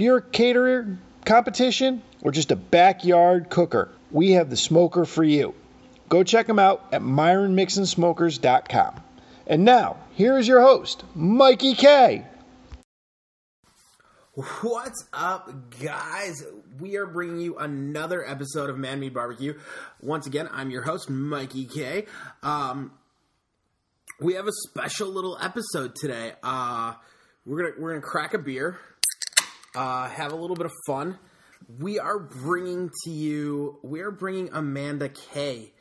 [0.00, 0.96] If you're a caterer,
[1.26, 5.54] competition, or just a backyard cooker, we have the smoker for you.
[6.08, 9.02] Go check them out at myronmixonsmokers.com.
[9.46, 12.24] And now, here is your host, Mikey K.
[14.62, 16.44] What's up, guys?
[16.78, 19.58] We are bringing you another episode of Man Meat Barbecue.
[20.00, 22.06] Once again, I'm your host, Mikey K.
[22.42, 22.92] Um,
[24.18, 26.32] we have a special little episode today.
[26.42, 26.94] Uh,
[27.44, 28.78] we're gonna we're gonna crack a beer,
[29.74, 31.18] uh, have a little bit of fun.
[31.78, 33.78] We are bringing to you.
[33.82, 35.72] We are bringing Amanda K,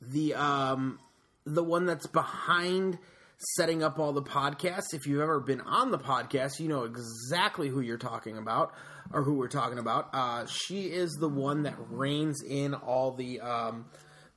[0.00, 0.98] the um,
[1.44, 2.98] the one that's behind
[3.54, 4.94] setting up all the podcasts.
[4.94, 8.72] If you've ever been on the podcast, you know exactly who you're talking about
[9.12, 10.08] or who we're talking about.
[10.12, 13.86] Uh, she is the one that reins in all the um,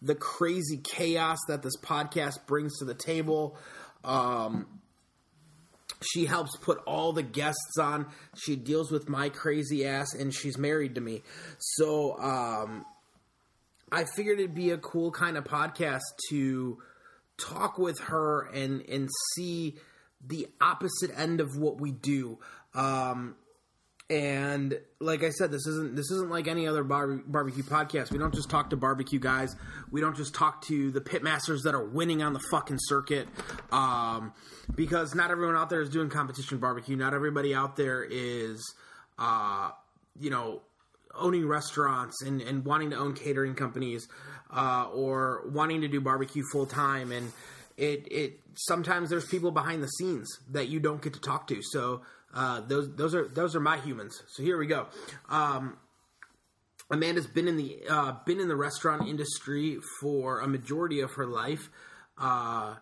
[0.01, 3.57] the crazy chaos that this podcast brings to the table.
[4.03, 4.78] Um,
[6.01, 8.07] she helps put all the guests on.
[8.37, 11.23] She deals with my crazy ass, and she's married to me.
[11.57, 12.85] So um,
[13.91, 16.77] I figured it'd be a cool kind of podcast to
[17.37, 19.77] talk with her and and see
[20.25, 22.39] the opposite end of what we do.
[22.73, 23.35] Um,
[24.09, 28.11] and like I said, this isn't this isn't like any other bar- barbecue podcast.
[28.11, 29.55] We don't just talk to barbecue guys.
[29.91, 33.27] We don't just talk to the pitmasters that are winning on the fucking circuit.
[33.71, 34.33] Um,
[34.75, 36.95] because not everyone out there is doing competition barbecue.
[36.95, 38.73] Not everybody out there is,
[39.19, 39.71] uh,
[40.19, 40.61] you know,
[41.13, 44.07] owning restaurants and, and wanting to own catering companies
[44.51, 47.11] uh, or wanting to do barbecue full time.
[47.11, 47.31] And
[47.77, 51.61] it it sometimes there's people behind the scenes that you don't get to talk to.
[51.61, 52.01] So
[52.33, 54.21] uh, those those are those are my humans.
[54.27, 54.87] So here we go.
[55.29, 55.77] Um,
[56.91, 61.25] Amanda's been in the uh, been in the restaurant industry for a majority of her
[61.25, 61.69] life.
[62.17, 62.75] Uh,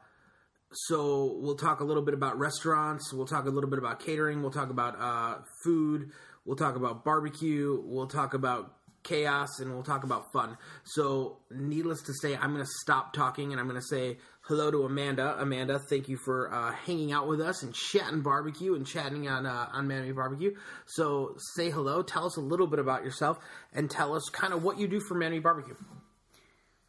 [0.71, 3.13] so we'll talk a little bit about restaurants.
[3.13, 4.41] We'll talk a little bit about catering.
[4.41, 6.11] We'll talk about uh, food.
[6.45, 7.81] We'll talk about barbecue.
[7.85, 10.57] We'll talk about chaos, and we'll talk about fun.
[10.83, 14.71] So, needless to say, I'm going to stop talking and I'm going to say hello
[14.71, 15.35] to Amanda.
[15.39, 19.45] Amanda, thank you for uh, hanging out with us and chatting barbecue and chatting on
[19.45, 20.53] uh, on Man Meat Barbecue.
[20.85, 22.01] So, say hello.
[22.01, 23.37] Tell us a little bit about yourself
[23.73, 25.75] and tell us kind of what you do for Man Meat Barbecue.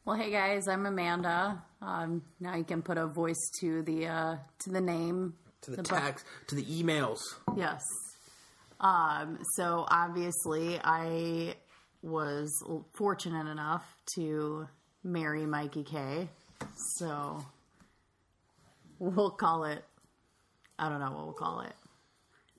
[0.04, 1.62] Well, hey guys, I'm Amanda.
[1.82, 5.78] Um, now you can put a voice to the uh, to the name, to the,
[5.78, 7.18] the text, to the emails.
[7.56, 7.82] Yes.
[8.80, 11.56] Um, so obviously, I
[12.02, 12.62] was
[12.94, 14.68] fortunate enough to
[15.02, 16.28] marry Mikey K.
[16.98, 17.44] So
[18.98, 19.84] we'll call it.
[20.78, 21.72] I don't know what we'll call it.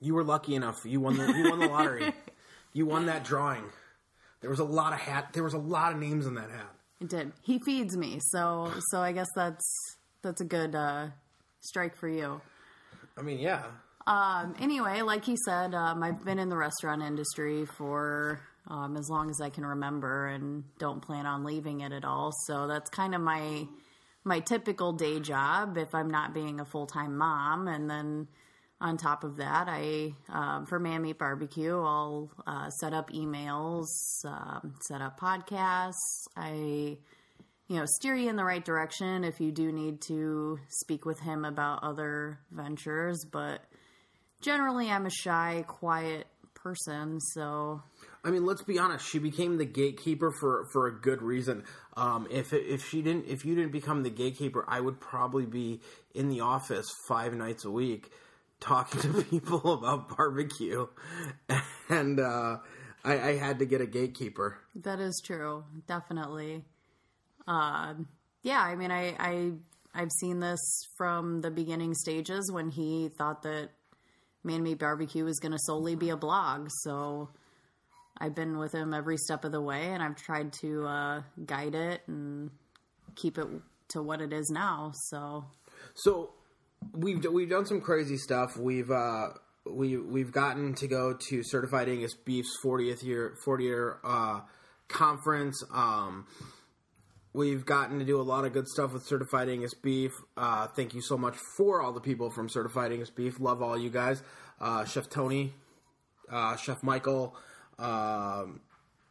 [0.00, 0.84] You were lucky enough.
[0.84, 2.12] You won the you won the lottery.
[2.72, 3.64] you won that drawing.
[4.40, 5.30] There was a lot of hat.
[5.32, 6.70] There was a lot of names in that hat.
[7.00, 7.32] It did.
[7.42, 11.08] He feeds me, so so I guess that's that's a good uh,
[11.60, 12.40] strike for you.
[13.16, 13.64] I mean, yeah.
[14.06, 19.08] Um, anyway, like he said, um, I've been in the restaurant industry for um, as
[19.10, 22.32] long as I can remember, and don't plan on leaving it at all.
[22.46, 23.66] So that's kind of my
[24.24, 28.28] my typical day job if I'm not being a full time mom, and then
[28.80, 33.86] on top of that, I um, for Meat Barbecue, I'll uh, set up emails,
[34.24, 36.26] um, set up podcasts.
[36.36, 36.98] I
[37.68, 41.20] you know steer you in the right direction if you do need to speak with
[41.20, 43.60] him about other ventures, but
[44.40, 47.82] generally I'm a shy, quiet person, so
[48.22, 49.06] I mean, let's be honest.
[49.06, 51.64] She became the gatekeeper for for a good reason.
[52.00, 55.82] Um, if if she didn't, if you didn't become the gatekeeper, I would probably be
[56.14, 58.10] in the office five nights a week
[58.58, 60.86] talking to people about barbecue,
[61.90, 62.56] and uh,
[63.04, 64.56] I, I, had to get a gatekeeper.
[64.76, 66.64] That is true, definitely.
[67.46, 67.92] Uh,
[68.42, 69.52] yeah, I mean, I, I
[69.94, 70.60] I've seen this
[70.96, 73.72] from the beginning stages when he thought that
[74.42, 77.28] Man Meat Barbecue was going to solely be a blog, so
[78.20, 81.74] I've been with him every step of the way, and I've tried to uh, guide
[81.74, 82.50] it and
[83.16, 83.46] keep it
[83.88, 84.92] to what it is now.
[84.94, 85.44] So,
[85.94, 86.30] so
[86.92, 88.56] we've we've done some crazy stuff.
[88.56, 89.28] We've uh,
[89.66, 94.40] we we've gotten to go to Certified Angus Beef's 40th year 40 year uh,
[94.88, 95.62] conference.
[95.72, 96.26] Um,
[97.32, 100.12] we've gotten to do a lot of good stuff with Certified Angus Beef.
[100.36, 103.40] Uh, thank you so much for all the people from Certified Angus Beef.
[103.40, 104.22] Love all you guys.
[104.60, 105.54] Uh, Chef Tony,
[106.30, 107.34] uh, Chef Michael.
[107.80, 108.60] Um,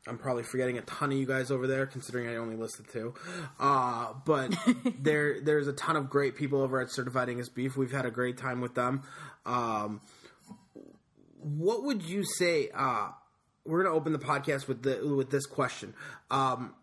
[0.07, 3.13] I'm probably forgetting a ton of you guys over there, considering I only listed two.
[3.59, 4.55] Uh, but
[4.99, 7.75] there, there's a ton of great people over at Certified Angus Beef.
[7.75, 9.03] We've had a great time with them.
[9.45, 10.01] Um,
[11.41, 12.69] what would you say?
[12.73, 13.09] Uh,
[13.65, 15.93] we're going to open the podcast with the with this question.
[16.31, 16.73] Um,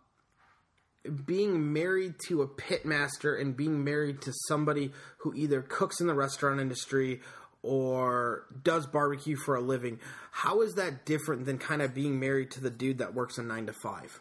[1.24, 6.14] being married to a pitmaster and being married to somebody who either cooks in the
[6.14, 7.20] restaurant industry
[7.66, 9.98] or does barbecue for a living,
[10.30, 13.42] how is that different than kind of being married to the dude that works a
[13.42, 14.20] nine to five?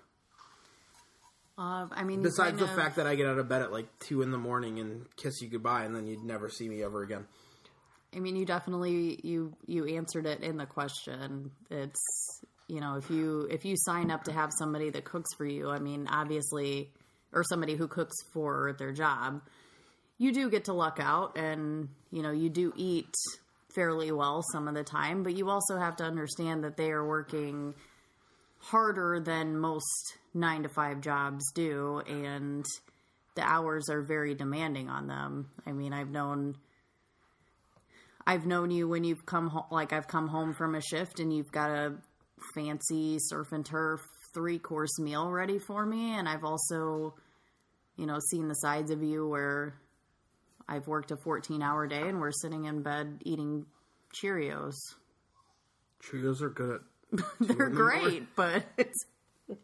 [1.58, 3.88] Uh, I mean, Besides the of- fact that I get out of bed at like
[4.00, 7.02] two in the morning and kiss you goodbye, and then you'd never see me ever
[7.02, 7.26] again.
[8.14, 11.52] I mean, you definitely you you answered it in the question.
[11.70, 15.46] It's you know if you if you sign up to have somebody that cooks for
[15.46, 16.92] you, I mean, obviously,
[17.32, 19.42] or somebody who cooks for their job,
[20.18, 23.14] you do get to luck out, and you know you do eat
[23.74, 27.06] fairly well some of the time, but you also have to understand that they are
[27.06, 27.74] working
[28.60, 32.66] harder than most nine to five jobs do, and
[33.36, 35.50] the hours are very demanding on them.
[35.66, 36.56] I mean, I've known
[38.28, 41.32] I've known you when you've come home, like I've come home from a shift and
[41.32, 41.94] you've got a
[42.56, 44.02] fancy surf and turf
[44.34, 46.16] three course meal ready for me.
[46.16, 47.14] And I've also,
[47.98, 49.76] you know, seen the sides of you where
[50.68, 53.66] I've worked a 14 hour day and we're sitting in bed eating
[54.14, 54.74] Cheerios.
[56.04, 56.82] Cheerios are good.
[57.40, 59.06] They're great, but it's,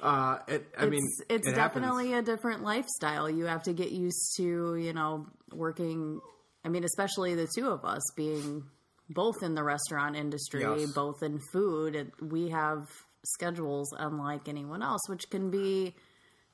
[0.00, 1.84] Uh, it, I mean, it's, it's it happens.
[1.84, 3.30] definitely a different lifestyle.
[3.30, 6.20] You have to get used to, you know, working.
[6.64, 8.64] I mean, especially the two of us being
[9.10, 10.92] both in the restaurant industry, Yes.
[10.92, 11.94] both in food.
[11.94, 12.88] It, we have
[13.24, 15.94] schedules unlike anyone else, which can be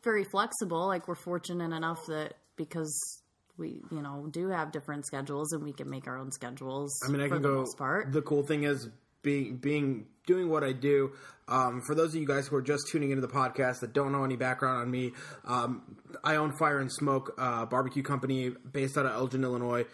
[0.04, 0.86] very flexible.
[0.86, 3.22] Like we're fortunate enough that because
[3.58, 6.98] we, you know, do have different schedules and we can make our own schedules.
[7.06, 7.64] I mean, I can go.
[7.76, 8.12] part.
[8.12, 8.88] The cool thing is
[9.22, 11.12] being being doing what I do.
[11.48, 14.12] Um, for those of you guys who are just tuning into the podcast that don't
[14.12, 15.12] know any background on me,
[15.46, 19.86] um, I own Fire and Smoke uh, barbecue company based out of Elgin, Illinois.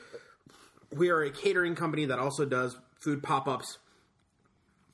[0.93, 3.78] We are a catering company that also does food pop ups,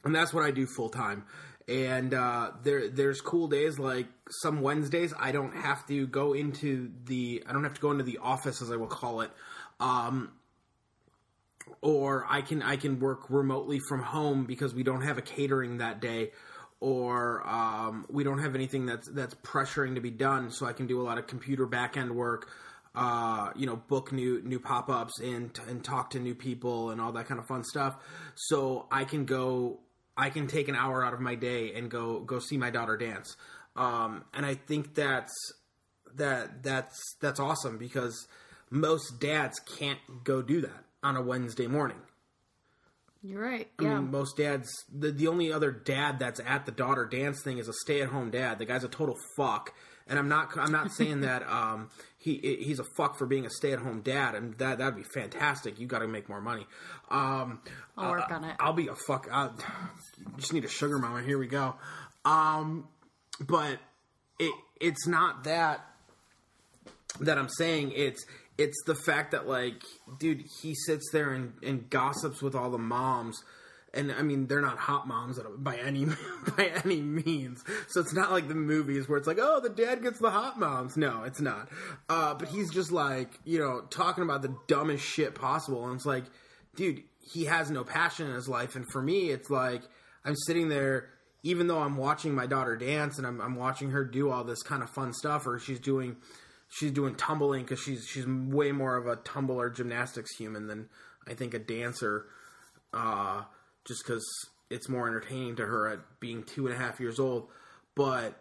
[0.04, 1.24] and that's what I do full time.
[1.70, 6.90] And uh, there, there's cool days like some Wednesdays I don't have to go into
[7.04, 9.30] the I don't have to go into the office as I will call it.
[9.78, 10.32] Um,
[11.82, 15.78] or I can I can work remotely from home because we don't have a catering
[15.78, 16.32] that day,
[16.80, 20.50] or um, we don't have anything that's that's pressuring to be done.
[20.50, 22.48] So I can do a lot of computer back end work,
[22.94, 27.00] uh, you know, book new new pop ups and and talk to new people and
[27.00, 27.96] all that kind of fun stuff.
[28.34, 29.80] So I can go,
[30.16, 32.96] I can take an hour out of my day and go go see my daughter
[32.96, 33.36] dance.
[33.76, 35.32] Um, and I think that's
[36.16, 38.26] that that's that's awesome because
[38.70, 42.00] most dads can't go do that on a Wednesday morning.
[43.22, 43.68] You're right.
[43.78, 43.94] I yeah.
[43.96, 47.68] mean, most dads, the, the only other dad that's at the daughter dance thing is
[47.68, 48.58] a stay at home dad.
[48.58, 49.74] The guy's a total fuck.
[50.06, 53.50] And I'm not, I'm not saying that um, he he's a fuck for being a
[53.50, 55.80] stay at home dad, and that that'd be fantastic.
[55.80, 56.66] You got to make more money.
[57.10, 57.60] Um,
[57.96, 58.54] I'll work on it.
[58.60, 59.26] I'll be a fuck.
[59.32, 59.48] I
[60.36, 61.22] just need a sugar mama.
[61.22, 61.76] Here we go.
[62.26, 62.88] Um,
[63.40, 63.78] but
[64.38, 65.80] it it's not that
[67.20, 67.92] that I'm saying.
[67.96, 68.22] It's
[68.58, 69.82] it's the fact that like,
[70.18, 73.42] dude, he sits there and, and gossips with all the moms.
[73.92, 76.06] And I mean, they're not hot moms by any
[76.56, 77.64] by any means.
[77.88, 80.58] So it's not like the movies where it's like, oh, the dad gets the hot
[80.58, 80.96] moms.
[80.96, 81.68] No, it's not.
[82.08, 85.86] Uh, but he's just like, you know, talking about the dumbest shit possible.
[85.86, 86.24] And it's like,
[86.76, 88.76] dude, he has no passion in his life.
[88.76, 89.82] And for me, it's like
[90.24, 91.08] I'm sitting there,
[91.42, 94.62] even though I'm watching my daughter dance and I'm, I'm watching her do all this
[94.62, 96.16] kind of fun stuff, or she's doing
[96.68, 100.88] she's doing tumbling because she's she's way more of a tumbler gymnastics human than
[101.26, 102.26] I think a dancer.
[102.92, 103.42] Uh,
[103.86, 104.24] just because
[104.70, 107.48] it's more entertaining to her at being two and a half years old,
[107.94, 108.40] but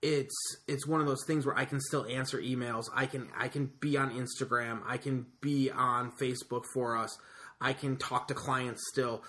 [0.00, 0.34] it's
[0.66, 2.84] it's one of those things where I can still answer emails.
[2.94, 4.80] I can I can be on Instagram.
[4.86, 7.16] I can be on Facebook for us.
[7.60, 9.22] I can talk to clients still,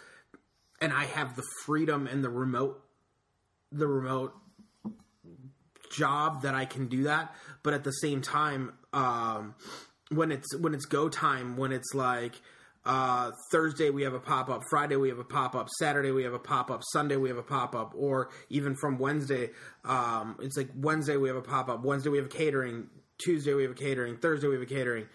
[0.80, 2.84] and I have the freedom and the remote
[3.72, 4.34] the remote
[5.92, 7.34] job that I can do that.
[7.64, 9.56] But at the same time, um,
[10.10, 12.40] when it's when it's go time, when it's like
[12.86, 16.24] uh, Thursday we have a pop up, Friday we have a pop up, Saturday we
[16.24, 19.50] have a pop up, Sunday we have a pop up, or even from Wednesday,
[19.86, 23.54] um, it's like Wednesday we have a pop up, Wednesday we have a catering, Tuesday
[23.54, 25.08] we have a catering, Thursday we have a catering.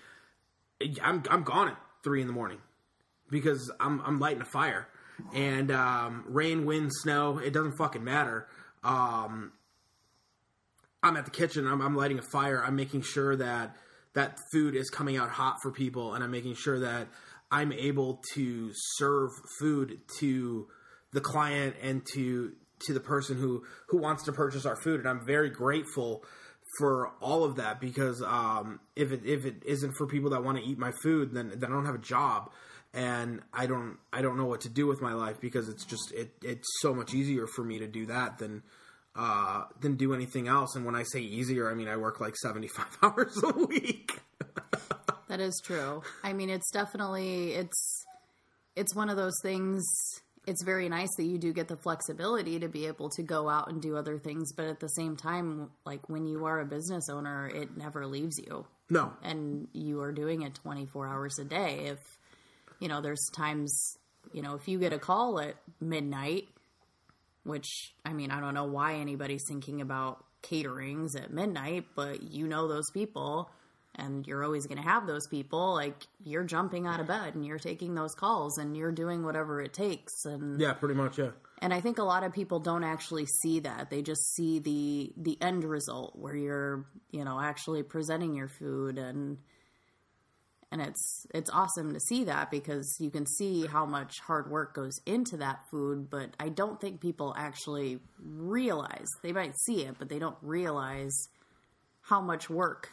[1.02, 2.58] I'm I'm gone at three in the morning
[3.30, 4.86] because I'm I'm lighting a fire,
[5.32, 8.46] and um, rain, wind, snow, it doesn't fucking matter.
[8.82, 9.52] Um,
[11.02, 11.66] I'm at the kitchen.
[11.66, 12.62] I'm, I'm lighting a fire.
[12.64, 13.76] I'm making sure that
[14.14, 17.08] that food is coming out hot for people, and I'm making sure that
[17.54, 19.30] I'm able to serve
[19.60, 20.66] food to
[21.12, 22.52] the client and to
[22.86, 26.24] to the person who who wants to purchase our food, and I'm very grateful
[26.78, 30.58] for all of that because um, if it if it isn't for people that want
[30.58, 32.50] to eat my food, then then I don't have a job
[32.92, 36.12] and I don't I don't know what to do with my life because it's just
[36.12, 38.64] it it's so much easier for me to do that than
[39.14, 40.74] uh, than do anything else.
[40.74, 44.18] And when I say easier, I mean I work like seventy five hours a week.
[45.34, 46.00] that is true.
[46.22, 48.06] I mean, it's definitely it's
[48.76, 49.84] it's one of those things.
[50.46, 53.68] It's very nice that you do get the flexibility to be able to go out
[53.68, 57.08] and do other things, but at the same time, like when you are a business
[57.08, 58.64] owner, it never leaves you.
[58.88, 61.86] No, and you are doing it twenty four hours a day.
[61.86, 61.98] If
[62.78, 63.96] you know, there's times,
[64.32, 66.44] you know, if you get a call at midnight,
[67.42, 72.46] which, I mean, I don't know why anybody's thinking about caterings at midnight, but you
[72.46, 73.50] know those people
[73.96, 77.44] and you're always going to have those people like you're jumping out of bed and
[77.44, 81.30] you're taking those calls and you're doing whatever it takes and yeah pretty much yeah.
[81.60, 83.88] And i think a lot of people don't actually see that.
[83.90, 88.98] They just see the the end result where you're you know actually presenting your food
[88.98, 89.38] and
[90.70, 94.74] and it's it's awesome to see that because you can see how much hard work
[94.74, 99.08] goes into that food but i don't think people actually realize.
[99.22, 101.28] They might see it but they don't realize
[102.02, 102.90] how much work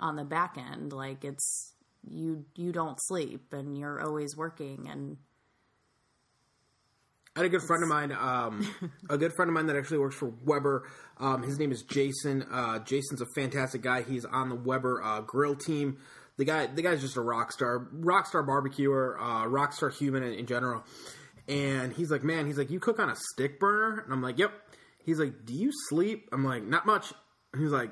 [0.00, 1.74] on the back end like it's
[2.08, 5.16] you you don't sleep and you're always working and
[7.36, 9.98] I had a good friend of mine, um, a good friend of mine that actually
[9.98, 10.88] works for Weber.
[11.18, 12.44] Um, his name is Jason.
[12.48, 14.02] Uh, Jason's a fantastic guy.
[14.02, 15.98] He's on the Weber uh, grill team
[16.36, 20.22] the guy the guy's just a rock star, rock star barbecuer, uh, rock star human
[20.22, 20.84] in, in, general.
[21.46, 24.38] And he's like, man, he's like, you cook on a stick burner, and I'm like,
[24.38, 24.52] yep.
[25.04, 26.30] He's like, do you sleep?
[26.32, 27.12] I'm like, not much.
[27.56, 27.90] He's like,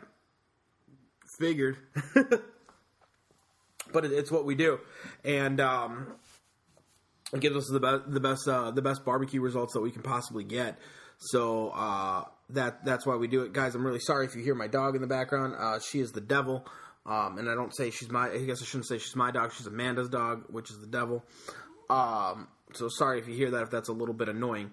[1.42, 1.76] figured,
[3.92, 4.78] but it, it's what we do,
[5.24, 6.06] and um,
[7.32, 10.02] it gives us the best the best uh, the best barbecue results that we can
[10.02, 10.78] possibly get.
[11.18, 13.74] So uh, that that's why we do it, guys.
[13.74, 15.54] I'm really sorry if you hear my dog in the background.
[15.58, 16.64] Uh, she is the devil.
[17.04, 18.30] Um, and I don't say she's my.
[18.30, 19.52] I guess I shouldn't say she's my dog.
[19.52, 21.24] She's Amanda's dog, which is the devil.
[21.90, 23.62] Um, so sorry if you hear that.
[23.62, 24.70] If that's a little bit annoying,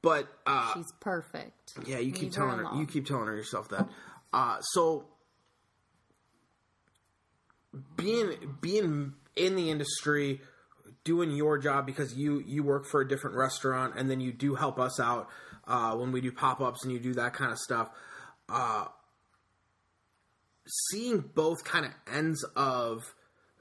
[0.00, 1.72] but uh, she's perfect.
[1.84, 2.66] Yeah, you Leave keep telling her.
[2.66, 3.88] her you keep telling her yourself that.
[4.32, 5.06] Uh, so
[7.96, 10.40] being being in the industry,
[11.04, 14.54] doing your job because you you work for a different restaurant, and then you do
[14.54, 15.28] help us out
[15.66, 17.88] uh, when we do pop ups and you do that kind of stuff.
[18.48, 18.86] Uh,
[20.66, 23.14] seeing both kind of ends of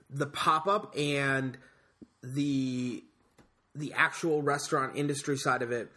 [0.10, 1.58] the pop up and
[2.24, 3.04] the
[3.74, 5.92] the actual restaurant industry side of it.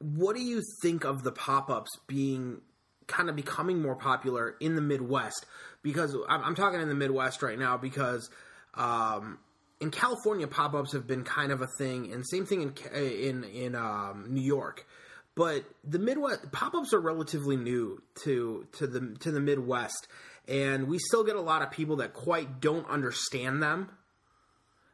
[0.00, 2.60] What do you think of the pop ups being
[3.08, 5.44] kind of becoming more popular in the Midwest?
[5.82, 8.30] Because I'm, I'm talking in the Midwest right now because
[8.74, 9.38] um,
[9.80, 13.44] in California, pop ups have been kind of a thing, and same thing in in
[13.44, 14.86] in um, New York.
[15.34, 20.08] But the Midwest pop ups are relatively new to to the to the Midwest,
[20.48, 23.90] and we still get a lot of people that quite don't understand them,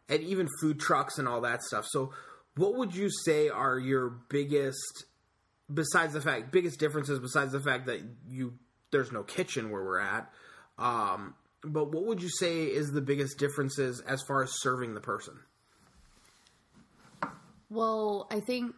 [0.08, 1.86] and even food trucks and all that stuff.
[1.88, 2.12] So,
[2.56, 5.04] what would you say are your biggest,
[5.72, 8.54] besides the fact biggest differences, besides the fact that you
[8.90, 10.30] there's no kitchen where we're at,
[10.78, 15.00] um, but what would you say is the biggest differences as far as serving the
[15.00, 15.34] person?
[17.70, 18.74] Well, I think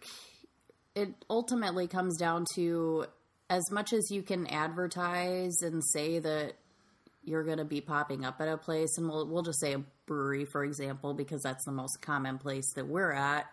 [0.95, 3.07] it ultimately comes down to
[3.51, 6.55] as much as you can advertise and say that
[7.23, 9.83] you're going to be popping up at a place, and we'll we'll just say a
[10.07, 13.47] brewery, for example, because that's the most common place that we're at.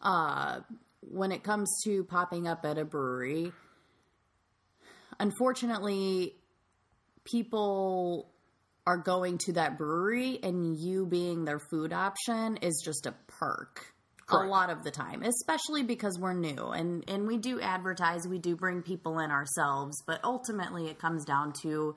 [0.00, 0.60] Uh,
[1.02, 3.52] when it comes to popping up at a brewery,
[5.18, 6.34] unfortunately,
[7.24, 8.30] people
[8.86, 13.86] are going to that brewery, and you being their food option is just a perk.
[14.26, 14.46] Correct.
[14.46, 18.38] a lot of the time, especially because we're new and and we do advertise, we
[18.38, 21.96] do bring people in ourselves, but ultimately it comes down to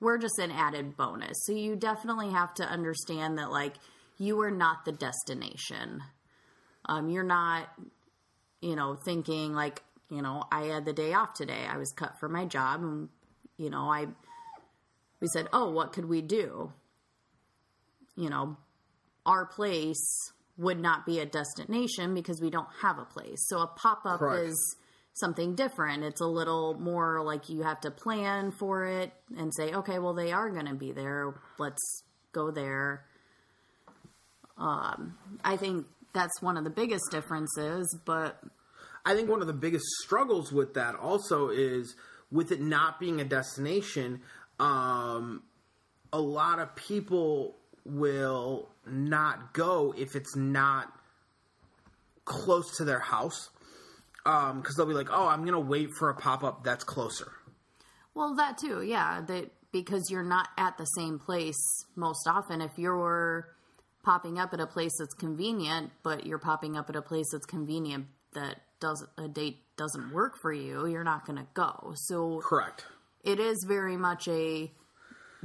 [0.00, 1.44] we're just an added bonus.
[1.44, 3.74] So you definitely have to understand that like
[4.18, 6.02] you are not the destination.
[6.86, 7.68] Um, you're not,
[8.60, 11.66] you know, thinking like, you know, I had the day off today.
[11.68, 13.08] I was cut for my job and
[13.56, 14.06] you know, I
[15.20, 16.72] we said, "Oh, what could we do?"
[18.16, 18.56] You know,
[19.26, 23.46] our place would not be a destination because we don't have a place.
[23.48, 24.76] So a pop up is
[25.14, 26.04] something different.
[26.04, 30.14] It's a little more like you have to plan for it and say, okay, well,
[30.14, 31.34] they are going to be there.
[31.58, 32.02] Let's
[32.32, 33.04] go there.
[34.58, 38.40] Um, I think that's one of the biggest differences, but.
[39.04, 41.96] I think one of the biggest struggles with that also is
[42.30, 44.20] with it not being a destination,
[44.58, 45.42] um,
[46.12, 50.92] a lot of people will not go if it's not
[52.24, 53.50] close to their house
[54.24, 57.32] because um, they'll be like, "Oh, I'm gonna wait for a pop up that's closer."
[58.14, 59.22] Well, that too, yeah.
[59.22, 61.60] That because you're not at the same place
[61.96, 62.60] most often.
[62.60, 63.48] If you're
[64.02, 67.46] popping up at a place that's convenient, but you're popping up at a place that's
[67.46, 71.92] convenient that does a date doesn't work for you, you're not going to go.
[71.94, 72.84] So correct.
[73.24, 74.70] It is very much a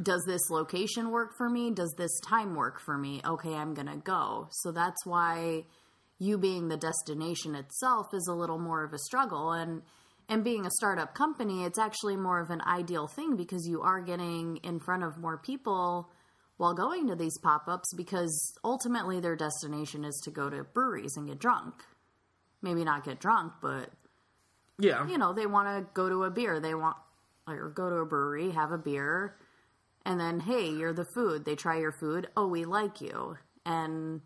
[0.01, 1.71] does this location work for me?
[1.71, 3.21] Does this time work for me?
[3.25, 4.49] Okay, I'm going to go.
[4.51, 5.63] So that's why
[6.19, 9.81] you being the destination itself is a little more of a struggle and
[10.27, 14.01] and being a startup company, it's actually more of an ideal thing because you are
[14.01, 16.09] getting in front of more people
[16.57, 21.17] while going to these pop ups because ultimately their destination is to go to breweries
[21.17, 21.73] and get drunk.
[22.61, 23.89] Maybe not get drunk, but
[24.79, 26.59] yeah, you know, they want to go to a beer.
[26.59, 26.97] They want
[27.47, 29.35] or go to a brewery, have a beer,
[30.05, 31.45] and then hey, you're the food.
[31.45, 32.27] They try your food.
[32.35, 34.21] Oh, we like you, and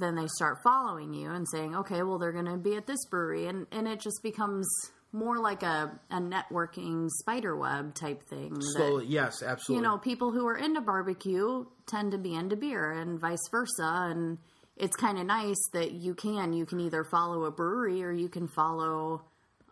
[0.00, 3.04] then they start following you and saying, okay, well, they're going to be at this
[3.10, 3.46] brewery.
[3.46, 4.66] And, and it just becomes
[5.12, 8.56] more like a, a networking spider web type thing.
[8.60, 9.84] Slowly, that, yes, absolutely.
[9.84, 14.08] You know, people who are into barbecue tend to be into beer and vice versa.
[14.10, 14.38] And
[14.76, 18.28] it's kind of nice that you can, you can either follow a brewery or you
[18.28, 19.22] can follow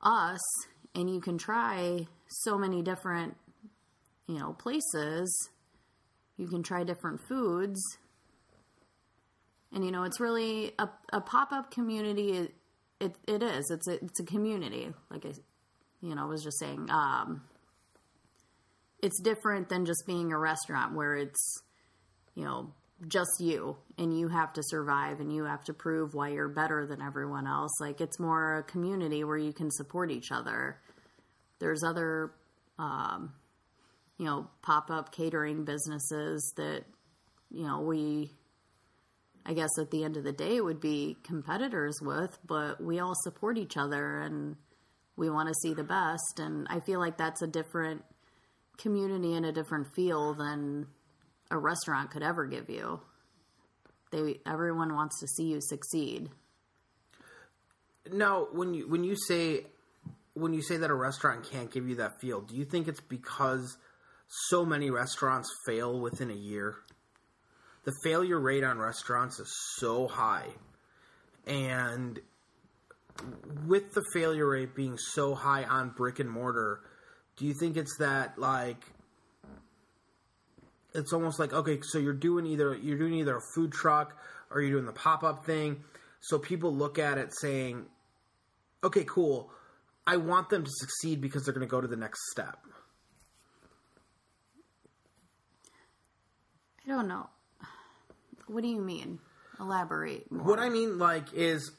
[0.02, 0.40] us
[0.94, 3.36] and you can try so many different,
[4.26, 5.50] you know, places.
[6.36, 7.80] You can try different foods
[9.72, 12.48] and you know it's really a, a pop-up community
[13.00, 13.70] it, it, is.
[13.70, 15.32] It's a, it's a community like i
[16.00, 17.42] you know I was just saying um,
[19.02, 21.62] it's different than just being a restaurant where it's
[22.34, 22.72] you know
[23.06, 26.84] just you and you have to survive and you have to prove why you're better
[26.86, 27.80] than everyone else.
[27.80, 30.80] Like it's more a community where you can support each other.
[31.60, 32.32] There's other
[32.78, 33.32] um,
[34.18, 36.84] you know pop-up catering businesses that
[37.50, 38.32] you know we
[39.46, 42.98] I guess at the end of the day it would be competitors with, but we
[43.00, 44.56] all support each other and
[45.16, 46.38] we want to see the best.
[46.38, 48.04] And I feel like that's a different
[48.78, 50.86] community and a different feel than
[51.50, 53.00] a restaurant could ever give you.
[54.10, 56.30] They everyone wants to see you succeed.
[58.10, 59.66] Now, when you when you say
[60.34, 63.00] when you say that a restaurant can't give you that feel, do you think it's
[63.00, 63.76] because
[64.48, 66.76] so many restaurants fail within a year?
[67.88, 70.44] The failure rate on restaurants is so high.
[71.46, 72.20] And
[73.66, 76.80] with the failure rate being so high on brick and mortar,
[77.38, 78.84] do you think it's that like
[80.94, 84.14] it's almost like okay, so you're doing either you're doing either a food truck
[84.50, 85.82] or you're doing the pop up thing.
[86.20, 87.86] So people look at it saying,
[88.84, 89.50] okay, cool.
[90.06, 92.58] I want them to succeed because they're going to go to the next step.
[96.84, 97.30] I don't know.
[98.48, 99.18] What do you mean?
[99.60, 100.30] Elaborate.
[100.30, 100.44] More.
[100.44, 101.70] What I mean, like, is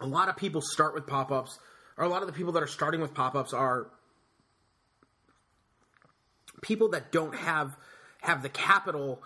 [0.00, 1.58] a lot of people start with pop ups,
[1.96, 3.88] or a lot of the people that are starting with pop ups are
[6.62, 7.76] people that don't have
[8.20, 9.22] have the capital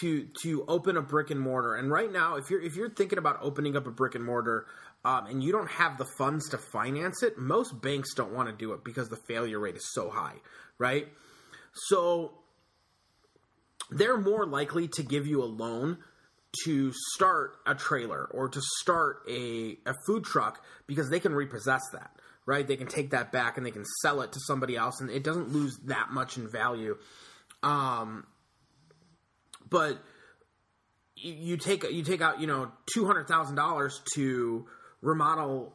[0.00, 1.74] to to open a brick and mortar.
[1.74, 4.66] And right now, if you're if you're thinking about opening up a brick and mortar,
[5.04, 8.54] um, and you don't have the funds to finance it, most banks don't want to
[8.54, 10.36] do it because the failure rate is so high,
[10.78, 11.08] right?
[11.88, 12.32] So
[13.90, 15.98] they're more likely to give you a loan
[16.64, 21.82] to start a trailer or to start a, a food truck because they can repossess
[21.92, 22.10] that,
[22.46, 22.66] right?
[22.66, 25.24] They can take that back and they can sell it to somebody else and it
[25.24, 26.96] doesn't lose that much in value.
[27.62, 28.26] Um,
[29.68, 29.98] but
[31.16, 34.66] you, take you take out you know two hundred thousand dollars to
[35.00, 35.74] remodel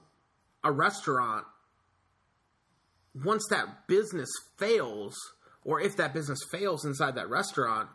[0.63, 1.45] a restaurant.
[3.15, 5.15] Once that business fails,
[5.63, 7.89] or if that business fails inside that restaurant,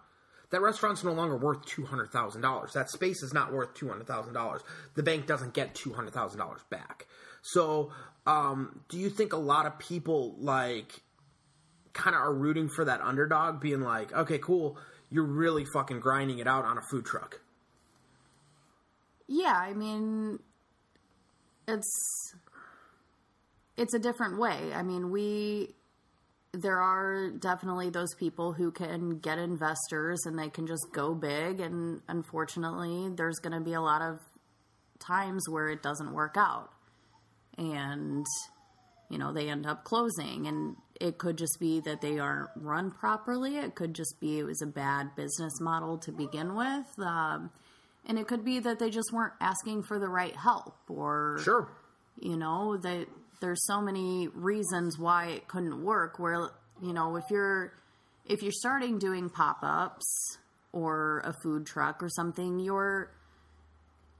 [0.50, 2.72] that restaurant's no longer worth $200,000.
[2.72, 4.60] That space is not worth $200,000.
[4.94, 7.06] The bank doesn't get $200,000 back.
[7.42, 7.90] So,
[8.26, 11.02] um, do you think a lot of people like
[11.92, 14.78] kind of are rooting for that underdog being like, okay, cool,
[15.10, 17.40] you're really fucking grinding it out on a food truck?
[19.26, 20.38] Yeah, I mean,
[21.66, 22.34] it's
[23.76, 24.72] it's a different way.
[24.74, 25.74] I mean, we
[26.54, 31.60] there are definitely those people who can get investors and they can just go big.
[31.60, 34.20] And unfortunately there's going to be a lot of
[35.00, 36.70] times where it doesn't work out.
[37.58, 38.24] And
[39.10, 40.46] you know they end up closing.
[40.46, 43.56] And it could just be that they aren't run properly.
[43.56, 46.86] It could just be it was a bad business model to begin with.
[46.98, 47.50] Um,
[48.06, 51.68] and it could be that they just weren't asking for the right help or sure.
[52.20, 53.06] you know that
[53.40, 56.50] there's so many reasons why it couldn't work where
[56.82, 57.72] you know if you're
[58.26, 60.38] if you're starting doing pop-ups
[60.72, 63.10] or a food truck or something, your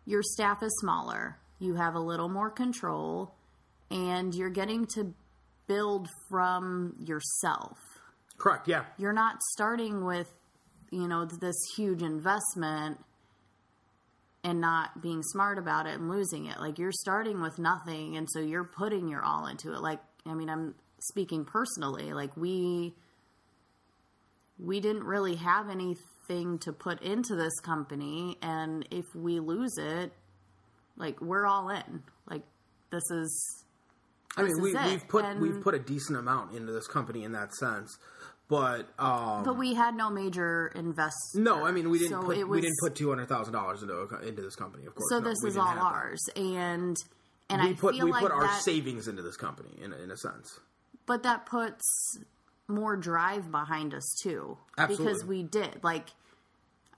[0.07, 1.39] your staff is smaller.
[1.59, 3.35] You have a little more control
[3.91, 5.15] and you're getting to
[5.67, 7.79] build from yourself.
[8.37, 8.69] Correct.
[8.69, 8.85] Yeah.
[8.99, 10.29] You're not starting with,
[10.91, 12.99] you know, this huge investment
[14.45, 16.61] and not being smart about it and losing it.
[16.61, 19.81] Like you're starting with nothing and so you're putting your all into it.
[19.81, 22.95] Like I mean, I'm speaking personally, like we
[24.59, 30.13] we didn't really have anything to put into this company and if we lose it,
[30.97, 32.03] like we're all in.
[32.29, 32.43] Like
[32.91, 33.65] this is
[34.37, 37.33] I mean, we, we've put And- we've put a decent amount into this company in
[37.33, 37.97] that sense,
[38.49, 41.35] but um, but we had no major invest.
[41.35, 43.83] no, I mean we didn't So put it we didn't put two hundred thousand dollars
[43.83, 44.87] into into this company.
[44.87, 45.83] Of course, So No, this is all have that.
[45.85, 46.97] ours, and
[47.51, 49.97] and We I put we like put our that, savings into this company in a,
[49.97, 50.59] in a sense.
[51.07, 52.19] but that puts
[52.69, 54.57] more drive behind us too,
[54.89, 55.81] because we did.
[55.83, 56.07] Like,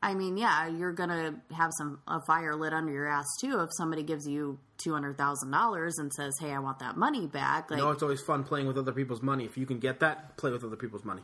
[0.06, 3.70] I mean, yeah, you're gonna have some a fire lit under your ass too if
[3.76, 7.72] somebody gives you two hundred thousand dollars and says, "Hey, I want that money back."
[7.72, 9.44] Like, You know, it's always fun playing with other people's money.
[9.44, 11.22] If you can get that, play with other people's money.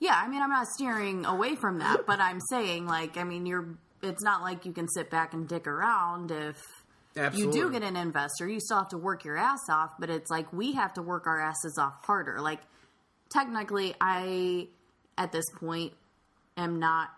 [0.00, 3.46] Yeah, I mean, I'm not steering away from that, but I'm saying, like, I mean,
[3.46, 3.68] you're.
[4.02, 6.60] It's not like you can sit back and dick around if
[7.16, 7.60] Absolutely.
[7.60, 8.48] you do get an investor.
[8.48, 11.28] You still have to work your ass off, but it's like we have to work
[11.28, 12.40] our asses off harder.
[12.40, 12.62] Like,
[13.32, 14.66] technically, I
[15.16, 15.92] at this point
[16.56, 17.10] am not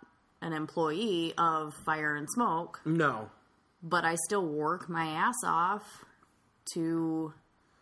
[0.42, 3.30] an employee of Fire and Smoke, No,
[3.82, 6.04] but I still work my ass off
[6.74, 7.32] to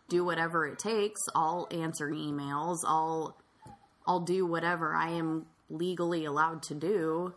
[0.09, 1.19] do whatever it takes.
[1.35, 2.77] I'll answer emails.
[2.87, 3.37] I'll
[4.07, 7.33] I'll do whatever I am legally allowed to do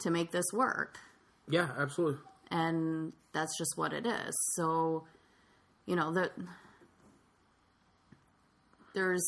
[0.00, 0.98] to make this work.
[1.48, 2.20] yeah, absolutely.
[2.50, 4.36] And that's just what it is.
[4.54, 5.06] So,
[5.86, 6.32] you know, that
[8.94, 9.24] there's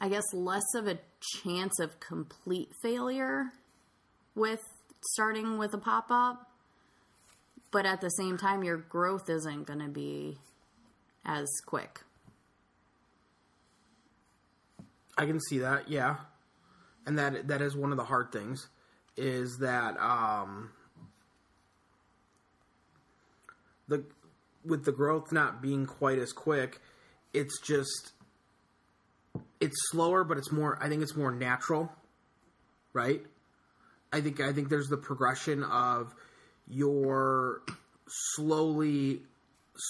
[0.00, 0.98] I guess less of a
[1.42, 3.52] chance of complete failure
[4.34, 4.60] with
[5.02, 6.48] starting with a pop-up
[7.70, 10.38] but at the same time your growth isn't going to be
[11.24, 12.00] as quick
[15.16, 16.16] I can see that, yeah.
[17.06, 18.68] And that that is one of the hard things
[19.16, 20.70] is that um
[23.88, 24.04] the
[24.64, 26.80] with the growth not being quite as quick,
[27.34, 28.12] it's just
[29.60, 31.90] it's slower but it's more I think it's more natural,
[32.92, 33.22] right?
[34.12, 36.14] I think I think there's the progression of
[36.68, 37.62] your
[38.08, 39.22] slowly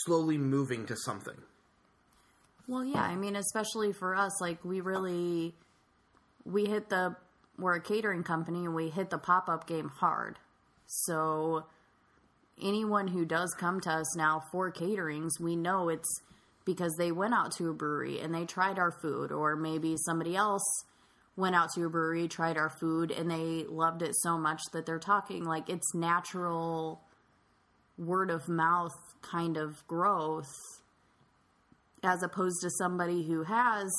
[0.05, 1.37] slowly moving to something.
[2.69, 5.55] Well, yeah, I mean, especially for us, like we really
[6.45, 7.17] we hit the
[7.59, 10.39] we're a catering company and we hit the pop up game hard.
[10.87, 11.67] So
[12.63, 16.21] anyone who does come to us now for caterings, we know it's
[16.64, 20.37] because they went out to a brewery and they tried our food, or maybe somebody
[20.37, 20.85] else
[21.37, 24.87] went out to a brewery, tried our food, and they loved it so much that
[24.87, 27.01] they're talking like it's natural
[27.98, 30.53] word of mouth kind of growth
[32.03, 33.90] as opposed to somebody who has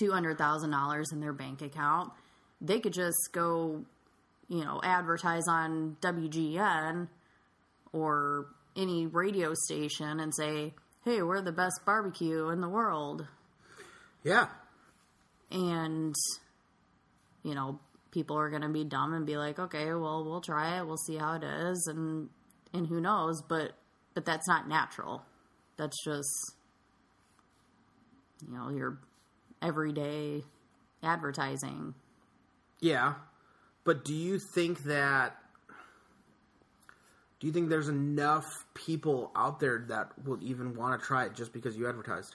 [0.00, 2.10] $200,000 in their bank account.
[2.60, 3.84] They could just go,
[4.48, 7.08] you know, advertise on WGN
[7.92, 10.74] or any radio station and say,
[11.06, 13.28] hey, we're the best barbecue in the world.
[14.24, 14.48] Yeah.
[15.52, 16.12] And,
[17.44, 17.78] you know,
[18.10, 20.86] people are going to be dumb and be like, okay, well, we'll try it.
[20.86, 21.86] We'll see how it is.
[21.88, 22.28] And,
[22.74, 23.40] and who knows?
[23.48, 23.74] But,
[24.14, 25.22] but that's not natural.
[25.76, 26.56] That's just,
[28.44, 28.98] you know, your
[29.62, 30.42] everyday
[31.04, 31.94] advertising.
[32.80, 33.14] Yeah.
[33.84, 35.36] But do you think that
[37.40, 38.44] do you think there's enough
[38.74, 42.34] people out there that will even want to try it just because you advertised?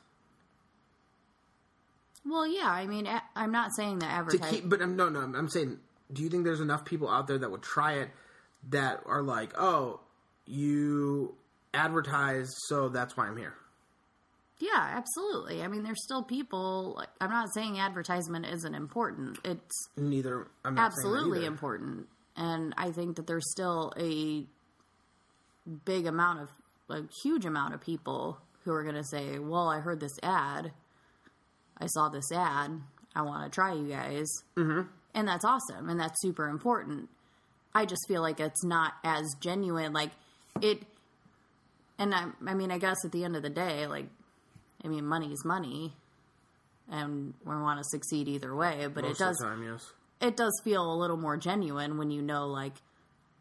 [2.25, 4.61] Well, yeah, I mean, I'm not saying that To advertising.
[4.61, 5.79] keep but um, no no, I'm saying
[6.13, 8.09] do you think there's enough people out there that would try it
[8.69, 10.01] that are like, "Oh,
[10.45, 11.33] you
[11.73, 13.55] advertised, so that's why I'm here."
[14.59, 15.63] yeah, absolutely.
[15.63, 16.93] I mean, there's still people.
[16.95, 19.39] Like, I'm not saying advertisement isn't important.
[19.43, 24.45] It's Neither I'm not saying that absolutely important, and I think that there's still a
[25.85, 26.49] big amount of
[26.89, 30.71] a huge amount of people who are going to say, "Well, I heard this ad.
[31.77, 32.81] I saw this ad.
[33.15, 34.81] I want to try you guys." Mm-hmm.
[35.13, 37.09] And that's awesome, and that's super important.
[37.73, 39.93] I just feel like it's not as genuine.
[39.93, 40.11] Like
[40.61, 40.83] it,
[41.97, 44.07] and I, I mean, I guess at the end of the day, like,
[44.83, 45.93] I mean, money's money,
[46.89, 48.87] and we want to succeed either way.
[48.93, 49.91] But Most it does time, yes.
[50.21, 52.73] it does feel a little more genuine when you know like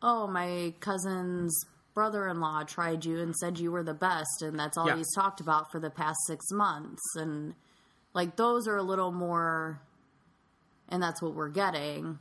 [0.03, 1.65] oh my cousin's
[2.01, 4.97] brother-in-law tried you and said you were the best and that's all Yeah.
[4.97, 7.55] he's talked about for the past six months and
[8.15, 9.83] like those are a little more
[10.89, 12.19] and that's what we're getting.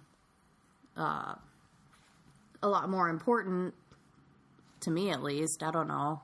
[0.97, 1.35] Uh,
[2.61, 3.73] a lot more important
[4.81, 5.63] to me, at least.
[5.63, 6.21] I don't know.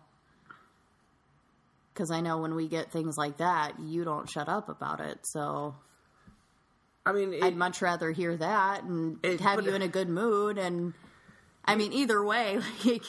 [1.94, 5.20] Because I know when we get things like that, you don't shut up about it.
[5.24, 5.76] So
[7.06, 10.10] I mean, it, I'd much rather hear that and It- have you in a good
[10.10, 10.58] mood.
[10.58, 10.94] And
[11.64, 13.04] I mean, either way, like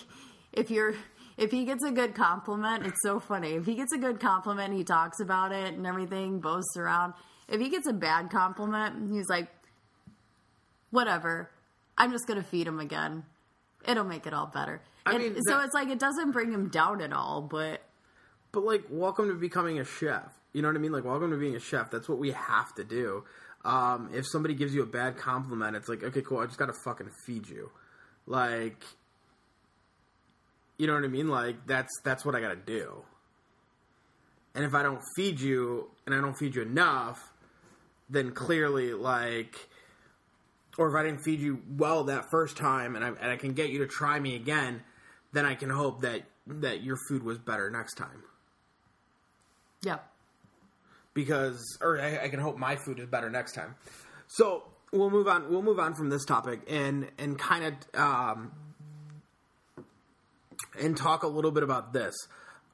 [0.57, 0.95] if you're
[1.37, 3.53] if he gets a good compliment, it's so funny.
[3.53, 7.13] If he gets a good compliment, he talks about it and everything, boasts around.
[7.47, 9.49] If he gets a bad compliment, he's like,
[10.91, 11.51] whatever.
[11.99, 13.25] I'm just gonna feed him again.
[13.87, 14.81] It'll make it all better.
[15.05, 17.83] I And mean, so that- it's like it doesn't bring him down at all, but
[18.53, 20.33] but like, welcome to becoming a chef.
[20.55, 20.93] You know what I mean?
[20.93, 21.91] Like, welcome to being a chef.
[21.91, 23.25] That's what we have to do.
[23.67, 26.39] Um, if somebody gives you a bad compliment, it's like, okay, cool.
[26.39, 27.71] I just got to fucking feed you.
[28.25, 28.83] Like,
[30.79, 31.29] you know what I mean?
[31.29, 33.03] Like, that's that's what I got to do.
[34.55, 37.33] And if I don't feed you, and I don't feed you enough,
[38.09, 39.69] then clearly, like,
[40.79, 43.53] or if I didn't feed you well that first time, and I and I can
[43.53, 44.83] get you to try me again,
[45.33, 48.23] then I can hope that that your food was better next time.
[49.83, 49.99] yeah.
[51.15, 53.75] because or I, I can hope my food is better next time.
[54.29, 55.51] So we'll move on.
[55.51, 58.53] We'll move on from this topic and and kind of um,
[60.81, 62.15] and talk a little bit about this.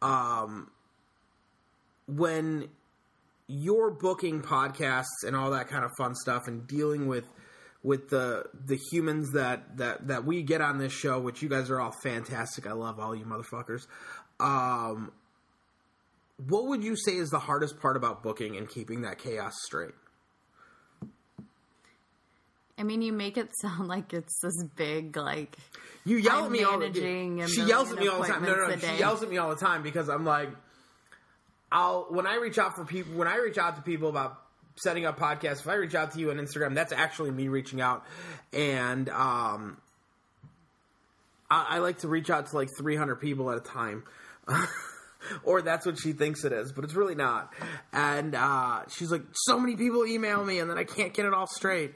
[0.01, 0.71] Um,
[2.07, 2.69] when
[3.47, 7.25] you're booking podcasts and all that kind of fun stuff and dealing with
[7.83, 11.71] with the the humans that that that we get on this show, which you guys
[11.71, 12.67] are all fantastic.
[12.67, 13.87] I love all you motherfuckers.
[14.41, 15.13] Um,
[16.49, 19.95] what would you say is the hardest part about booking and keeping that chaos straight?
[22.83, 25.57] I mean, you make it sound like it's this big, like
[26.05, 28.43] You yell at me all the managing a She yells at me all the time.
[28.43, 28.77] No, no, no.
[28.77, 30.51] She yells at me all the time because I'm like,
[31.71, 34.37] I'll when I reach out for people when I reach out to people about
[34.75, 35.61] setting up podcasts.
[35.61, 38.05] If I reach out to you on Instagram, that's actually me reaching out,
[38.53, 39.77] and um,
[41.49, 44.03] I, I like to reach out to like 300 people at a time.
[45.45, 47.55] or that's what she thinks it is, but it's really not.
[47.93, 51.33] And uh, she's like, so many people email me, and then I can't get it
[51.33, 51.95] all straight.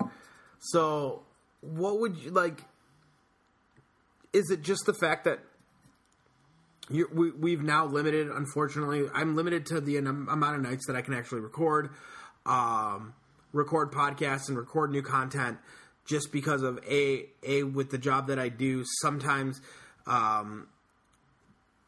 [0.70, 1.22] So,
[1.61, 2.64] what would you like?
[4.33, 5.38] Is it just the fact that
[6.90, 8.29] we, we've now limited?
[8.29, 11.90] Unfortunately, I'm limited to the amount of nights that I can actually record,
[12.44, 13.14] um,
[13.52, 15.59] record podcasts and record new content.
[16.05, 19.61] Just because of a a with the job that I do, sometimes
[20.07, 20.68] um,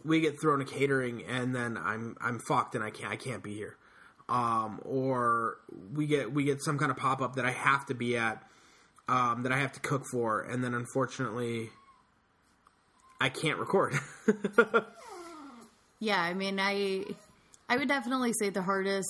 [0.05, 3.43] we get thrown a catering and then I'm I'm fucked and I can't I can't
[3.43, 3.77] be here.
[4.29, 5.59] Um, or
[5.95, 8.43] we get we get some kind of pop up that I have to be at
[9.09, 11.71] um, that I have to cook for, and then unfortunately
[13.21, 13.95] I can't record.
[16.01, 17.05] Yeah, I mean, I
[17.69, 19.09] I would definitely say the hardest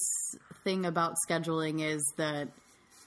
[0.65, 2.49] thing about scheduling is that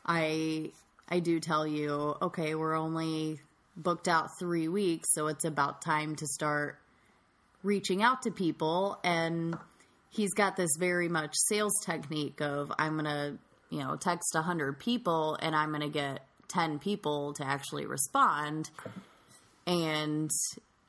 [0.06, 0.72] I
[1.10, 3.40] I do tell you, okay, we're only
[3.76, 6.78] booked out 3 weeks, so it's about time to start
[7.64, 9.56] reaching out to people and
[10.10, 13.38] he's got this very much sales technique of I'm going to,
[13.70, 18.70] you know, text 100 people and I'm going to get 10 people to actually respond
[19.68, 20.30] and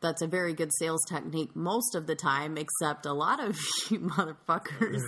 [0.01, 3.57] that's a very good sales technique most of the time, except a lot of
[3.91, 5.03] you motherfuckers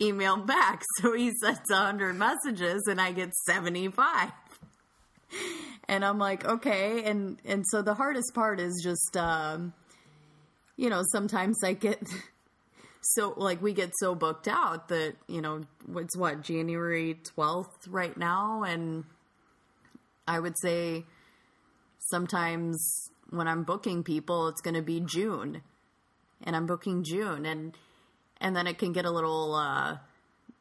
[0.00, 0.82] email back.
[1.00, 4.30] So he sends 100 messages and I get 75.
[5.88, 7.04] And I'm like, okay.
[7.04, 9.72] And, and so the hardest part is just, um,
[10.76, 12.02] you know, sometimes I get
[13.00, 15.62] so, like, we get so booked out that, you know,
[15.96, 18.62] it's what, January 12th right now?
[18.62, 19.04] And
[20.26, 21.04] I would say
[21.98, 25.62] sometimes when I'm booking people, it's going to be June,
[26.42, 27.76] and I'm booking June, and
[28.40, 29.96] and then it can get a little uh,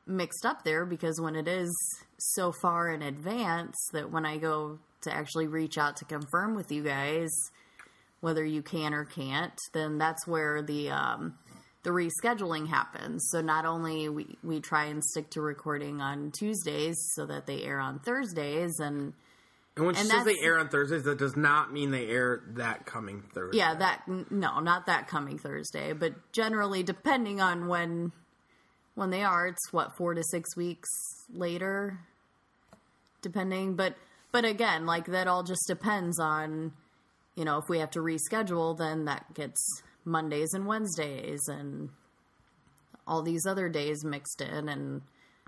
[0.08, 1.72] mixed up there because when it is
[2.18, 6.72] so far in advance that when I go to actually reach out to confirm with
[6.72, 7.30] you guys
[8.22, 11.38] whether you can or can't, then that's where the um,
[11.84, 13.28] the rescheduling happens.
[13.32, 17.62] So not only we we try and stick to recording on Tuesdays so that they
[17.62, 19.14] air on Thursdays and
[19.78, 22.44] and when she And says they air on Thursdays, that does not mean they air
[22.54, 23.58] that coming Thursday.
[23.58, 28.12] Yeah, that no, not that coming Thursday, but generally depending on when
[28.96, 30.90] when they are, it's what 4 to 6 weeks
[31.34, 32.00] later
[33.22, 33.96] depending, but
[34.32, 36.72] but again, like that all just depends on
[37.36, 41.90] you know, if we have to reschedule, then that gets Mondays and Wednesdays and
[43.06, 45.02] all these other days mixed in and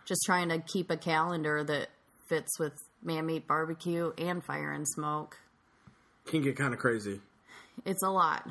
[0.06, 1.88] just trying to keep a calendar that
[2.28, 5.38] fits with man meat barbecue and fire and smoke.
[6.26, 7.20] can get kind of crazy.
[7.86, 8.48] It's a lot.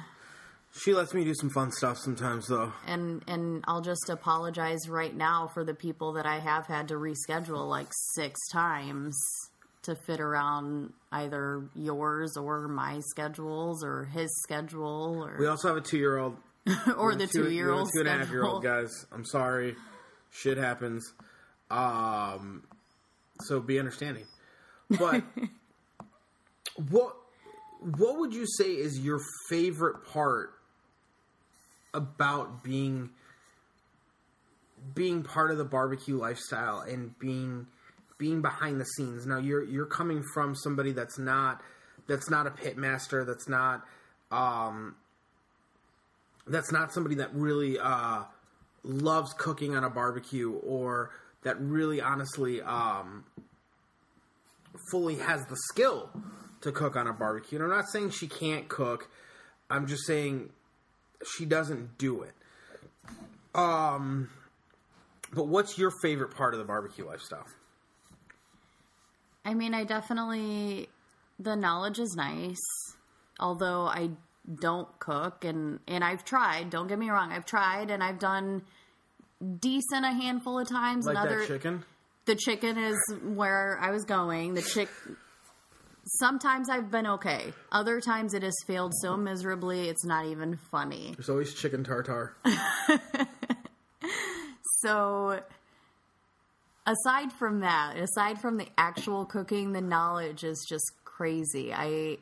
[0.78, 2.72] She lets me do some fun stuff sometimes, though.
[2.86, 6.94] and and I'll just apologize right now for the people that I have had to
[6.94, 9.18] reschedule like six times
[9.82, 15.76] to fit around either yours or my schedules or his schedule or We also have
[15.76, 16.36] a two-year-old
[16.98, 18.90] or the two year old two and a half year old guys.
[19.12, 19.76] I'm sorry,
[20.30, 21.10] shit happens.
[21.70, 22.64] Um,
[23.42, 24.24] so be understanding.
[24.90, 25.24] But
[26.90, 27.16] what
[27.80, 30.50] what would you say is your favorite part
[31.94, 33.10] about being
[34.94, 37.66] being part of the barbecue lifestyle and being
[38.18, 39.26] being behind the scenes?
[39.26, 41.60] Now you're you're coming from somebody that's not
[42.06, 43.84] that's not a pit master, that's not
[44.30, 44.96] um
[46.46, 48.22] that's not somebody that really uh,
[48.82, 51.10] loves cooking on a barbecue or
[51.42, 53.24] that really honestly um,
[54.90, 56.10] fully has the skill
[56.60, 57.58] to cook on a barbecue.
[57.58, 59.08] And I'm not saying she can't cook.
[59.70, 60.50] I'm just saying
[61.36, 62.32] she doesn't do it.
[63.54, 64.28] Um,
[65.32, 67.46] but what's your favorite part of the barbecue lifestyle?
[69.44, 70.88] I mean, I definitely
[71.38, 72.60] the knowledge is nice,
[73.38, 74.10] although I
[74.60, 76.70] don't cook and and I've tried.
[76.70, 78.62] Don't get me wrong, I've tried and I've done
[79.60, 81.06] decent a handful of times.
[81.06, 81.84] Like and other that chicken?
[82.26, 84.54] The chicken is where I was going.
[84.54, 84.88] The chick.
[86.04, 87.52] Sometimes I've been okay.
[87.72, 91.14] Other times it has failed so miserably it's not even funny.
[91.16, 92.36] There's always chicken tartar.
[94.86, 95.40] So,
[96.86, 101.72] aside from that, aside from the actual cooking, the knowledge is just crazy.
[101.72, 102.18] I,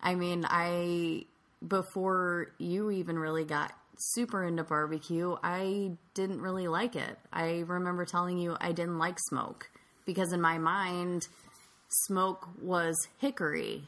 [0.00, 1.26] I mean, I
[1.66, 7.18] before you even really got super into barbecue, I didn't really like it.
[7.32, 9.70] I remember telling you I didn't like smoke
[10.04, 11.28] because in my mind,
[12.06, 13.84] smoke was hickory,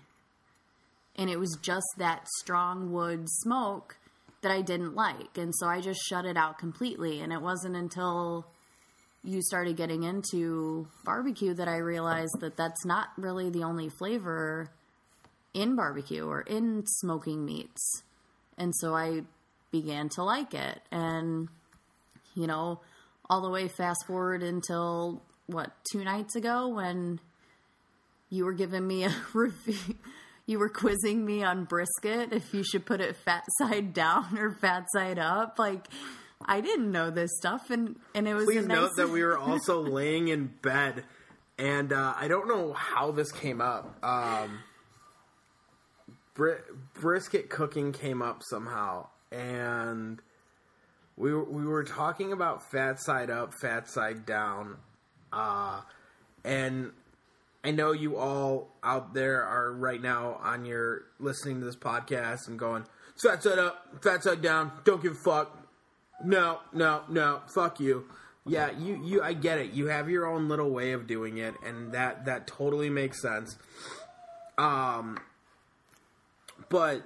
[1.17, 3.97] and it was just that strong wood smoke
[4.43, 5.37] that I didn't like.
[5.37, 7.21] And so I just shut it out completely.
[7.21, 8.47] And it wasn't until
[9.25, 14.71] you started getting into barbecue that I realized that that's not really the only flavor
[15.55, 18.03] in barbecue or in smoking meats.
[18.59, 19.23] And so I
[19.83, 20.81] began to like it.
[20.91, 21.49] And,
[22.35, 22.81] you know,
[23.29, 27.19] all the way fast forward until what, two nights ago when
[28.31, 29.97] you were giving me a review
[30.47, 34.53] you were quizzing me on brisket if you should put it fat side down or
[34.53, 35.59] fat side up.
[35.59, 35.87] Like
[36.45, 38.45] I didn't know this stuff, and and it was.
[38.45, 41.05] Please nice, note that we were also laying in bed,
[41.59, 43.99] and uh, I don't know how this came up.
[44.05, 44.61] Um,
[46.35, 46.61] bri-
[46.93, 50.21] brisket cooking came up somehow, and
[51.17, 54.77] we were, we were talking about fat side up, fat side down,
[55.33, 55.81] uh,
[56.45, 56.93] and
[57.65, 62.47] I know you all out there are right now on your listening to this podcast
[62.47, 62.85] and going
[63.17, 64.71] fat side up, fat side down.
[64.85, 65.67] Don't give a fuck.
[66.23, 67.41] No, no, no.
[67.55, 68.05] Fuck you.
[68.47, 69.23] Yeah, you, you.
[69.23, 69.73] I get it.
[69.73, 73.57] You have your own little way of doing it, and that that totally makes sense.
[74.59, 75.19] Um,
[76.69, 77.03] but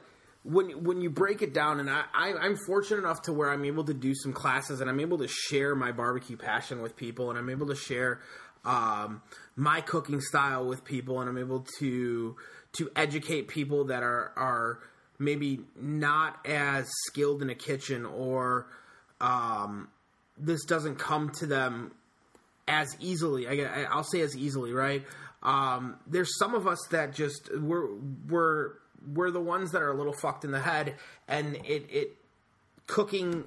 [0.48, 3.64] when when you break it down, and I, I I'm fortunate enough to where I'm
[3.66, 7.28] able to do some classes, and I'm able to share my barbecue passion with people,
[7.28, 8.20] and I'm able to share
[8.64, 9.20] um,
[9.56, 12.36] my cooking style with people, and I'm able to
[12.72, 14.78] to educate people that are are
[15.18, 18.66] maybe not as skilled in a kitchen or
[19.20, 19.88] um,
[20.38, 21.92] this doesn't come to them
[22.68, 23.48] as easily.
[23.48, 25.04] I, I'll say as easily, right?
[25.42, 27.88] Um, there's some of us that just we're
[28.28, 28.72] we're
[29.06, 30.94] we're the ones that are a little fucked in the head,
[31.26, 32.16] and it it
[32.86, 33.44] cooking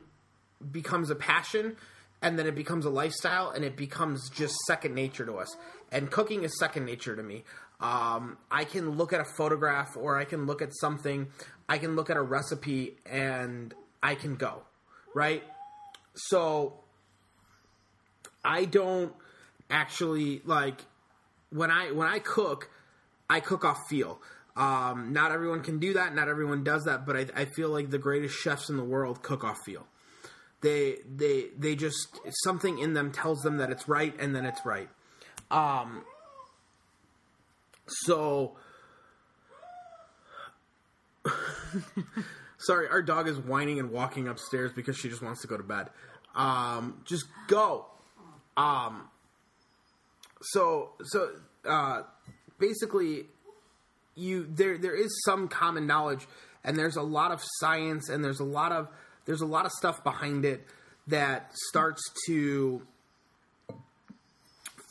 [0.72, 1.76] becomes a passion,
[2.22, 5.56] and then it becomes a lifestyle, and it becomes just second nature to us.
[5.92, 7.44] And cooking is second nature to me.
[7.80, 11.28] Um, I can look at a photograph, or I can look at something,
[11.68, 14.62] I can look at a recipe, and I can go
[15.14, 15.44] right.
[16.16, 16.80] So
[18.44, 19.14] I don't
[19.70, 20.82] actually like
[21.50, 22.70] when I when I cook,
[23.30, 24.22] I cook off feel.
[24.56, 26.14] Um, not everyone can do that.
[26.14, 27.06] Not everyone does that.
[27.06, 29.88] But I, I feel like the greatest chefs in the world cook off feel.
[30.62, 34.66] They they they just something in them tells them that it's right, and then it's
[34.66, 34.90] right.
[35.50, 36.04] Um,
[37.88, 38.58] so.
[42.58, 45.64] Sorry, our dog is whining and walking upstairs because she just wants to go to
[45.64, 45.88] bed.
[46.36, 47.88] Um, just go.
[48.56, 49.10] Um,
[50.42, 51.32] so so
[51.66, 52.04] uh,
[52.60, 53.26] basically,
[54.16, 56.28] you there there is some common knowledge,
[56.64, 58.88] and there's a lot of science, and there's a lot of
[59.26, 60.66] there's a lot of stuff behind it
[61.08, 62.82] that starts to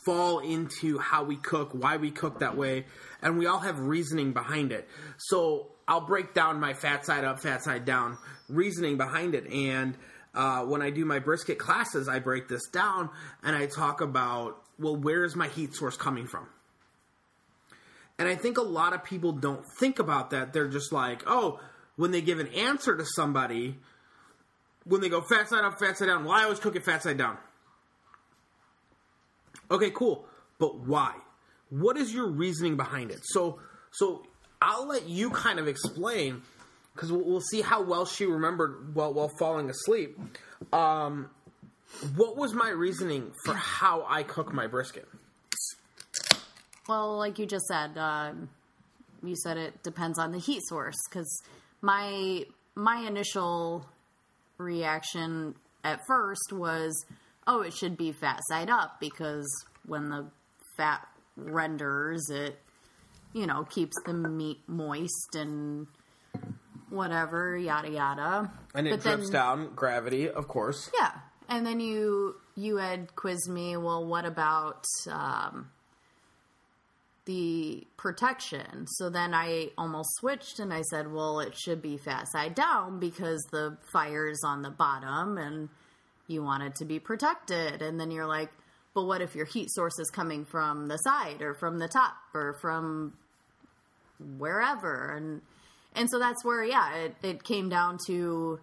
[0.05, 2.85] fall into how we cook, why we cook that way,
[3.21, 4.87] and we all have reasoning behind it.
[5.17, 8.17] So I'll break down my fat side up, fat side down
[8.49, 9.47] reasoning behind it.
[9.51, 9.97] And
[10.33, 13.09] uh, when I do my brisket classes, I break this down
[13.43, 16.47] and I talk about well, where is my heat source coming from?
[18.21, 20.53] And I think a lot of people don't think about that.
[20.53, 21.59] They're just like, oh,
[21.95, 23.79] when they give an answer to somebody,
[24.83, 27.01] when they go fat side up, fat side down, well, I always cook it fat
[27.01, 27.39] side down.
[29.71, 30.23] Okay, cool.
[30.59, 31.15] But why?
[31.71, 33.21] What is your reasoning behind it?
[33.23, 33.57] So,
[33.89, 34.27] so
[34.61, 36.43] I'll let you kind of explain
[36.93, 40.15] because we'll, we'll, see how well she remembered while while falling asleep.
[40.71, 41.31] Um,
[42.15, 45.07] what was my reasoning for how I cook my brisket?
[46.87, 48.49] Well, like you just said, um,
[49.23, 51.41] you said it depends on the heat source because
[51.81, 53.85] my my initial
[54.57, 57.05] reaction at first was,
[57.47, 59.47] oh, it should be fat side up because
[59.85, 60.27] when the
[60.77, 62.59] fat renders, it
[63.33, 65.87] you know keeps the meat moist and
[66.89, 68.51] whatever, yada yada.
[68.73, 70.89] And it but drips then, down gravity, of course.
[70.99, 71.11] Yeah,
[71.47, 73.77] and then you you had quizzed me.
[73.77, 75.69] Well, what about um,
[77.25, 78.87] the protection?
[78.87, 82.99] So then I almost switched and I said, well, it should be fat side down
[82.99, 85.69] because the fire's on the bottom and
[86.27, 87.81] you want it to be protected.
[87.81, 88.49] And then you're like,
[88.93, 92.15] but what if your heat source is coming from the side or from the top
[92.33, 93.13] or from
[94.37, 95.13] wherever?
[95.15, 95.41] And
[95.93, 98.59] and so that's where, yeah, it, it came down to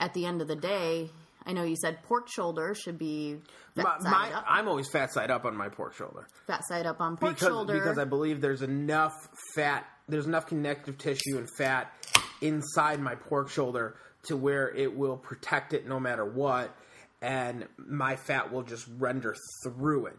[0.00, 1.10] at the end of the day,
[1.46, 3.36] I know you said pork shoulder should be
[3.74, 4.44] fat my, side my, up.
[4.48, 6.26] I'm always fat side up on my pork shoulder.
[6.46, 7.74] Fat side up on pork because, shoulder.
[7.74, 9.12] Because I believe there's enough
[9.54, 11.92] fat, there's enough connective tissue and fat
[12.40, 16.74] inside my pork shoulder to where it will protect it no matter what,
[17.20, 19.34] and my fat will just render
[19.64, 20.16] through it.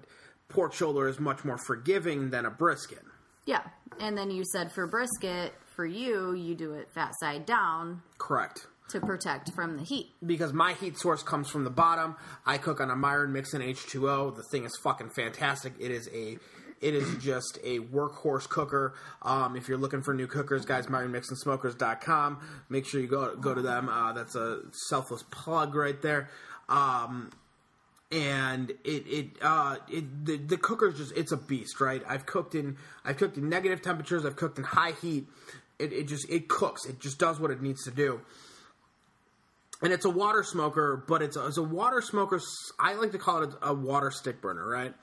[0.48, 3.02] Pork shoulder is much more forgiving than a brisket.
[3.48, 3.62] Yeah,
[4.00, 8.04] and then you said for brisket, for you, you do it fat side down.
[8.20, 10.12] Correct to protect from the heat.
[10.26, 12.16] Because my heat source comes from the bottom.
[12.46, 14.36] I cook on a Myron Mixon H2O.
[14.36, 15.74] The thing is fucking fantastic.
[15.80, 16.38] It is a
[16.82, 18.94] it is just a workhorse cooker.
[19.22, 22.40] Um, if you're looking for new cookers, guys, MyronMixonSmokers.com.
[22.70, 23.90] Make sure you go go to them.
[23.90, 24.60] Uh, that's a
[24.90, 26.30] selfless plug right there.
[26.70, 27.32] Um,
[28.12, 32.04] and it it uh it the, the cooker's just it's a beast, right?
[32.08, 34.26] I've cooked in I've cooked in negative temperatures.
[34.26, 35.28] I've cooked in high heat.
[35.80, 36.86] It, it just it cooks.
[36.86, 38.22] It just does what it needs to do
[39.82, 42.40] and it's a water smoker, but it's a, it's a water smoker.
[42.80, 44.94] I like to call it a, a water stick burner, right?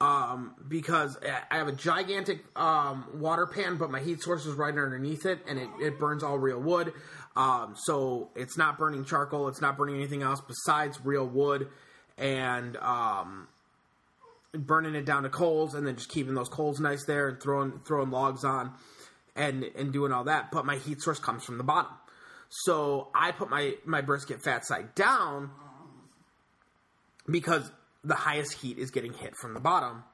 [0.00, 1.18] Um, because
[1.50, 5.40] I have a gigantic um, water pan, but my heat source is right underneath it,
[5.48, 6.92] and it, it burns all real wood.
[7.36, 11.68] Um, so it's not burning charcoal, it's not burning anything else besides real wood,
[12.16, 13.48] and um,
[14.52, 17.80] burning it down to coals, and then just keeping those coals nice there, and throwing
[17.84, 18.72] throwing logs on,
[19.34, 20.50] and and doing all that.
[20.52, 21.92] But my heat source comes from the bottom.
[22.48, 25.50] So I put my, my brisket fat side down
[27.30, 27.70] because
[28.04, 30.04] the highest heat is getting hit from the bottom.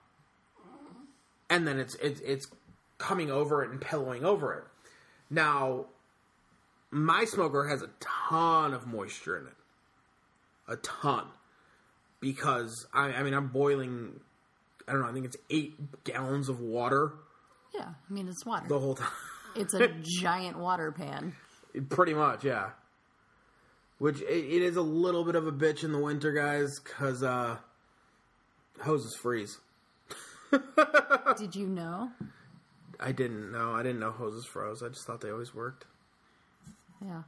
[1.49, 2.47] And then it's, it's, it's
[2.99, 4.65] coming over it and pillowing over it.
[5.31, 5.87] Now,
[6.91, 9.55] my smoker has a ton of moisture in it.
[10.69, 11.27] A ton.
[12.21, 14.21] Because, I, I mean, I'm boiling,
[14.89, 15.75] I don't know, I think it's eight
[16.05, 17.13] gallons of water.
[17.75, 18.67] Yeah, I mean, it's water.
[18.69, 19.09] The whole time.
[19.55, 21.35] it's a giant water pan.
[21.89, 22.71] Pretty much, yeah.
[23.99, 27.23] Which it, it is a little bit of a bitch in the winter, guys, because
[27.23, 27.57] uh,
[28.81, 29.59] hoses freeze.
[31.39, 32.11] Did you know?
[33.01, 33.73] I didn't know.
[33.73, 34.83] I didn't know hoses froze.
[34.83, 35.85] I just thought they always worked.
[37.05, 37.23] Yeah.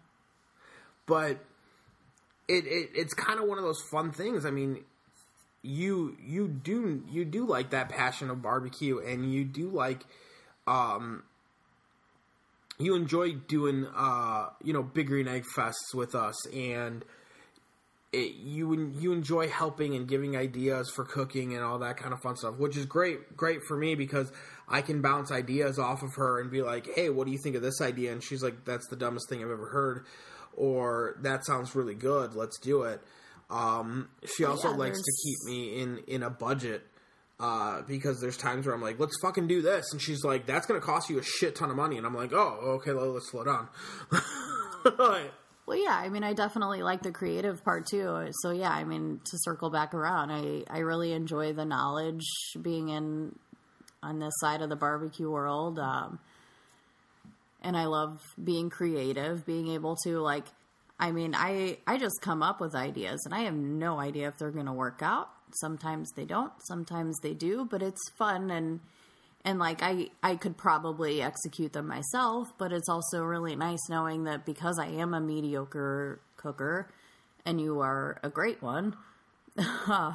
[1.06, 1.38] But
[2.48, 4.44] it, it it's kind of one of those fun things.
[4.44, 4.84] I mean,
[5.62, 10.04] you you do you do like that passion of barbecue, and you do like
[10.66, 11.24] um
[12.78, 17.04] you enjoy doing uh, you know big green egg fests with us and
[18.12, 22.20] it, you you enjoy helping and giving ideas for cooking and all that kind of
[22.20, 24.30] fun stuff which is great great for me because
[24.68, 27.56] I can bounce ideas off of her and be like hey what do you think
[27.56, 28.12] of this idea?
[28.12, 30.06] And she's like that's the dumbest thing I've ever heard
[30.54, 33.00] or that sounds really good let's do it.
[33.48, 36.84] Um, she also yeah, likes to keep me in in a budget
[37.38, 40.66] uh, because there's times where I'm like, let's fucking do this, and she's like, that's
[40.66, 43.30] gonna cost you a shit ton of money, and I'm like, oh, okay, well, let's
[43.30, 43.68] slow down.
[45.66, 48.28] well, yeah, I mean, I definitely like the creative part too.
[48.42, 52.24] So yeah, I mean, to circle back around, I I really enjoy the knowledge
[52.60, 53.38] being in
[54.02, 55.78] on this side of the barbecue world.
[55.78, 56.20] Um,
[57.62, 60.44] and I love being creative, being able to like
[60.98, 64.38] I mean, I I just come up with ideas and I have no idea if
[64.38, 68.80] they're to work out sometimes they don't sometimes they do but it's fun and
[69.46, 74.24] and like I I could probably execute them myself, but it's also really nice knowing
[74.24, 76.90] that because I am a mediocre cooker
[77.46, 78.96] and you are a great one,
[79.58, 80.14] uh,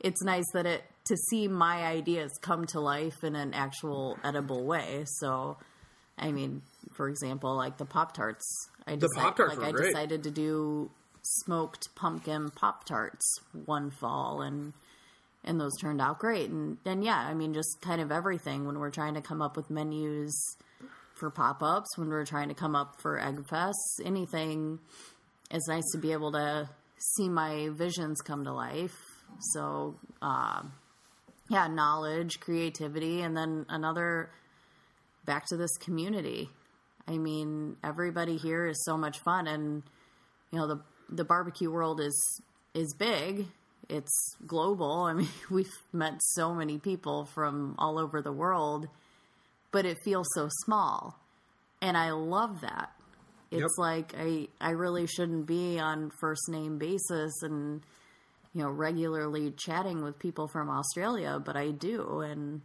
[0.00, 4.66] it's nice that it to see my ideas come to life in an actual edible
[4.66, 5.04] way.
[5.06, 5.56] So,
[6.18, 6.60] I mean,
[6.92, 8.68] for example, like the Pop Tarts.
[8.86, 9.86] I The like I great.
[9.86, 10.90] decided to do
[11.22, 14.72] smoked pumpkin Pop Tarts one fall and
[15.44, 16.50] and those turned out great.
[16.50, 19.56] And then yeah, I mean just kind of everything when we're trying to come up
[19.56, 20.56] with menus
[21.14, 24.78] for pop ups, when we're trying to come up for egg fests, anything
[25.50, 28.96] it's nice to be able to see my visions come to life.
[29.40, 30.62] So, uh,
[31.48, 34.30] yeah, knowledge, creativity, and then another
[35.24, 36.50] back to this community.
[37.06, 39.82] I mean, everybody here is so much fun, and
[40.50, 42.40] you know the the barbecue world is
[42.74, 43.46] is big.
[43.88, 45.04] It's global.
[45.04, 48.88] I mean, we've met so many people from all over the world,
[49.72, 51.18] but it feels so small,
[51.80, 52.90] and I love that.
[53.50, 53.70] It's Yep.
[53.78, 57.80] like I I really shouldn't be on first name basis and
[58.54, 62.60] you know regularly chatting with people from Australia, but I do, and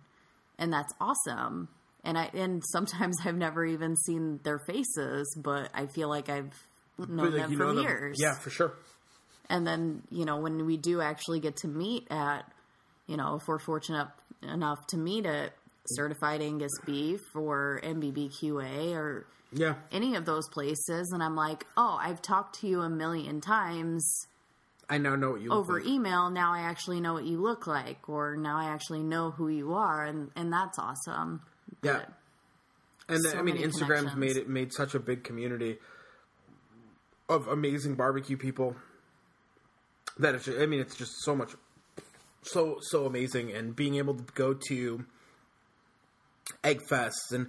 [0.59, 1.69] and that's awesome.
[2.03, 6.53] And I and sometimes I've never even seen their faces, but I feel like I've
[6.97, 8.17] known like, them for know them- years.
[8.19, 8.73] Yeah, for sure.
[9.49, 12.49] And then you know when we do actually get to meet at,
[13.07, 14.07] you know, if we're fortunate
[14.41, 15.53] enough to meet at
[15.85, 19.75] certified Angus beef or MBBQA or Yeah.
[19.91, 24.27] any of those places, and I'm like, oh, I've talked to you a million times
[24.89, 25.85] I now know what you look over like.
[25.87, 26.29] email.
[26.29, 29.73] Now I actually know what you look like, or now I actually know who you
[29.73, 31.41] are, and and that's awesome.
[31.81, 31.93] Yeah.
[31.99, 32.13] But-
[33.09, 35.79] And So I mean, Instagram's made it made such a big community
[37.29, 38.75] of amazing barbecue people
[40.19, 40.47] that it's.
[40.47, 41.51] I mean, it's just so much,
[42.41, 45.05] so so amazing, and being able to go to
[46.63, 47.47] egg fests and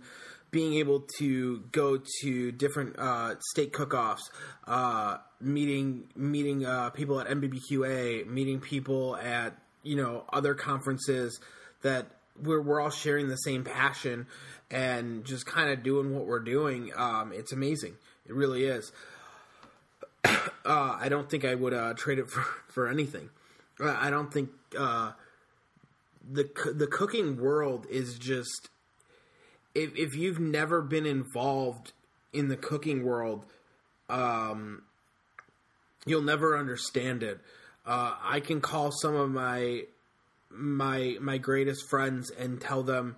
[0.51, 4.31] being able to go to different uh, state cook-offs,
[4.69, 11.41] uh, meeting meeting uh, people at MBBQA, meeting people at you know other conferences
[11.83, 12.07] that
[12.41, 14.27] we're we're all sharing the same passion
[14.71, 16.93] and just kind of doing what we're doing.
[16.97, 17.95] Um, it's amazing.
[18.27, 18.93] It really is.
[20.67, 23.29] Uh, I don't think I would uh, trade it for, for anything.
[23.79, 24.49] Uh, I don't think
[24.79, 25.13] uh,
[26.33, 28.71] the the cooking world is just
[29.75, 31.93] if if you've never been involved
[32.33, 33.45] in the cooking world,
[34.09, 34.83] um,
[36.07, 37.41] you'll never understand it.
[37.87, 39.85] Uh, I can call some of my
[40.51, 43.17] my my greatest friends and tell them,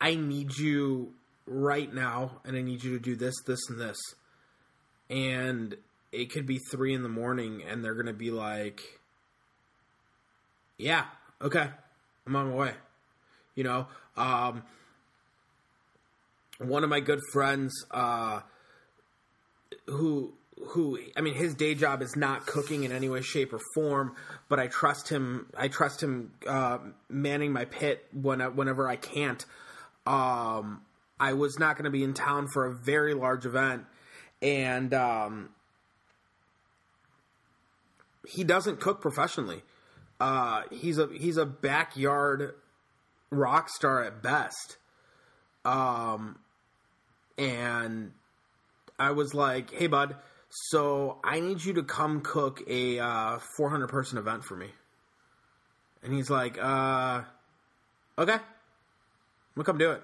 [0.00, 1.14] I need you
[1.46, 3.96] right now, and I need you to do this, this, and this,
[5.10, 5.76] and
[6.12, 8.80] it could be three in the morning, and they're gonna be like,
[10.76, 11.04] Yeah,
[11.40, 11.68] okay,
[12.26, 12.72] I'm on my way.
[13.54, 13.86] You know,
[14.16, 14.62] um,
[16.58, 18.40] one of my good friends, uh,
[19.86, 20.32] who
[20.68, 24.14] who I mean, his day job is not cooking in any way, shape, or form.
[24.48, 25.46] But I trust him.
[25.56, 26.78] I trust him uh,
[27.08, 29.44] manning my pit when whenever I can't.
[30.06, 30.82] Um,
[31.20, 33.84] I was not going to be in town for a very large event,
[34.42, 35.50] and um,
[38.26, 39.62] he doesn't cook professionally.
[40.20, 42.54] Uh, he's a he's a backyard
[43.30, 44.76] rock star at best.
[45.64, 46.38] Um,
[47.36, 48.12] and
[48.98, 50.16] I was like, "Hey, bud,
[50.50, 54.68] so I need you to come cook a uh, 400 person event for me."
[56.02, 57.22] And he's like, "Uh,
[58.18, 58.40] okay, I'm
[59.54, 60.02] gonna come do it.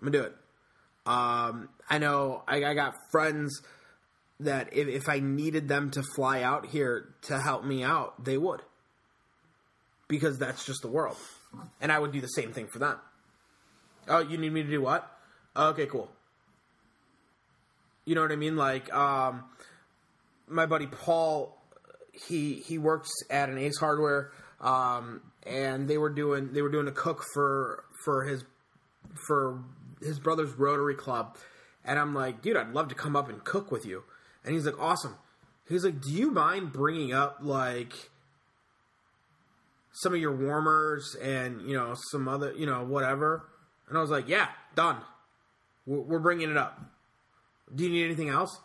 [0.00, 0.36] I'm gonna do it."
[1.04, 3.60] Um, I know I, I got friends
[4.40, 8.38] that if, if I needed them to fly out here to help me out, they
[8.38, 8.60] would.
[10.08, 11.16] Because that's just the world.
[11.80, 12.98] And I would do the same thing for them.
[14.08, 15.08] Oh, you need me to do what?
[15.56, 16.10] Okay, cool.
[18.04, 18.56] You know what I mean?
[18.56, 19.44] Like, um,
[20.48, 21.56] my buddy Paul,
[22.12, 26.88] he he works at an Ace Hardware, um, and they were doing they were doing
[26.88, 28.44] a cook for for his
[29.26, 29.62] for
[30.02, 31.36] his brother's Rotary Club,
[31.84, 34.04] and I'm like, dude, I'd love to come up and cook with you.
[34.44, 35.16] And he's like, awesome.
[35.68, 37.92] He's like, do you mind bringing up like
[39.92, 43.44] some of your warmers and you know some other you know whatever?
[43.88, 44.98] And I was like, yeah, done.
[45.84, 46.80] We're, bringing it up.
[47.74, 48.56] Do you need anything else?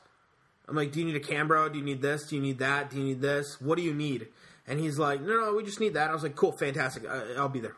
[0.68, 1.72] I'm like, do you need a Cambro?
[1.72, 2.28] Do you need this?
[2.28, 2.92] Do you need that?
[2.92, 3.60] Do you need this?
[3.60, 4.28] What do you need?
[4.68, 6.10] And he's like, no, no, we just need that.
[6.10, 7.08] I was like, cool, fantastic.
[7.08, 7.76] I'll be there.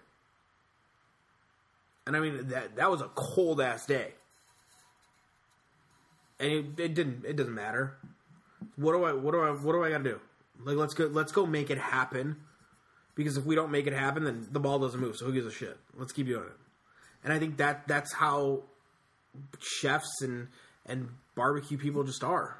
[2.09, 4.15] And I mean, that that was a cold ass day,
[6.39, 7.23] and it, it didn't.
[7.23, 7.97] It doesn't matter.
[8.77, 9.13] What do I?
[9.13, 9.51] What do I?
[9.51, 10.19] What do I got to do?
[10.65, 11.05] Like, let's go.
[11.05, 12.37] Let's go make it happen.
[13.19, 15.17] because if we don't make it happen, then the ball doesn't move.
[15.17, 15.77] So who gives a shit?
[15.97, 16.57] Let's keep doing it.
[17.23, 18.63] And I think that that's how
[19.59, 20.47] chefs and
[20.85, 22.57] and barbecue people just are.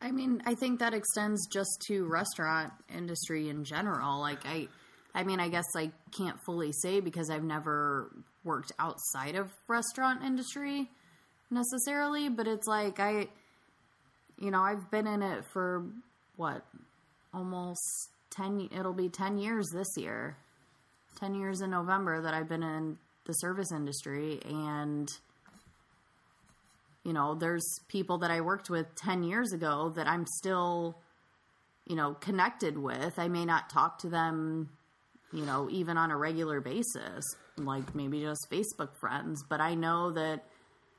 [0.00, 4.20] I mean, I think that extends just to restaurant industry in general.
[4.20, 4.68] Like I
[5.14, 8.10] I mean, I guess I can't fully say because I've never
[8.44, 10.88] worked outside of restaurant industry
[11.50, 13.28] necessarily, but it's like I
[14.38, 15.84] you know, I've been in it for
[16.36, 16.64] what?
[17.34, 20.36] Almost 10 it'll be 10 years this year.
[21.18, 25.08] 10 years in November that I've been in the service industry and
[27.04, 30.98] you know, there's people that I worked with 10 years ago that I'm still,
[31.86, 33.18] you know, connected with.
[33.18, 34.68] I may not talk to them,
[35.32, 37.24] you know, even on a regular basis,
[37.56, 40.44] like maybe just Facebook friends, but I know that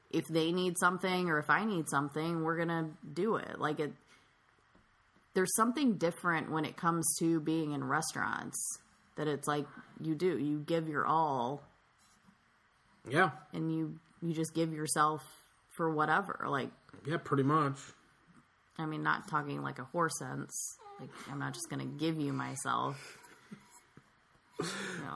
[0.09, 3.59] if they need something or if I need something, we're going to do it.
[3.59, 3.91] Like it
[5.33, 8.61] there's something different when it comes to being in restaurants
[9.15, 9.65] that it's like
[10.01, 11.63] you do, you give your all
[13.09, 13.31] Yeah.
[13.53, 15.21] and you you just give yourself
[15.75, 16.45] for whatever.
[16.47, 16.69] Like
[17.05, 17.77] Yeah, pretty much.
[18.77, 20.77] I mean, not talking like a horse sense.
[20.99, 23.17] Like I'm not just gonna give you myself.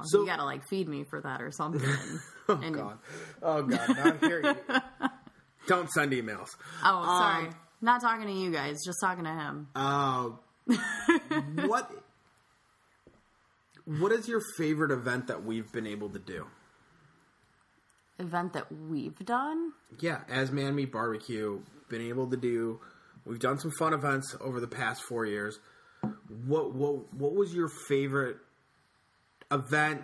[0.03, 1.81] So- you gotta like feed me for that or something.
[2.47, 2.99] Oh And- god.
[3.41, 4.57] Oh god.
[5.67, 6.49] Don't send emails.
[6.83, 7.47] Oh, sorry.
[7.47, 9.67] Um, not talking to you guys, just talking to him.
[9.75, 10.29] Uh,
[11.67, 11.89] what
[13.85, 16.45] What is your favorite event that we've been able to do?
[18.19, 19.71] Event that we've done.
[19.99, 22.79] Yeah, as Man Meat Barbecue, been able to do.
[23.25, 25.59] We've done some fun events over the past four years.
[26.45, 28.37] What what what was your favorite
[29.51, 30.03] event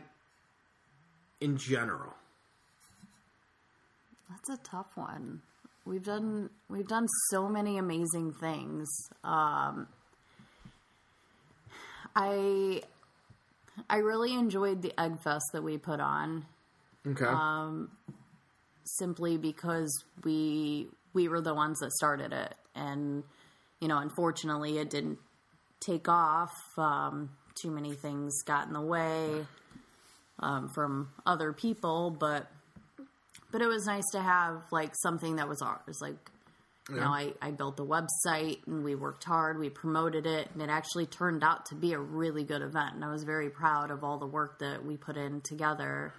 [1.40, 2.14] in general?
[4.30, 5.42] That's a tough one.
[5.86, 8.88] We've done we've done so many amazing things.
[9.24, 9.88] Um,
[12.16, 12.84] I
[13.90, 16.46] I really enjoyed the Egg Fest that we put on
[17.08, 17.26] Okay.
[18.84, 23.24] simply because we we were the ones that started it, and
[23.80, 25.20] you know, unfortunately, it didn't
[25.80, 26.54] take off.
[26.78, 27.32] Um,
[27.62, 29.46] too many things got in the way
[30.40, 32.48] um, from other people, but
[33.52, 36.00] but it was nice to have like something that was ours.
[36.02, 36.16] Like,
[36.90, 40.62] you know, I, I built the website and we worked hard, we promoted it, and
[40.62, 42.96] it actually turned out to be a really good event.
[42.96, 46.14] And I was very proud of all the work that we put in together.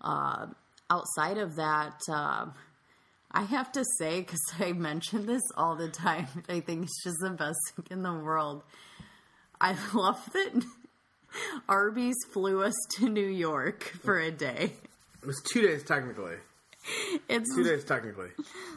[0.00, 0.46] Uh,
[0.90, 2.54] outside of that, um,
[3.30, 7.18] I have to say, because I mention this all the time, I think it's just
[7.20, 8.62] the best thing in the world.
[9.60, 10.64] I love that
[11.68, 14.72] Arby's flew us to New York for a day.
[15.22, 16.36] it was two days technically.
[17.28, 18.30] It's Two days technically.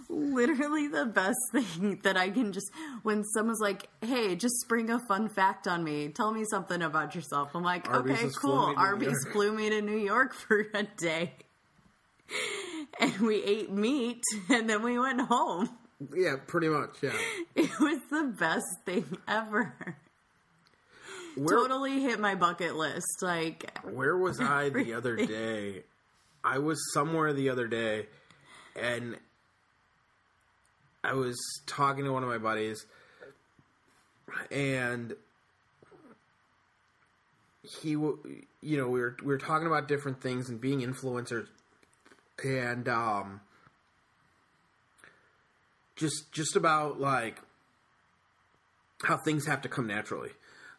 [0.09, 2.69] literally the best thing that I can just
[3.03, 6.09] when someone's like, "Hey, just spring a fun fact on me.
[6.09, 8.73] Tell me something about yourself." I'm like, Arby's "Okay, cool.
[8.75, 11.33] Arby's flew me to New York for a day."
[12.99, 15.69] And we ate meat and then we went home.
[16.13, 16.97] Yeah, pretty much.
[17.01, 17.13] Yeah.
[17.55, 19.73] It was the best thing ever.
[21.35, 23.21] Where, Totally hit my bucket list.
[23.21, 25.83] Like, Where was I the other day?
[26.43, 28.07] I was somewhere the other day,
[28.75, 29.17] and
[31.03, 32.85] I was talking to one of my buddies,
[34.49, 35.13] and
[37.79, 38.17] he, you
[38.63, 41.47] know, we were we were talking about different things and being influencers,
[42.43, 43.41] and um,
[45.95, 47.39] just just about like
[49.03, 50.31] how things have to come naturally.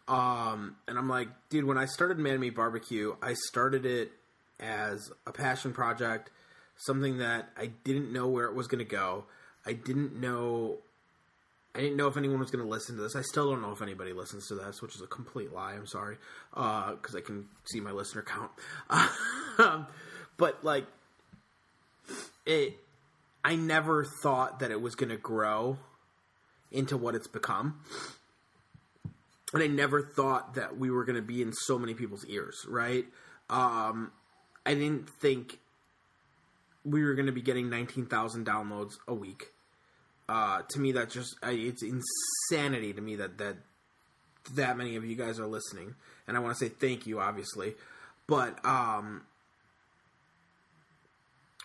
[0.08, 4.12] Um, and I'm like, dude, when I started Man Barbecue, I started it
[4.60, 6.30] as a passion project,
[6.76, 9.24] something that I didn't know where it was going to go.
[9.64, 10.78] I didn't know.
[11.74, 13.16] I didn't know if anyone was going to listen to this.
[13.16, 15.72] I still don't know if anybody listens to this, which is a complete lie.
[15.72, 16.18] I'm sorry,
[16.50, 18.50] because I can see my listener count.
[20.42, 20.86] But like,
[22.46, 22.76] it,
[23.44, 25.78] I never thought that it was going to grow
[26.70, 27.80] into what it's become
[29.52, 32.64] and I never thought that we were going to be in so many people's ears,
[32.68, 33.04] right?
[33.50, 34.12] Um,
[34.64, 35.58] I didn't think
[36.84, 39.48] we were going to be getting 19,000 downloads a week.
[40.28, 43.56] Uh, to me, that just I, it's insanity to me that that
[44.54, 45.94] that many of you guys are listening,
[46.26, 47.74] and I want to say thank you, obviously.
[48.26, 49.22] But um,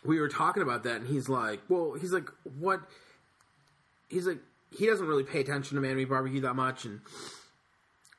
[0.03, 2.29] we were talking about that, and he's like, "Well, he's like,
[2.59, 2.81] what?"
[4.09, 4.39] He's like,
[4.77, 7.01] he doesn't really pay attention to Man Barbecue that much, and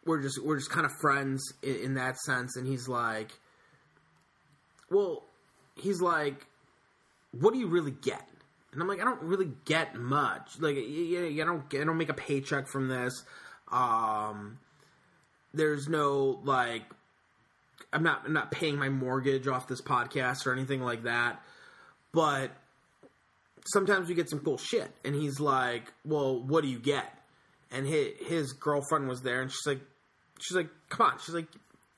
[0.09, 2.57] we're just we're just kind of friends in, in that sense.
[2.57, 3.31] And he's like,
[4.91, 5.25] well,
[5.77, 6.47] he's like,
[7.33, 8.27] what do you really get?
[8.73, 10.59] And I'm like, I don't really get much.
[10.59, 13.23] Like, yeah, I don't I don't make a paycheck from this.
[13.71, 14.59] Um,
[15.55, 16.83] there's no like
[17.93, 21.41] I'm not I'm not paying my mortgage off this podcast or anything like that.
[22.13, 22.51] But
[23.67, 27.13] sometimes we get some cool shit and he's like, "Well, what do you get?"
[27.71, 29.81] And his, his girlfriend was there and she's like
[30.41, 31.49] she's like, "Come on." She's like,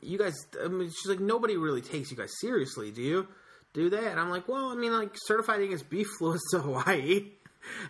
[0.03, 3.29] "You guys I mean, she's like nobody really takes you guys seriously, do you?"
[3.73, 4.07] Do they?
[4.07, 7.31] And I'm like, "Well, I mean, like certified Angus beef flew us to Hawaii."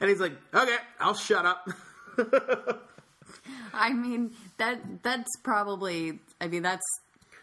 [0.01, 1.69] And he's like, "Okay, I'll shut up."
[3.73, 6.19] I mean that that's probably.
[6.41, 6.85] I mean that's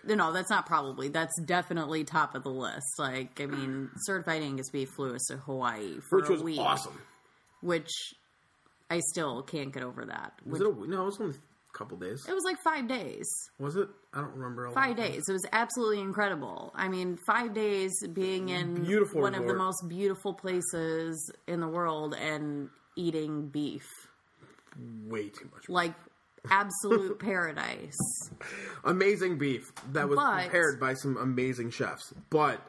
[0.05, 1.09] no, that's not probably.
[1.09, 2.99] That's definitely top of the list.
[2.99, 6.99] Like I mean, certified Angus beef flew us to Hawaii for Which a week, awesome.
[7.61, 7.89] which
[8.89, 10.33] I still can't get over that.
[10.45, 11.35] Was it a, no, it was only
[11.77, 12.25] couple days.
[12.27, 13.25] It was like five days.
[13.59, 13.87] Was it?
[14.13, 14.69] I don't remember.
[14.71, 15.23] Five days.
[15.29, 16.71] It was absolutely incredible.
[16.75, 21.67] I mean, five days being in Beautiful one of the most beautiful places in the
[21.67, 23.85] world and eating beef.
[25.05, 25.69] Way too much.
[25.69, 25.93] Like
[26.49, 27.97] absolute paradise.
[28.83, 32.13] Amazing beef that was But- prepared by some amazing chefs.
[32.29, 32.59] But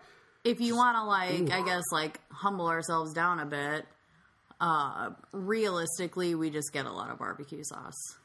[0.44, 3.86] If you want to like, I guess like humble ourselves down a bit,
[4.60, 8.16] uh realistically we just get a lot of barbecue sauce.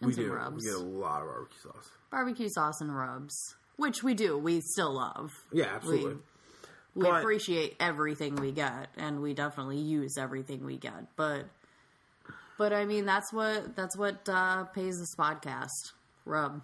[0.00, 0.32] And we some do.
[0.32, 0.64] rubs.
[0.64, 1.90] We get a lot of barbecue sauce.
[2.10, 3.54] Barbecue sauce and rubs.
[3.76, 4.36] Which we do.
[4.38, 5.32] We still love.
[5.52, 6.16] Yeah, absolutely.
[6.94, 11.44] we But- appreciate everything we get and we definitely use everything we get but
[12.56, 15.92] but i mean that's what that's what uh pays this podcast
[16.24, 16.62] rub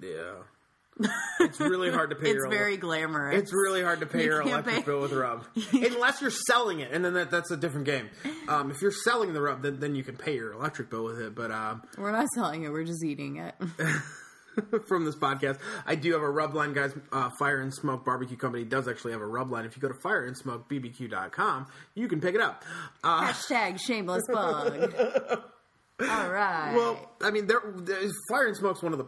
[0.00, 0.34] yeah.
[1.40, 4.30] It's really hard to pay it's your very glamorous It's really hard to pay You
[4.30, 7.56] your electric pay- bill with rub, unless you're selling it, and then that, that's a
[7.56, 8.10] different game.
[8.48, 11.20] Um, if you're selling the rub, then, then you can pay your electric bill with
[11.20, 11.34] it.
[11.34, 13.54] But um, we're not selling it we're just eating it
[14.88, 16.92] from this podcast, I do have a rub line, guys.
[17.12, 19.64] Uh, Fire and Smoke Barbecue Company does actually have a rub line.
[19.64, 22.64] If you go to fireandsmokebbq.com, you can pick it up.
[23.04, 25.42] Uh, hashtag shameless plug
[26.00, 29.06] all right well, I mean, there, there's- Fire and Smoke's one of the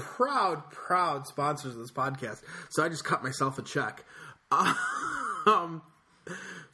[0.00, 2.42] proud, proud sponsors of this podcast.
[2.70, 4.04] So I just cut myself a check.
[5.48, 5.82] Um,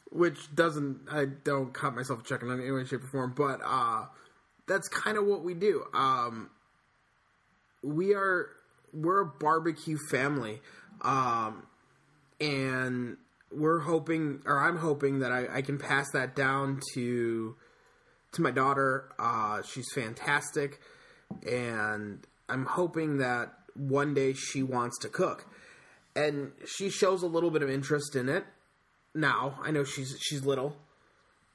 [0.09, 3.59] which doesn't, I don't cut myself a check in any way, shape, or form, but
[3.63, 4.05] uh,
[4.67, 5.83] that's kind of what we do.
[5.93, 6.49] Um,
[7.83, 8.49] we are,
[8.91, 10.59] we're a barbecue family.
[11.03, 11.67] Um,
[12.41, 13.17] and
[13.51, 17.55] we're hoping, or I'm hoping that I, I can pass that down to
[18.33, 19.09] to my daughter.
[19.19, 20.79] Uh, she's fantastic,
[21.49, 25.45] and I'm hoping that one day she wants to cook,
[26.15, 28.45] and she shows a little bit of interest in it.
[29.15, 30.77] Now I know she's she's little,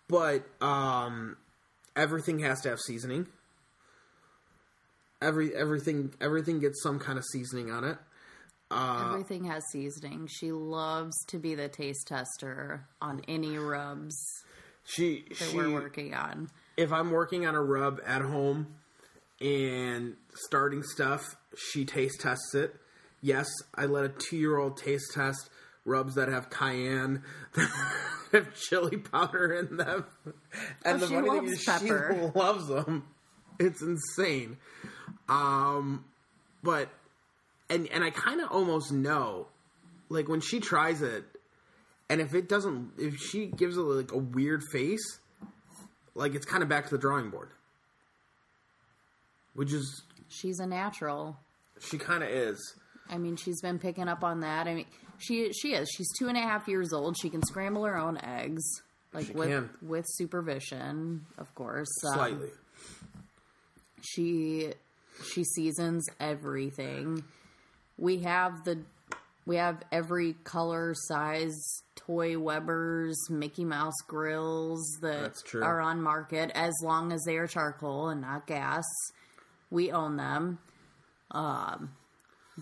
[0.09, 1.37] but um,
[1.95, 3.29] everything has to have seasoning.
[5.23, 7.99] Every everything everything gets some kind of seasoning on it.
[8.71, 14.15] everything has seasoning she loves to be the taste tester on any rubs
[14.85, 18.67] She that she we're working on if I'm working on a rub at home
[19.41, 22.75] and starting stuff, she taste tests it.
[23.21, 25.51] Yes, I let a two year old taste test
[25.85, 27.23] rubs that have cayenne,
[27.55, 27.71] that
[28.33, 30.05] have chili powder in them.
[30.85, 32.31] And Oh, the funny thing loves is, pepper.
[32.33, 33.07] she loves them.
[33.59, 34.57] It's insane.
[35.29, 36.05] Um,
[36.63, 36.89] but
[37.71, 39.47] and and I kind of almost know,
[40.09, 41.25] like when she tries it,
[42.09, 45.19] and if it doesn't, if she gives it like a weird face,
[46.15, 47.51] like it's kind of back to the drawing board.
[49.59, 51.37] Which is she's a natural
[51.81, 52.75] she kind of is.
[53.11, 54.67] I mean, she's been picking up on that.
[54.69, 54.87] I mean,
[55.19, 55.89] she she is.
[55.97, 57.17] She's two and a half years old.
[57.21, 58.63] She can scramble her own eggs,
[59.13, 59.71] like She with can.
[59.83, 61.89] with supervision, of course.
[62.07, 62.49] Um, Slightly.
[64.03, 64.73] she
[65.33, 67.25] she seasons everything.
[67.97, 68.79] We have the
[69.47, 71.59] we have every color, size
[71.97, 78.09] toy Weber's, Mickey Mouse grills that are on market as long as they are charcoal
[78.09, 78.85] and not gas.
[79.71, 80.59] We own them.
[81.31, 81.91] Um,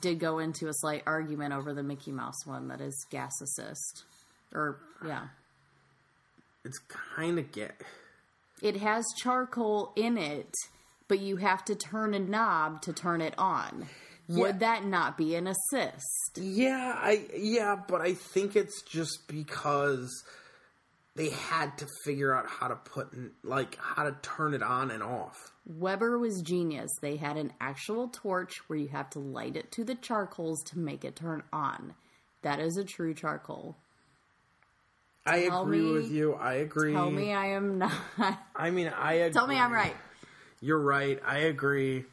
[0.01, 4.05] did go into a slight argument over the Mickey Mouse one that is gas assist.
[4.53, 5.29] Or yeah.
[6.65, 6.79] It's
[7.17, 7.81] kind of get.
[8.63, 10.53] It has charcoal in it,
[11.09, 13.87] but you have to turn a knob to turn it on.
[14.29, 16.39] Would that not be an assist?
[16.41, 20.11] Yeah, I yeah, but I think it's just because
[21.15, 24.91] they had to figure out how to put in, like how to turn it on
[24.91, 25.53] and off.
[25.67, 26.91] Weber was genius.
[27.01, 30.79] They had an actual torch where you have to light it to the charcoals to
[30.79, 31.95] make it turn on.
[32.43, 33.77] That is a true charcoal.
[35.27, 36.35] I Tell agree me- with you.
[36.35, 36.93] I agree.
[36.93, 37.93] Tell me I am not.
[38.57, 39.33] I mean, I agree.
[39.33, 39.97] Tell me I'm right.
[40.61, 41.21] You're right.
[41.27, 42.05] I agree.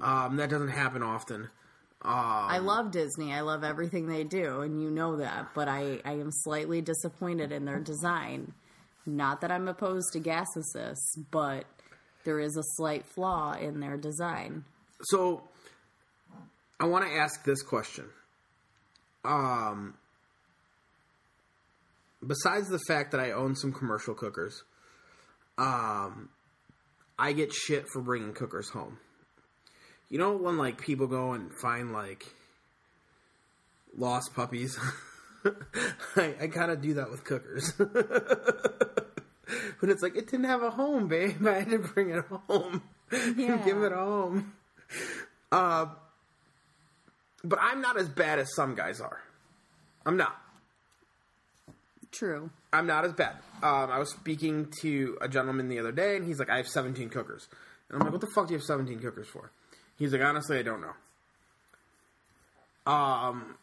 [0.00, 1.48] Um, that doesn't happen often.
[2.02, 3.32] I love Disney.
[3.32, 5.48] I love everything they do, and you know that.
[5.54, 8.52] But I, I am slightly disappointed in their design.
[9.06, 11.64] Not that I'm opposed to gas assists, but
[12.26, 14.64] there is a slight flaw in their design.
[15.00, 15.42] So,
[16.78, 18.04] I want to ask this question.
[19.24, 19.94] Um,
[22.24, 24.62] besides the fact that I own some commercial cookers,
[25.56, 26.28] um,
[27.18, 28.98] I get shit for bringing cookers home.
[30.10, 32.26] You know when like people go and find like
[33.96, 34.78] lost puppies?
[36.16, 37.72] I, I kind of do that with cookers.
[39.80, 41.36] but it's like it didn't have a home, babe.
[41.46, 42.82] I had to bring it home.
[43.36, 43.58] Yeah.
[43.64, 44.52] Give it home.
[45.52, 45.86] Uh,
[47.44, 49.20] but I'm not as bad as some guys are.
[50.04, 50.36] I'm not.
[52.10, 52.50] True.
[52.72, 53.36] I'm not as bad.
[53.62, 56.66] Um, I was speaking to a gentleman the other day, and he's like, "I have
[56.66, 57.46] 17 cookers,"
[57.88, 59.52] and I'm like, "What the fuck do you have 17 cookers for?"
[59.96, 60.94] He's like, "Honestly, I don't know."
[62.92, 63.54] Um,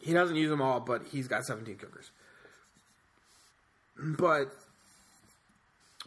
[0.00, 2.10] he doesn't use them all, but he's got 17 cookers.
[3.96, 4.54] But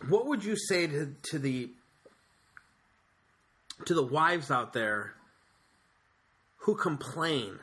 [0.08, 1.72] what would you say to to the
[3.86, 5.14] to the wives out there
[6.58, 7.60] who complain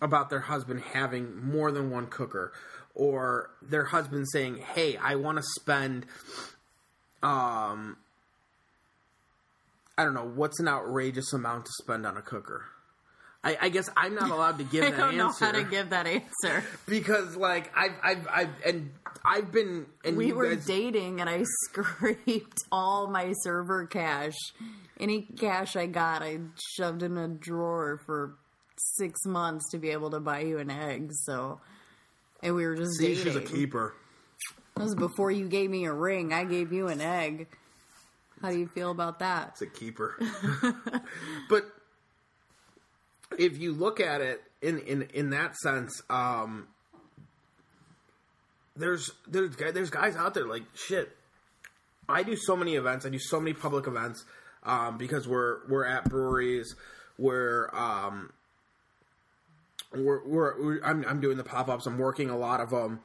[0.00, 2.52] about their husband having more than one cooker
[2.94, 6.06] or their husband saying, "Hey, I want to spend
[7.22, 7.96] um
[9.96, 12.66] I don't know, what's an outrageous amount to spend on a cooker?"
[13.44, 14.94] I, I guess I'm not allowed to give that announcement.
[14.94, 16.64] I that don't know answer how to give that answer.
[16.88, 18.90] because, like, I've, I've, I've, and
[19.24, 24.34] I've been, and We you were guys, dating and I scraped all my server cash.
[24.98, 26.38] Any cash I got, I
[26.76, 28.36] shoved in a drawer for
[28.96, 31.10] six months to be able to buy you an egg.
[31.12, 31.60] So,
[32.42, 33.24] and we were just see, dating.
[33.24, 33.94] she's a keeper.
[34.76, 36.32] That was before you gave me a ring.
[36.32, 37.48] I gave you an egg.
[38.42, 39.50] How do you feel about that?
[39.52, 40.18] It's a keeper.
[41.48, 41.64] but
[43.38, 46.68] if you look at it in in in that sense, um,
[48.76, 51.10] there's there's there's guys out there like shit.
[52.08, 53.06] I do so many events.
[53.06, 54.24] I do so many public events
[54.64, 56.74] um, because we're we're at breweries.
[57.18, 58.32] We're um,
[59.92, 61.86] we're, we're, we're I'm I'm doing the pop ups.
[61.86, 63.00] I'm working a lot of them.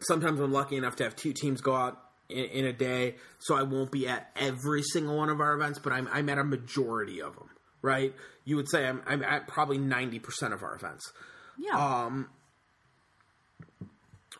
[0.00, 3.56] Sometimes I'm lucky enough to have two teams go out in, in a day, so
[3.56, 6.44] I won't be at every single one of our events, but I'm I'm at a
[6.44, 7.50] majority of them.
[7.82, 8.14] Right?
[8.44, 11.12] You would say I'm I'm at probably ninety percent of our events
[11.58, 11.76] Yeah.
[11.76, 12.28] Um,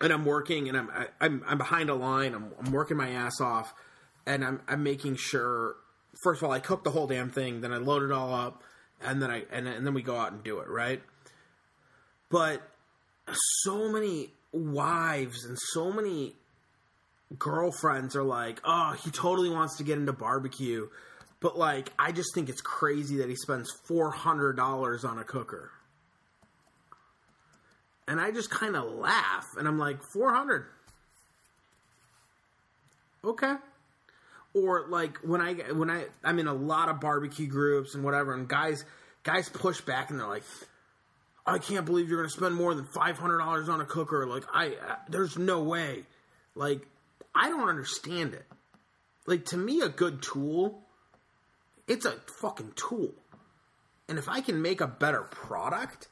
[0.00, 2.34] and I'm working and I'm I, I'm I'm behind a line.
[2.34, 3.72] I'm, I'm working my ass off,
[4.26, 5.76] and I'm I'm making sure.
[6.22, 8.62] First of all, I cook the whole damn thing, then I load it all up,
[9.00, 11.02] and then I and, and then we go out and do it right.
[12.30, 12.62] But
[13.62, 16.34] so many wives and so many
[17.38, 20.88] girlfriends are like, "Oh, he totally wants to get into barbecue."
[21.40, 25.24] But like, I just think it's crazy that he spends four hundred dollars on a
[25.24, 25.70] cooker
[28.08, 30.64] and I just kind of laugh, and I'm like, 400.
[33.22, 33.54] Okay.
[34.54, 38.32] Or like when I when I I'm in a lot of barbecue groups and whatever,
[38.32, 38.82] and guys
[39.24, 40.44] guys push back and they're like,
[41.46, 44.26] I can't believe you're going to spend more than five hundred dollars on a cooker.
[44.26, 46.04] Like I, uh, there's no way.
[46.54, 46.80] Like
[47.34, 48.46] I don't understand it.
[49.26, 50.80] Like to me, a good tool,
[51.88, 53.12] it's a fucking tool,
[54.08, 56.08] and if I can make a better product,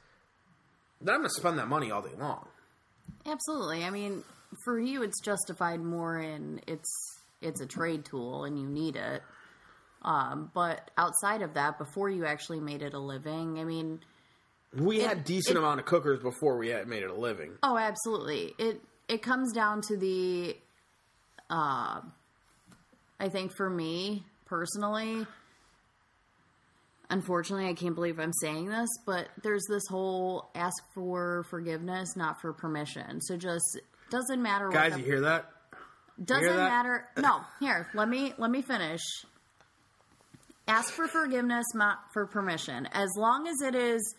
[1.01, 2.47] then I'm gonna spend that money all day long.
[3.25, 3.85] Absolutely.
[3.85, 4.25] I mean,
[4.65, 6.91] for you, it's justified more in it's
[7.43, 9.23] it's a trade tool and you need it.
[10.03, 14.01] Um, but outside of that, before you actually made it a living, I mean,
[14.73, 17.53] We had decent it- amount of cookers before we had made it a living.
[17.63, 18.55] oh, absolutely.
[18.59, 20.57] It it comes down to the.
[21.51, 22.01] Uh,
[23.21, 25.27] I think for me personally,
[27.11, 32.41] unfortunately, I can't believe I'm saying this, but there's this whole ask for forgiveness, not
[32.41, 33.21] for permission.
[33.21, 33.81] So just
[34.11, 35.51] doesn't matter Guys, what you hear that?
[36.23, 36.69] Doesn't hear that?
[36.69, 37.09] matter.
[37.19, 39.03] No, here, let me let me finish.
[40.69, 42.89] Ask for forgiveness, not for permission.
[42.93, 44.15] As long as it is,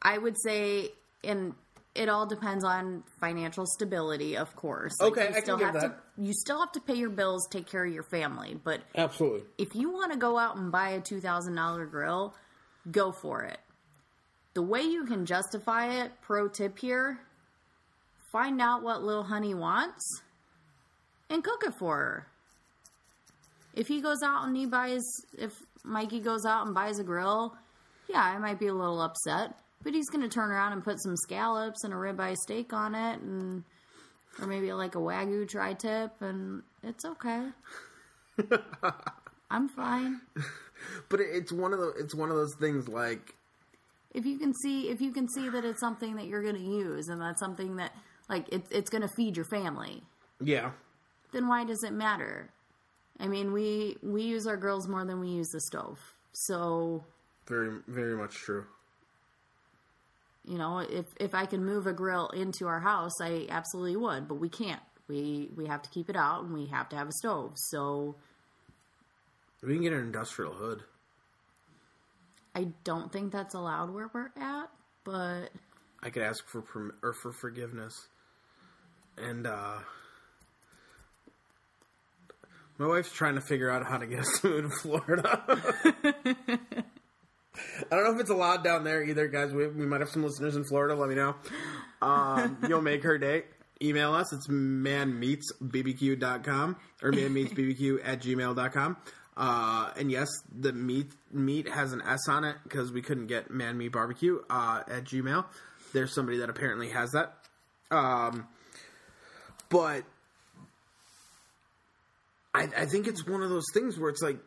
[0.00, 0.90] I would say,
[1.24, 1.54] and
[1.94, 4.92] it all depends on financial stability, of course.
[5.00, 6.16] Like, Okay, you I can give have that.
[6.16, 6.22] to.
[6.24, 8.58] You still have to pay your bills, take care of your family.
[8.62, 9.42] But Absolutely.
[9.58, 12.34] if you want to go out and buy a two thousand dollar grill,
[12.90, 13.58] go for it.
[14.54, 17.20] The way you can justify it, pro tip here,
[18.32, 20.22] find out what little honey wants
[21.28, 22.26] and cook it for her.
[23.74, 25.02] If he goes out and he buys,
[25.38, 25.52] if
[25.84, 27.54] Mikey goes out and buys a grill,
[28.08, 31.00] yeah, I might be a little upset, but he's going to turn around and put
[31.02, 33.64] some scallops and a ribeye steak on it, and
[34.40, 37.48] or maybe like a wagyu tri-tip, and it's okay.
[39.50, 40.20] I'm fine.
[41.08, 43.34] But it's one of the it's one of those things like
[44.14, 46.60] If you can see, if you can see that it's something that you're going to
[46.60, 47.92] use, and that's something that
[48.28, 50.02] like it, it's going to feed your family,
[50.40, 50.70] yeah.
[51.32, 52.50] then why does it matter?
[53.18, 55.98] I mean, we we use our grills more than we use the stove.
[56.32, 57.04] So,
[57.46, 58.64] Very, very much true.
[60.44, 64.28] You know, if if I can move a grill into our house, I absolutely would,
[64.28, 64.80] but we can't.
[65.08, 67.52] We we have to keep it out and we have to have a stove.
[67.56, 68.16] So,
[69.62, 70.82] We can get an industrial hood.
[72.54, 74.70] I don't think that's allowed where we're at,
[75.04, 75.50] but
[76.02, 78.08] I could ask for perm- or for forgiveness,
[79.18, 79.78] and uh,
[82.78, 85.64] my wife's trying to figure out how to get us to move to Florida.
[87.90, 89.52] I don't know if it's allowed down there either, guys.
[89.52, 90.94] We, we might have some listeners in Florida.
[90.94, 91.36] Let me know.
[92.02, 93.44] Um, you'll make her day.
[93.82, 94.30] Email us.
[94.32, 98.96] It's manmeatsbbq.com or manmeatsbbq at gmail.com.
[99.36, 103.50] Uh, and yes, the meat meat has an S on it because we couldn't get
[103.50, 105.46] man meat barbecue uh, at Gmail.
[105.94, 107.32] There's somebody that apparently has that.
[107.90, 108.46] Um,
[109.70, 110.04] but
[112.54, 114.38] I, I think it's one of those things where it's like,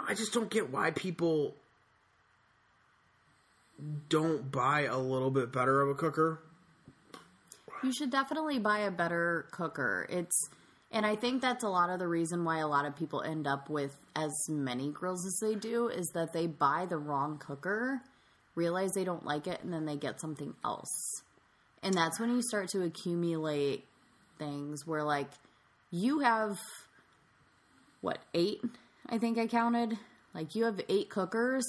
[0.00, 1.54] I just don't get why people
[4.08, 6.40] don't buy a little bit better of a cooker.
[7.82, 10.06] You should definitely buy a better cooker.
[10.10, 10.48] It's
[10.92, 13.46] and I think that's a lot of the reason why a lot of people end
[13.46, 18.00] up with as many grills as they do is that they buy the wrong cooker,
[18.56, 21.22] realize they don't like it and then they get something else.
[21.82, 23.84] And that's when you start to accumulate
[24.38, 25.30] things where like
[25.92, 26.58] you have
[28.00, 28.60] what, 8?
[29.08, 29.98] I think I counted.
[30.34, 31.64] Like you have 8 cookers,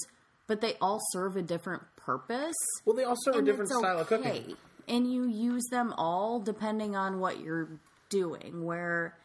[0.47, 4.07] but they all serve a different purpose Well, they all serve a different style of
[4.07, 4.55] cooking.
[4.87, 7.69] And you use them all depending on what you're
[8.09, 8.65] doing.
[8.65, 9.15] Where,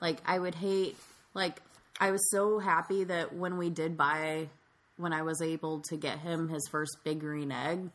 [0.00, 0.96] like, I would hate,
[1.34, 1.60] like,
[2.00, 4.48] I was so happy that when we did buy,
[4.96, 7.90] when I was able to get him his first big green egg,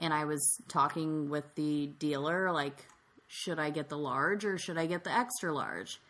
[0.00, 2.76] and I was talking with the dealer, like,
[3.28, 6.00] should I get the large or should I get the extra large?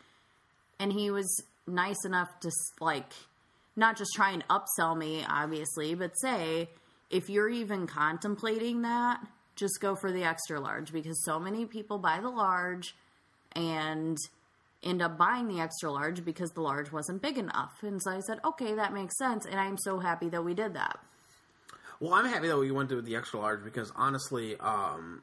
[0.79, 2.51] And he was nice enough to,
[2.81, 3.12] like,
[3.77, 6.68] not just try and upsell me, obviously, but say,
[7.14, 11.96] if you're even contemplating that, just go for the extra large because so many people
[11.96, 12.96] buy the large
[13.52, 14.18] and
[14.82, 17.82] end up buying the extra large because the large wasn't big enough.
[17.82, 19.46] And so I said, okay, that makes sense.
[19.46, 20.98] And I'm so happy that we did that.
[22.00, 25.22] Well, I'm happy that we went to the extra large because honestly, um,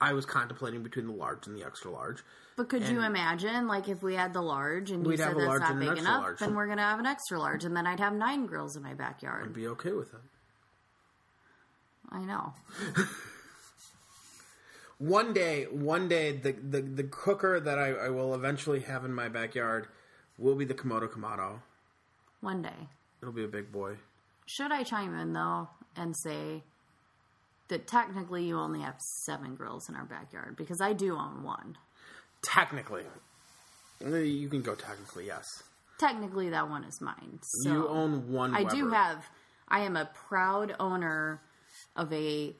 [0.00, 2.22] I was contemplating between the large and the extra large.
[2.56, 5.40] But could you imagine, like, if we had the large and you said have a
[5.40, 6.38] that's not and big enough, large.
[6.38, 7.64] then we're going to have an extra large.
[7.64, 9.44] And then I'd have nine grills in my backyard.
[9.46, 10.20] And be okay with it.
[12.10, 12.54] I know.
[14.98, 19.14] One day, one day, the the, the cooker that I, I will eventually have in
[19.14, 19.88] my backyard
[20.36, 21.60] will be the Komodo Kamado.
[22.42, 22.88] One day.
[23.22, 23.96] It'll be a big boy.
[24.44, 26.64] Should I chime in though and say
[27.70, 31.78] that technically you only have seven grills in our backyard because I do own one.
[32.42, 33.04] Technically,
[34.04, 35.26] eh, you can go technically.
[35.26, 35.46] Yes,
[36.00, 37.38] Technically, that one is mine.
[37.42, 38.54] So you own one.
[38.54, 39.26] I do have.
[39.68, 41.42] I am a proud owner
[41.94, 42.54] of a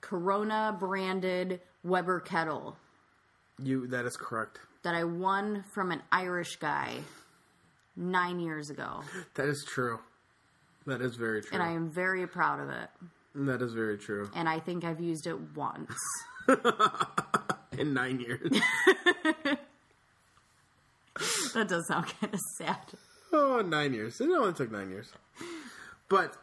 [0.00, 2.76] Corona branded Weber kettle
[3.58, 3.88] you.
[3.88, 4.60] That is correct.
[4.84, 6.98] that I won from an Irish guy
[7.96, 9.02] nine years ago,
[9.34, 9.98] That is true.
[10.86, 11.50] That is very true.
[11.52, 12.90] and I am very proud of it.
[13.34, 14.30] That is very true.
[14.34, 15.94] And I think I've used it once.
[17.78, 18.50] In nine years.
[21.54, 22.78] that does sound kind of sad.
[23.32, 24.20] oh, nine years.
[24.20, 25.10] It only took nine years.
[26.08, 26.36] But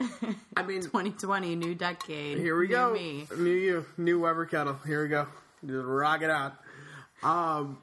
[0.57, 2.37] I mean, 2020, new decade.
[2.39, 2.93] Here we new go.
[2.93, 3.27] Me.
[3.37, 4.77] New you, new Weber kettle.
[4.85, 5.27] Here we go.
[5.65, 6.55] Just rock it out.
[7.23, 7.77] Um,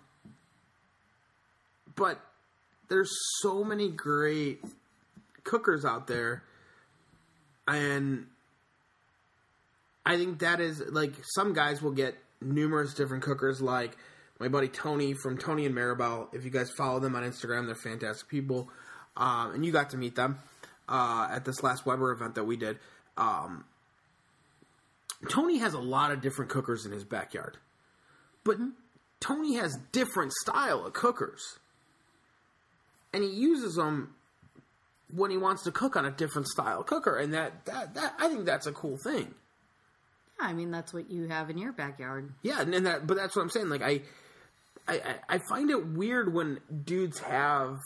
[1.95, 2.21] but
[2.89, 4.63] there's so many great
[5.45, 6.43] cookers out there,
[7.69, 8.27] and
[10.09, 13.61] I think that is like some guys will get numerous different cookers.
[13.61, 13.95] Like
[14.41, 16.35] my buddy Tony from Tony and Maribel.
[16.35, 18.71] If you guys follow them on Instagram, they're fantastic people,
[19.19, 20.39] um, and you got to meet them
[20.89, 22.79] uh, at this last Weber event that we did.
[23.19, 23.67] Um,
[25.29, 27.59] Tony has a lot of different cookers in his backyard,
[28.45, 28.57] but
[29.21, 31.59] Tony has different style of cookers,
[33.13, 34.15] and he uses them
[35.15, 38.29] when he wants to cook on a different style cooker, and that that, that I
[38.29, 39.35] think that's a cool thing.
[40.41, 42.33] I mean, that's what you have in your backyard.
[42.43, 43.69] Yeah, and, and that, but that's what I'm saying.
[43.69, 44.03] Like, I,
[44.87, 47.79] I, I- I find it weird when dudes have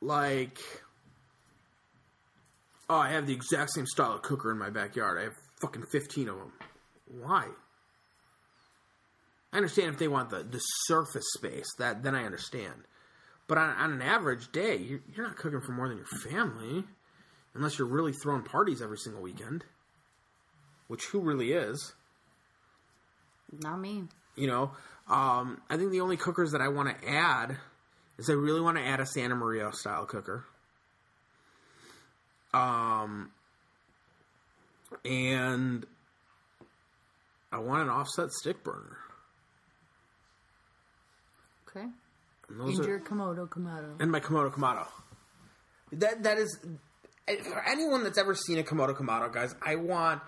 [0.00, 0.58] like,
[2.90, 5.18] oh, I have the exact same style of cooker in my backyard.
[5.18, 6.52] I have fucking 15 of them.
[7.22, 7.46] Why?
[9.52, 11.66] I understand if they want the the surface space.
[11.78, 12.74] That then I understand.
[13.46, 16.84] But on, on an average day, you're, you're not cooking for more than your family,
[17.54, 19.64] unless you're really throwing parties every single weekend.
[20.88, 21.94] Which who really is?
[23.52, 24.04] Not me.
[24.36, 24.72] You know,
[25.08, 27.56] um, I think the only cookers that I want to add
[28.18, 30.44] is I really want to add a Santa Maria style cooker.
[32.52, 33.30] Um,
[35.04, 35.84] and
[37.52, 38.98] I want an offset stick burner.
[41.68, 41.86] Okay.
[42.48, 44.00] And those And are- your Komodo Kamado.
[44.00, 44.86] and my Komodo Kamado.
[45.92, 46.58] That that is
[47.26, 49.54] for anyone that's ever seen a Komodo Kamado, guys.
[49.62, 50.22] I want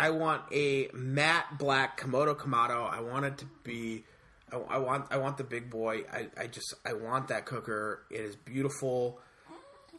[0.00, 2.90] I want a matte black Komodo Kamado.
[2.90, 4.04] I want it to be.
[4.50, 6.04] I, I want I want the big boy.
[6.10, 8.02] I, I just I want that cooker.
[8.10, 9.20] It is beautiful.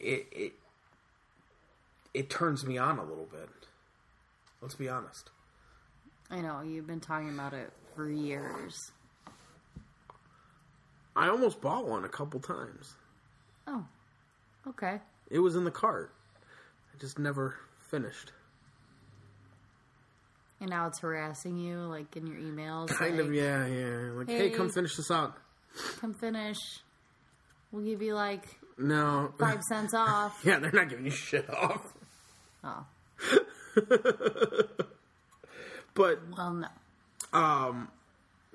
[0.00, 0.52] It it
[2.12, 3.48] it turns me on a little bit.
[4.60, 5.30] Let's be honest.
[6.32, 8.90] I know you've been talking about it for years.
[11.14, 12.94] I almost bought one a couple times.
[13.68, 13.84] Oh,
[14.66, 14.98] okay.
[15.30, 16.12] It was in the cart.
[16.92, 18.32] I just never finished.
[20.62, 22.88] And now it's harassing you, like in your emails.
[22.88, 24.10] Kind like, of, yeah, yeah.
[24.14, 24.50] Like, hey, Hey.
[24.50, 25.36] come finish this out.
[26.00, 26.56] Come finish.
[27.72, 28.44] We'll give you like
[28.78, 29.34] No.
[29.40, 30.40] five cents off.
[30.44, 31.92] Yeah, they're not giving you shit off.
[32.62, 32.86] Oh,
[35.94, 36.68] But, well, no.
[37.38, 37.88] um,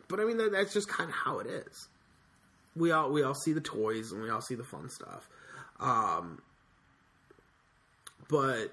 [0.08, 1.88] but I mean, that, that's just kind of how it is.
[2.76, 5.28] We all we all see the toys and we all see the fun stuff,
[5.80, 6.42] um,
[8.30, 8.72] but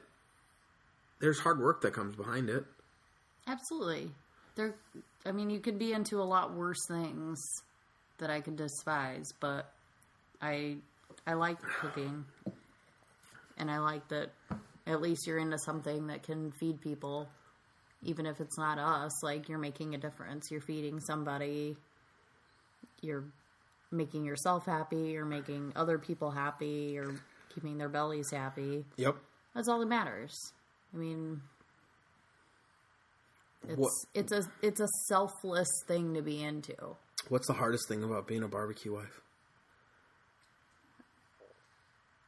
[1.21, 2.65] there's hard work that comes behind it.
[3.47, 4.11] Absolutely.
[4.57, 4.75] There.
[5.27, 7.43] I mean, you could be into a lot worse things
[8.19, 9.71] that I could despise, but
[10.41, 10.77] I
[11.27, 12.25] I like cooking,
[13.59, 14.31] and I like that
[14.87, 17.29] at least you're into something that can feed people,
[18.03, 19.23] even if it's not us.
[19.23, 20.51] Like you're making a difference.
[20.51, 21.77] You're feeding somebody.
[23.01, 23.25] You're
[23.91, 25.13] making yourself happy.
[25.13, 26.93] You're making other people happy.
[26.95, 27.15] You're
[27.55, 28.85] keeping their bellies happy.
[28.97, 29.17] Yep.
[29.55, 30.35] That's all that matters.
[30.93, 31.41] I mean,
[33.69, 36.97] it's What- it's a it's a selfless thing to be into.
[37.29, 39.21] What's the hardest thing about being a barbecue wife?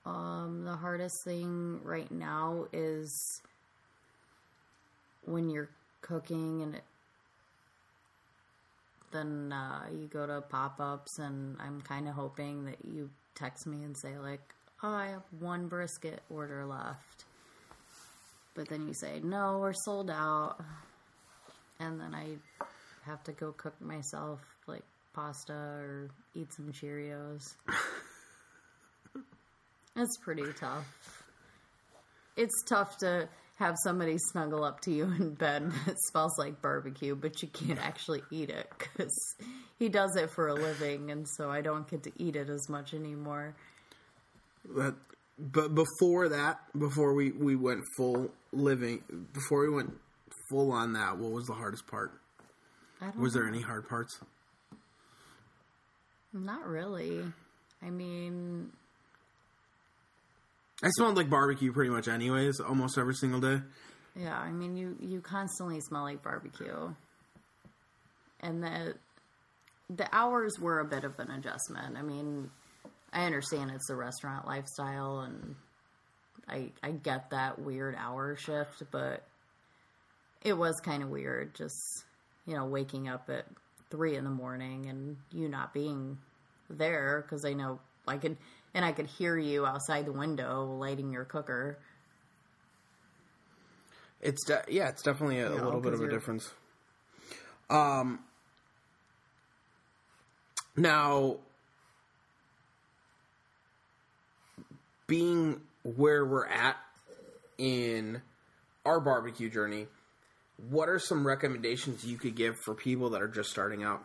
[0.05, 3.43] Um, the hardest thing right now is
[5.25, 5.69] when you're
[6.01, 6.85] cooking and it,
[9.11, 13.67] then uh, you go to pop ups, and I'm kind of hoping that you text
[13.67, 17.25] me and say like, "Oh, I have one brisket order left,"
[18.55, 20.61] but then you say, "No, we're sold out,"
[21.81, 22.37] and then I
[23.05, 27.55] have to go cook myself like pasta or eat some Cheerios.
[29.97, 31.25] It's pretty tough.
[32.37, 37.15] It's tough to have somebody snuggle up to you in bed that smells like barbecue,
[37.15, 39.35] but you can't actually eat it because
[39.79, 42.69] he does it for a living, and so I don't get to eat it as
[42.69, 43.55] much anymore.
[44.69, 44.97] But
[45.39, 49.03] but before that, before we we went full living,
[49.33, 49.95] before we went
[50.49, 52.13] full on that, what was the hardest part?
[53.01, 54.19] I don't Was there any hard parts?
[56.33, 57.23] Not really.
[57.83, 58.71] I mean,
[60.83, 63.61] I smelled like barbecue pretty much, anyways, almost every single day.
[64.15, 66.95] yeah, I mean you you constantly smell like barbecue.
[68.41, 68.95] And the
[69.89, 71.97] the hours were a bit of an adjustment.
[71.97, 72.51] I mean,
[73.13, 75.55] I understand it's a restaurant lifestyle and
[76.49, 79.23] I I get that weird hour shift, but
[80.47, 82.05] it was kind of weird just,
[82.47, 83.47] you know, waking up at
[83.91, 86.17] 3 in the morning and you not being
[86.71, 88.37] there cuz I know I could
[88.73, 91.79] and I could hear you outside the window lighting your cooker.
[94.21, 96.51] It's de- yeah, it's definitely a, a Yeah, little bit of a difference.
[97.69, 98.21] Um,
[100.77, 101.39] now
[105.07, 106.77] being where we're at
[107.59, 108.23] in
[108.85, 109.87] our barbecue journey,
[110.57, 114.03] what are some recommendations you could give for people that are just starting out?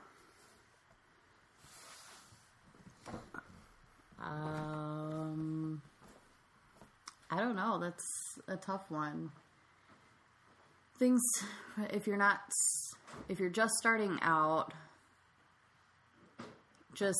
[4.23, 5.81] Um,
[7.29, 7.79] I don't know.
[7.79, 8.05] That's
[8.47, 9.31] a tough one.
[10.99, 11.21] Things,
[11.91, 12.41] if you're not,
[13.27, 14.73] if you're just starting out,
[16.93, 17.19] just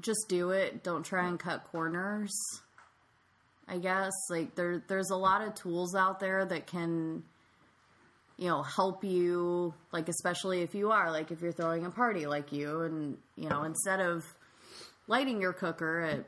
[0.00, 0.82] just do it.
[0.82, 2.34] Don't try and cut corners.
[3.68, 7.22] I guess like there there's a lot of tools out there that can
[8.36, 12.26] you know help you like especially if you are like if you're throwing a party
[12.26, 14.24] like you and you know instead of
[15.08, 16.24] lighting your cooker at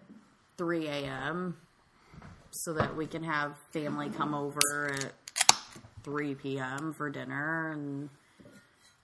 [0.56, 1.56] 3 a.m.
[2.50, 5.12] so that we can have family come over at
[6.04, 6.92] 3 p.m.
[6.96, 8.08] for dinner and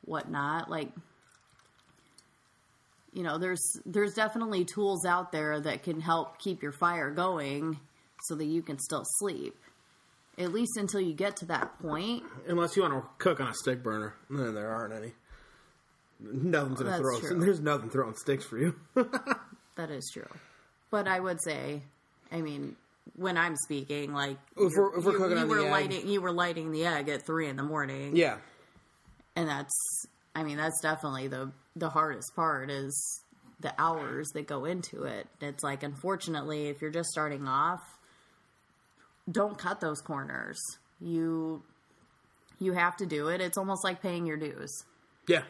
[0.05, 0.71] whatnot.
[0.71, 0.91] Like,
[3.13, 7.79] you know, there's there's definitely tools out there that can help keep your fire going
[8.23, 9.57] so that you can still sleep.
[10.39, 12.25] At least until you get to that point.
[12.49, 15.13] Unless you want to cook on a stick burner, then there aren't any.
[16.21, 17.21] Nothing's gonna That's throw.
[17.21, 17.41] true.
[17.41, 18.75] There's nothing throwing sticks for you.
[18.95, 20.27] that is true.
[20.91, 21.83] But I would say,
[22.33, 22.77] I mean,
[23.17, 25.71] when I'm speaking, like If you're- we're- if we're cooking you on the were egg.
[25.71, 28.39] lighting, you were lighting the egg at three in the morning, Yeah.
[29.37, 33.25] and that's, I mean, that's definitely the the hardest part is
[33.59, 35.27] the hours that go into it.
[35.41, 37.81] It's like, unfortunately, if you're just starting off,
[39.31, 40.59] don't cut those corners.
[41.01, 41.63] You
[42.59, 43.41] you have to do it.
[43.41, 44.85] It's almost like paying your dues.
[45.27, 45.43] Yeah.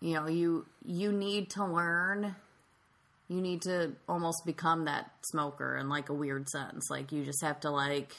[0.00, 2.36] You know, you you need to learn.
[3.28, 6.88] You need to almost become that smoker in like a weird sense.
[6.90, 8.14] Like you just have to like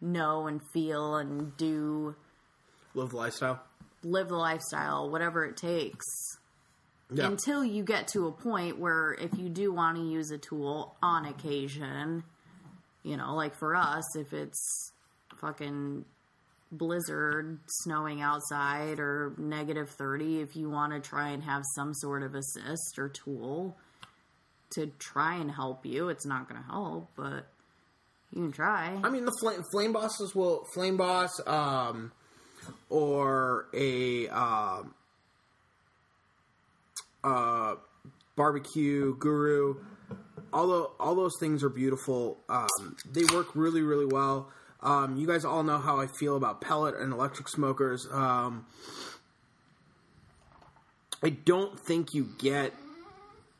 [0.00, 2.14] know and feel and do
[2.94, 3.60] Live the lifestyle.
[4.02, 6.04] live the lifestyle, whatever it takes.
[7.12, 7.26] Yeah.
[7.26, 10.96] Until you get to a point where if you do want to use a tool
[11.02, 12.24] on occasion,
[13.04, 14.92] you know, like for us, if it's
[15.36, 16.04] fucking
[16.72, 22.22] blizzard snowing outside or negative 30, if you want to try and have some sort
[22.22, 23.76] of assist or tool
[24.70, 27.46] to try and help you, it's not going to help, but
[28.32, 28.98] you can try.
[29.04, 32.10] I mean, the flame, flame bosses will flame boss, um,
[32.88, 34.94] or a um,
[37.22, 37.76] uh,
[38.34, 39.76] barbecue guru.
[40.52, 44.50] Although all those things are beautiful, um, they work really, really well.
[44.80, 48.06] Um, you guys all know how I feel about pellet and electric smokers.
[48.12, 48.66] Um,
[51.22, 52.72] I don't think you get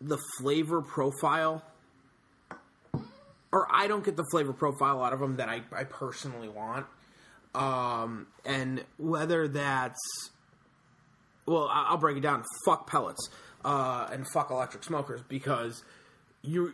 [0.01, 1.63] the flavor profile
[3.55, 6.87] or I don't get the flavor profile out of them that I, I personally want.
[7.55, 10.01] Um, and whether that's
[11.47, 12.43] well, I'll break it down.
[12.65, 13.29] Fuck pellets
[13.65, 15.85] uh, and fuck electric smokers because
[16.45, 16.73] you.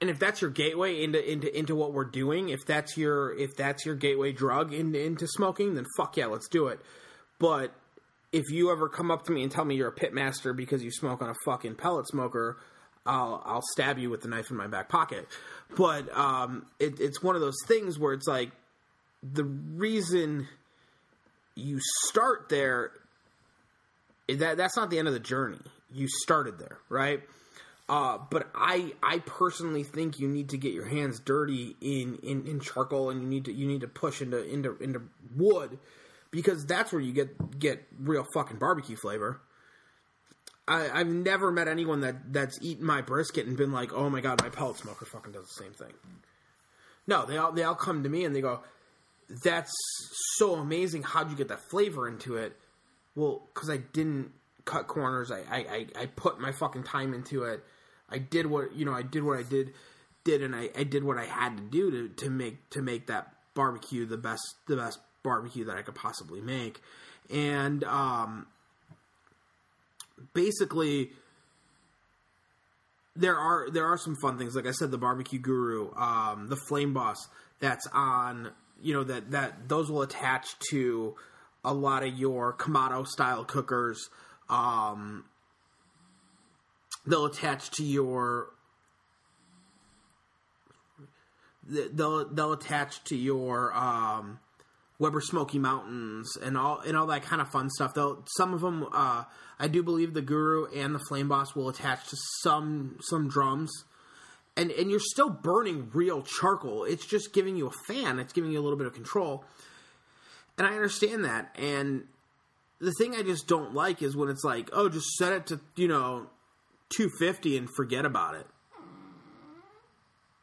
[0.00, 3.54] And if that's your gateway into into into what we're doing, if that's your if
[3.56, 6.80] that's your gateway drug into into smoking, then fuck yeah, let's do it.
[7.38, 7.72] But
[8.32, 10.82] if you ever come up to me and tell me you're a pit master because
[10.82, 12.56] you smoke on a fucking pellet smoker,
[13.04, 15.26] I'll I'll stab you with the knife in my back pocket.
[15.76, 18.50] But um, it, it's one of those things where it's like
[19.22, 20.48] the reason
[21.54, 21.78] you
[22.08, 22.92] start there
[24.28, 25.60] that that's not the end of the journey.
[25.92, 27.20] You started there, right?
[27.90, 32.46] Uh, but I I personally think you need to get your hands dirty in, in,
[32.46, 35.02] in charcoal and you need to you need to push into into into
[35.36, 35.76] wood
[36.30, 39.40] because that's where you get get real fucking barbecue flavor.
[40.68, 44.20] I, I've never met anyone that that's eaten my brisket and been like, "Oh my
[44.20, 45.92] god, my pellet smoker fucking does the same thing."
[47.08, 48.60] No, they all they all come to me and they go,
[49.42, 49.72] "That's
[50.36, 51.02] so amazing!
[51.02, 52.56] How'd you get that flavor into it?"
[53.16, 54.30] Well, because I didn't
[54.64, 55.32] cut corners.
[55.32, 57.64] I, I, I put my fucking time into it.
[58.10, 58.92] I did what you know.
[58.92, 59.72] I did what I did,
[60.24, 63.06] did, and I, I did what I had to do to, to make to make
[63.06, 66.80] that barbecue the best the best barbecue that I could possibly make.
[67.32, 68.46] And um,
[70.34, 71.10] basically,
[73.16, 74.54] there are there are some fun things.
[74.54, 77.16] Like I said, the barbecue guru, um, the flame boss.
[77.60, 78.50] That's on.
[78.82, 81.14] You know that that those will attach to
[81.64, 84.08] a lot of your Kamado style cookers.
[84.48, 85.24] Um,
[87.06, 88.50] they'll attach to your
[91.66, 94.38] they'll they'll attach to your um,
[94.98, 97.94] Weber Smoky Mountains and all and all that kind of fun stuff.
[97.94, 99.24] They'll some of them uh,
[99.58, 103.70] I do believe the Guru and the Flame Boss will attach to some some drums.
[104.56, 106.84] And and you're still burning real charcoal.
[106.84, 108.18] It's just giving you a fan.
[108.18, 109.44] It's giving you a little bit of control.
[110.58, 111.56] And I understand that.
[111.58, 112.04] And
[112.80, 115.60] the thing I just don't like is when it's like, oh, just set it to,
[115.76, 116.26] you know,
[116.90, 118.46] 250 and forget about it.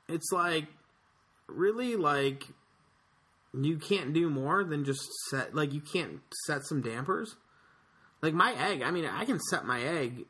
[0.07, 0.65] It's like,
[1.47, 1.95] really?
[1.95, 2.47] Like,
[3.53, 7.35] you can't do more than just set, like, you can't set some dampers?
[8.21, 10.25] Like, my egg, I mean, I can set my egg,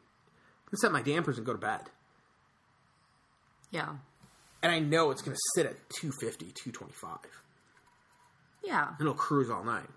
[0.66, 1.82] I can set my dampers and go to bed.
[3.72, 3.96] Yeah.
[4.64, 7.18] And I know it's going to sit at 250, 225.
[8.64, 8.88] Yeah.
[8.90, 9.90] And it'll cruise all night.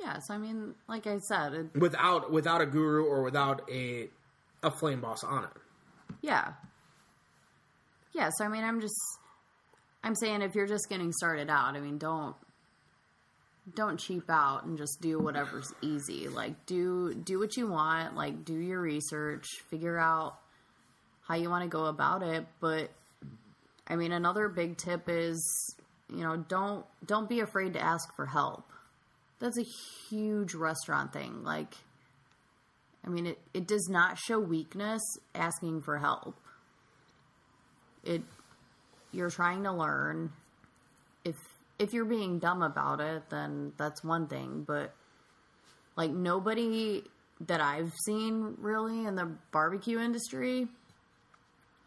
[0.00, 0.18] Yeah.
[0.26, 4.08] So, I mean, like I said, it, Without without a guru or without a
[4.64, 5.50] a flame boss on it.
[6.22, 6.52] yeah.
[8.12, 8.30] Yeah.
[8.38, 8.94] So, I mean, I'm just,
[10.02, 12.36] I'm saying if you're just getting started out, I mean, don't,
[13.74, 16.28] don't cheap out and just do whatever's easy.
[16.28, 18.14] Like, do, do what you want.
[18.14, 20.36] Like, do your research, figure out
[21.26, 22.46] how you want to go about it.
[22.60, 22.90] But,
[23.88, 25.74] I mean, another big tip is,
[26.08, 28.64] you know, don't, don't be afraid to ask for help.
[29.40, 29.64] That's a
[30.08, 31.42] huge restaurant thing.
[31.42, 31.74] Like,
[33.04, 35.02] I mean, it, it does not show weakness
[35.34, 36.38] asking for help.
[38.02, 38.22] It
[39.12, 40.32] you're trying to learn.
[41.24, 41.36] If
[41.78, 44.64] if you're being dumb about it, then that's one thing.
[44.66, 44.94] But
[45.96, 47.02] like nobody
[47.40, 50.68] that I've seen really in the barbecue industry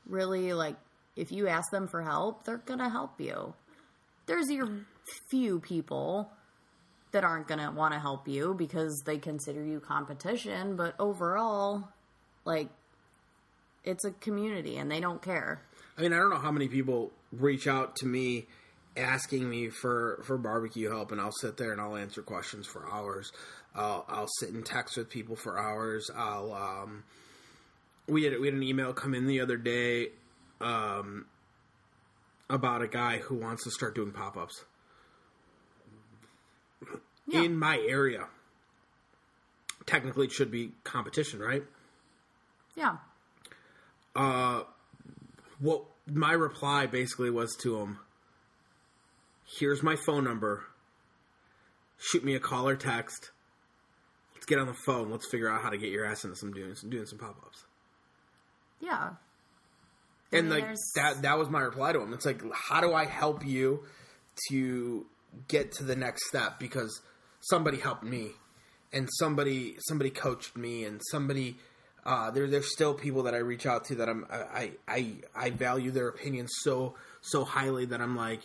[0.06, 0.76] really like
[1.15, 3.53] if you ask them for help, they're going to help you.
[4.27, 4.69] There's your
[5.31, 6.31] few people
[7.12, 11.88] that aren't going to want to help you because they consider you competition, but overall,
[12.46, 12.70] like
[13.84, 15.62] it's a community and they don't care.
[15.98, 18.46] I mean, I don't know how many people reach out to me
[18.96, 22.90] asking me for, for barbecue help, and I'll sit there and I'll answer questions for
[22.92, 23.32] hours.
[23.76, 26.10] I'll, I'll sit and text with people for hours.
[26.16, 27.04] I'll um,
[28.08, 30.10] we had we had an email come in the other day
[30.62, 31.26] um,
[32.50, 34.64] about a guy who wants to start doing pop ups
[37.28, 37.41] Yeah.
[37.44, 38.28] in my area.
[39.86, 41.64] Technically, it should be competition, right?
[42.76, 42.98] Yeah.
[44.16, 44.64] Uh,
[45.60, 47.99] what my reply basically was to him
[49.60, 50.64] here's my phone number
[51.98, 53.32] shoot me a call or text
[54.34, 56.52] let's get on the phone let's figure out how to get your ass into some
[56.54, 57.66] doing some doing some pop-ups
[58.80, 59.12] Yeah.
[60.32, 62.94] and mean, like there's- that that was my reply to him it's like how do
[62.94, 63.84] i help you
[64.49, 65.06] to
[65.48, 67.02] get to the next step because
[67.40, 68.32] somebody helped me
[68.94, 71.58] and somebody somebody coached me and somebody
[72.06, 75.50] uh, there there's still people that I reach out to that I'm I, I I
[75.50, 78.42] value their opinions so so highly that I'm like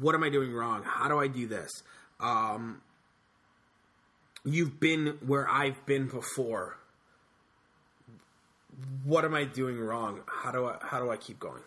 [0.00, 0.82] what am I doing wrong?
[0.84, 1.70] How do I do this?
[2.20, 2.80] Um,
[4.44, 6.76] you've been where I've been before.
[9.04, 10.20] What am I doing wrong?
[10.26, 11.62] How do I how do I keep going?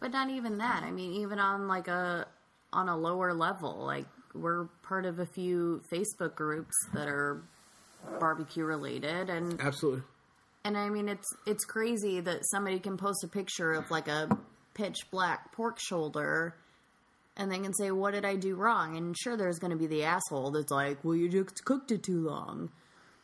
[0.00, 0.82] But not even that.
[0.82, 2.26] I mean, even on like a
[2.72, 7.42] on a lower level, like we're part of a few Facebook groups that are
[8.18, 10.02] barbecue related and absolutely
[10.64, 14.36] and I mean it's it's crazy that somebody can post a picture of like a
[14.74, 16.54] pitch black pork shoulder
[17.36, 18.96] and they can say what did I do wrong?
[18.96, 22.02] And sure there's going to be the asshole that's like, "Well, you just cooked it
[22.02, 22.70] too long."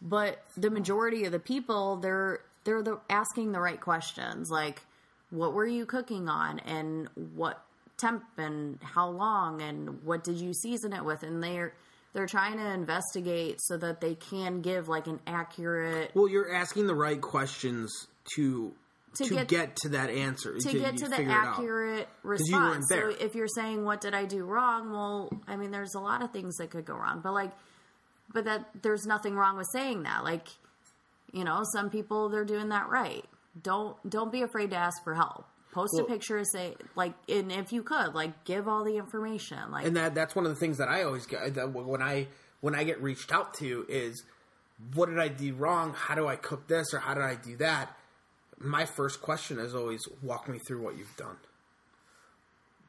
[0.01, 4.83] But the majority of the people, they're they're the, asking the right questions like
[5.31, 7.63] what were you cooking on and what
[7.99, 11.75] temp and how long and what did you season it with and they're
[12.15, 16.87] they're trying to investigate so that they can give like an accurate Well, you're asking
[16.87, 17.93] the right questions
[18.35, 18.73] to
[19.17, 22.87] to, To get, get- to that answer to get to the accurate response.
[22.91, 26.23] So if you're saying what did I do wrong, well, I mean there's a lot
[26.23, 27.21] of things that could go wrong.
[27.23, 27.53] But like
[28.33, 30.25] but that there's nothing wrong with saying that.
[30.25, 30.47] Like
[31.33, 33.25] you know, some people they're doing that right.
[33.61, 35.47] Don't don't be afraid to ask for help.
[35.73, 38.97] Post Well- a picture and say like and if you could, like give all the
[38.97, 39.71] information.
[39.71, 42.29] Like and that that's one of the things that I always get that when I
[42.61, 44.25] when I get reached out to is
[44.95, 45.95] what did I do wrong?
[45.95, 47.97] How do I cook this or how did I do that?
[48.59, 51.37] My first question is always walk me through what you've done.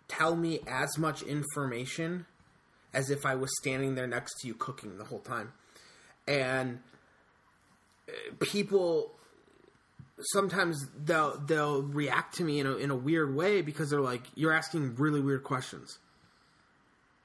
[0.08, 2.26] Tell me as much information
[2.94, 5.54] as if I was standing there next to you cooking the whole time.
[6.28, 6.80] And
[8.08, 9.12] uh, people
[10.22, 14.24] sometimes they'll they'll react to me in a in a weird way because they're like
[14.36, 16.00] you're asking really weird questions.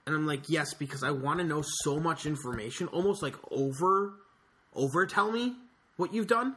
[0.06, 4.12] And I'm like, yes, because I want to know so much information, almost like over,
[4.74, 5.54] over tell me
[5.96, 6.54] what you've done.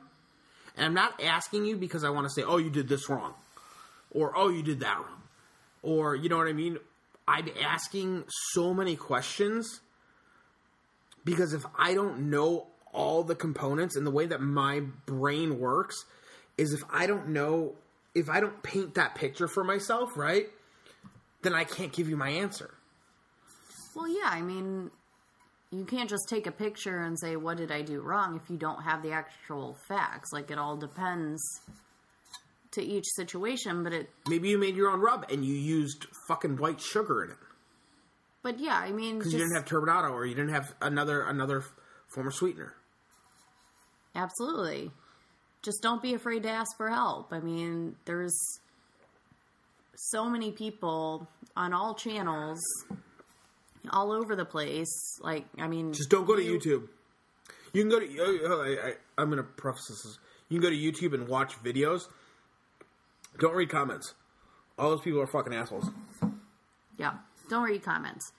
[0.75, 3.33] And I'm not asking you because I want to say, oh, you did this wrong,
[4.11, 5.21] or oh, you did that wrong,
[5.81, 6.77] or you know what I mean.
[7.29, 8.23] I'm asking
[8.53, 9.81] so many questions
[11.25, 16.05] because if I don't know all the components and the way that my brain works
[16.57, 17.75] is if I don't know,
[18.15, 20.47] if I don't paint that picture for myself, right,
[21.41, 22.73] then I can't give you my answer.
[23.95, 24.91] Well, yeah, I mean,
[25.71, 28.57] you can't just take a picture and say, what did I do wrong if you
[28.57, 30.31] don't have the actual facts.
[30.31, 31.41] Like, it all depends
[32.71, 36.57] to each situation, but it, Maybe you made your own rub and you used fucking
[36.57, 37.37] white sugar in it
[38.47, 41.65] but yeah, I mean, because you didn't have turbinado or you didn't have another another
[42.07, 42.73] form of sweetener.
[44.15, 44.91] absolutely.
[45.67, 47.33] Just don't be afraid to ask for help.
[47.33, 48.33] I mean, there's
[49.95, 51.27] so many people
[51.57, 52.57] on all channels,
[53.89, 54.87] all over the place.
[55.19, 56.87] Like, I mean, Just don't go to you- YouTube.
[57.73, 58.05] You can go to.
[58.07, 60.17] I, I, I'm going to preface this.
[60.47, 62.03] You can go to YouTube and watch videos.
[63.37, 64.13] Don't read comments.
[64.79, 65.89] All those people are fucking assholes.
[66.97, 67.15] Yeah.
[67.49, 68.31] Don't read comments.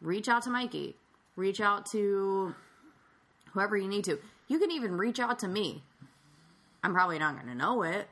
[0.00, 0.96] Reach out to Mikey.
[1.36, 2.56] Reach out to
[3.52, 4.18] whoever you need to.
[4.48, 5.84] You can even reach out to me.
[6.82, 8.08] I'm probably not going to know it,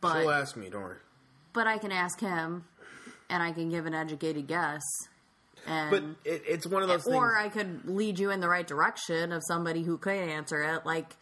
[0.00, 0.68] but She'll ask me.
[0.70, 0.98] Don't worry.
[1.52, 2.64] but I can ask him,
[3.28, 4.82] and I can give an educated guess.
[5.66, 7.16] And But it, it's one of those things.
[7.16, 10.84] or I could lead you in the right direction of somebody who could answer it.
[10.84, 11.16] Like,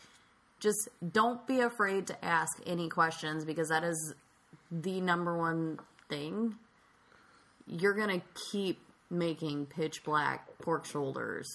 [0.61, 4.15] just don't be afraid to ask any questions because that is
[4.71, 5.79] the number one
[6.09, 6.57] thing.
[7.67, 11.49] You're gonna keep making pitch black pork shoulders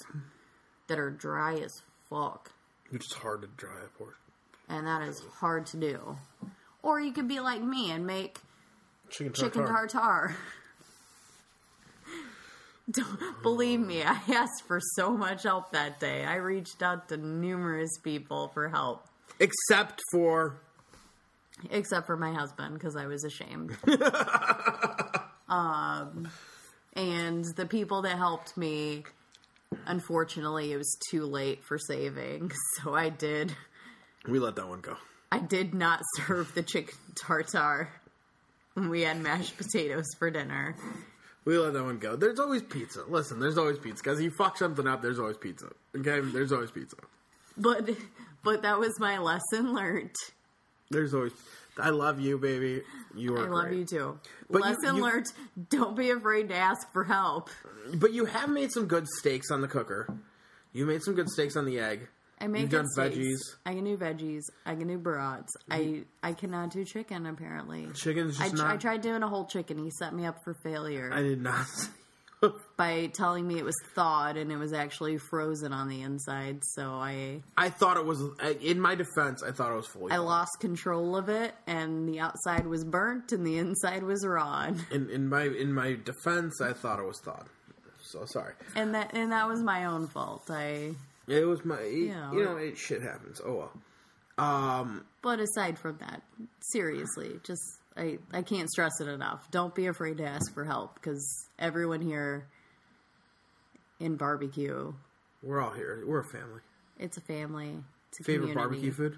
[0.87, 2.51] that are dry as fuck,
[2.89, 4.15] Which is hard to dry, a course.
[4.69, 6.17] And that is hard to do.
[6.83, 8.39] Or you could be like me and make
[9.09, 9.89] Chicken chicken tartare.
[10.01, 10.37] tartare.
[12.91, 16.23] Don't, believe me, I asked for so much help that day.
[16.23, 19.05] I reached out to numerous people for help,
[19.39, 20.57] Except for
[21.71, 23.75] except for my husband because I was ashamed.
[25.49, 26.29] um,
[26.93, 29.03] and the people that helped me,
[29.85, 32.51] unfortunately, it was too late for saving.
[32.83, 33.53] So I did,
[34.27, 34.95] we let that one go.
[35.31, 37.89] I did not serve the chicken tartare.
[38.75, 40.75] We had mashed potatoes for dinner.
[41.45, 42.15] We let that one go.
[42.15, 43.03] There's always pizza.
[43.07, 44.03] Listen, there's always pizza.
[44.03, 45.69] Because you fuck something up, there's always pizza.
[45.95, 46.19] Okay?
[46.19, 46.97] There's always pizza.
[47.57, 47.89] But
[48.43, 50.15] but that was my lesson learned.
[50.91, 51.33] There's always.
[51.79, 52.81] I love you, baby.
[53.15, 53.77] You are I love great.
[53.79, 54.19] you too.
[54.49, 55.25] But you- lesson you- learned:
[55.69, 57.49] don't be afraid to ask for help.
[57.95, 60.07] But you have made some good steaks on the cooker.
[60.73, 62.07] You made some good steaks on the egg.
[62.39, 63.39] I make You've done veggies.
[63.65, 64.43] I can do veggies.
[64.65, 65.55] I can do brats.
[65.71, 67.25] I I cannot do chicken.
[67.25, 68.73] Apparently, Chicken's I, just tr- not.
[68.73, 69.77] I tried doing a whole chicken.
[69.77, 71.65] He set me up for failure I did not.
[72.77, 76.59] by telling me it was thawed and it was actually frozen on the inside.
[76.63, 78.21] So I I thought it was.
[78.61, 80.11] In my defense, I thought it was fully.
[80.11, 84.71] I lost control of it, and the outside was burnt and the inside was raw.
[84.91, 87.47] In, in my in my defense, I thought it was thawed.
[88.01, 88.53] So sorry.
[88.75, 90.49] And that and that was my own fault.
[90.49, 90.93] I
[91.27, 91.81] It was my.
[91.81, 93.41] Yeah, you know, it shit happens.
[93.45, 93.71] Oh well.
[94.37, 95.05] Um.
[95.21, 96.21] But aside from that,
[96.61, 97.63] seriously, just
[97.97, 99.49] I I can't stress it enough.
[99.51, 102.47] Don't be afraid to ask for help because everyone here
[103.99, 104.93] in barbecue,
[105.43, 106.03] We're all here.
[106.05, 106.61] We're a family.
[106.99, 107.83] it's a family.
[108.09, 108.69] It's a Favorite community.
[108.69, 109.17] barbecue food?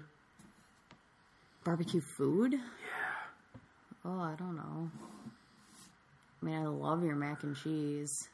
[1.64, 2.52] Barbecue food?
[2.54, 2.60] Yeah.
[4.04, 4.90] Oh, I don't know.
[6.42, 8.28] I mean, I love your mac and cheese.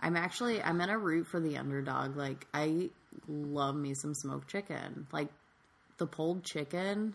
[0.00, 2.16] I'm actually I'm gonna root for the underdog.
[2.16, 2.90] Like I
[3.28, 5.06] love me some smoked chicken.
[5.12, 5.28] Like
[5.98, 7.14] the pulled chicken.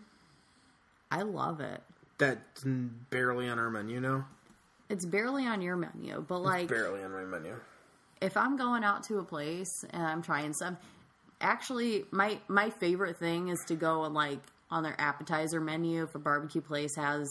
[1.10, 1.82] I love it.
[2.18, 4.26] That's barely on our menu now.
[4.88, 7.54] It's barely on your menu, but like barely on my menu.
[8.20, 10.76] if I'm going out to a place and I'm trying some,
[11.40, 14.40] actually my my favorite thing is to go and like
[14.70, 17.28] on their appetizer menu if a barbecue place has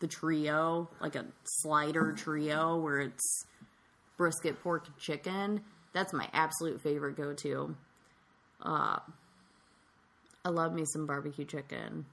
[0.00, 3.46] the trio, like a slider trio where it's
[4.16, 5.62] brisket, pork, chicken.
[5.92, 7.76] That's my absolute favorite go to.
[8.62, 8.98] Uh,
[10.44, 12.06] I love me some barbecue chicken,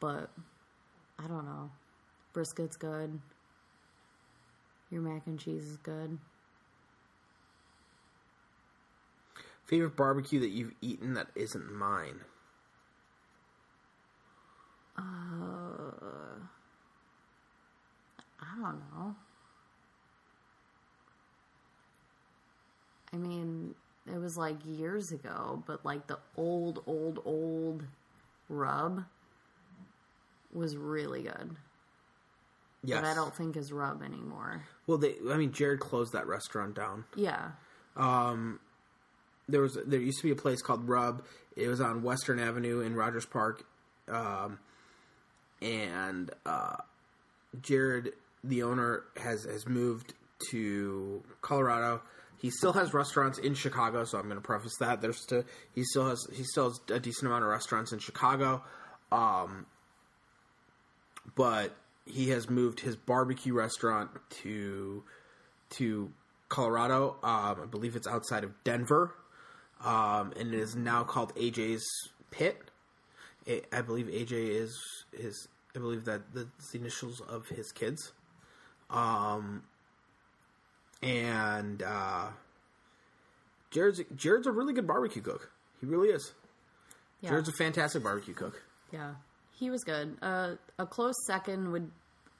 [0.00, 0.30] but
[1.18, 1.70] I don't know.
[2.34, 3.18] Brisket's good.
[4.90, 6.18] Your mac and cheese is good.
[9.64, 12.20] Favorite barbecue that you've eaten that isn't mine?
[14.96, 15.02] Uh,
[18.40, 19.16] I don't know.
[23.16, 23.74] I mean,
[24.06, 27.82] it was like years ago, but like the old, old, old
[28.50, 29.04] rub
[30.52, 31.56] was really good.
[32.84, 33.00] Yes.
[33.00, 34.64] But I don't think is rub anymore.
[34.86, 35.14] Well, they.
[35.30, 37.04] I mean, Jared closed that restaurant down.
[37.16, 37.52] Yeah.
[37.96, 38.60] Um,
[39.48, 41.24] There was there used to be a place called Rub.
[41.56, 43.64] It was on Western Avenue in Rogers Park,
[44.08, 44.58] um,
[45.62, 46.76] and uh,
[47.62, 48.12] Jared,
[48.44, 50.12] the owner, has has moved
[50.50, 52.02] to Colorado.
[52.38, 55.00] He still has restaurants in Chicago, so I'm going to preface that.
[55.00, 55.44] There's still
[55.74, 58.62] he still has he still has a decent amount of restaurants in Chicago,
[59.10, 59.66] um,
[61.34, 64.10] but he has moved his barbecue restaurant
[64.42, 65.02] to
[65.70, 66.10] to
[66.48, 67.16] Colorado.
[67.22, 69.14] Um, I believe it's outside of Denver,
[69.82, 71.84] um, and it is now called AJ's
[72.30, 72.70] Pit.
[73.48, 74.78] I I believe AJ is
[75.16, 75.48] his.
[75.74, 78.12] I believe that that's the initials of his kids.
[78.88, 79.64] Um,
[81.06, 82.28] and uh,
[83.70, 85.50] Jared's Jared's a really good barbecue cook.
[85.80, 86.32] He really is.
[87.20, 87.30] Yeah.
[87.30, 88.62] Jared's a fantastic barbecue cook.
[88.92, 89.14] yeah.
[89.58, 90.18] He was good.
[90.20, 91.90] Uh, a close second would,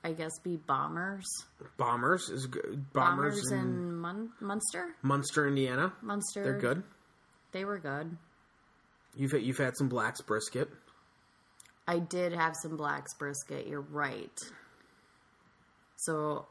[0.05, 1.25] I guess, be Bombers.
[1.79, 2.93] Bombers is good.
[2.93, 4.95] Bombers, Bombers, in in Mun- Munster?
[5.01, 5.95] Munster, Indiana.
[6.03, 6.43] Munster.
[6.45, 6.83] They're good.
[7.53, 8.15] They were good.
[9.17, 10.69] You've had, you've had some Black's brisket.
[11.89, 13.67] I did have some black's brisket.
[13.67, 14.39] You're right.
[15.97, 16.47] So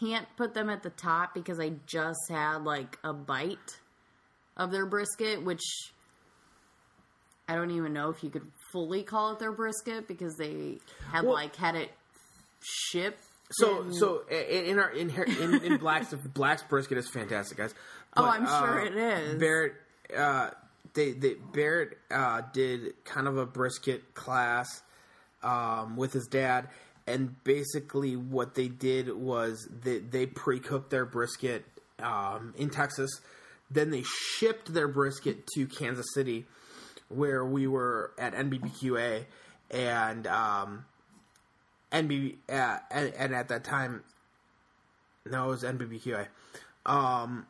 [0.00, 3.78] can't put them at the top because I just had like a bite
[4.56, 5.62] of their brisket, which
[7.48, 10.78] I don't even know if you could fully call it their brisket because they
[11.10, 11.90] had Well- like had it
[12.62, 13.22] shipped.
[13.50, 17.74] So in- so in our in in, in Black's Black's brisket is fantastic, guys.
[18.14, 19.38] Oh, I'm sure uh, it is.
[19.40, 19.72] Barrett,
[20.14, 20.50] uh,
[20.92, 24.82] they they Barrett uh, did kind of a brisket class
[25.42, 26.68] um, with his dad,
[27.08, 31.64] and basically what they did was they they pre cooked their brisket
[32.02, 33.10] um, in Texas,
[33.70, 36.46] then they shipped their brisket to Kansas City,
[37.08, 39.24] where we were at NBBQA,
[39.70, 40.84] and um,
[41.92, 44.02] NB uh, and, and at that time,
[45.26, 46.26] no, it was NBBQA.
[46.86, 47.46] Um,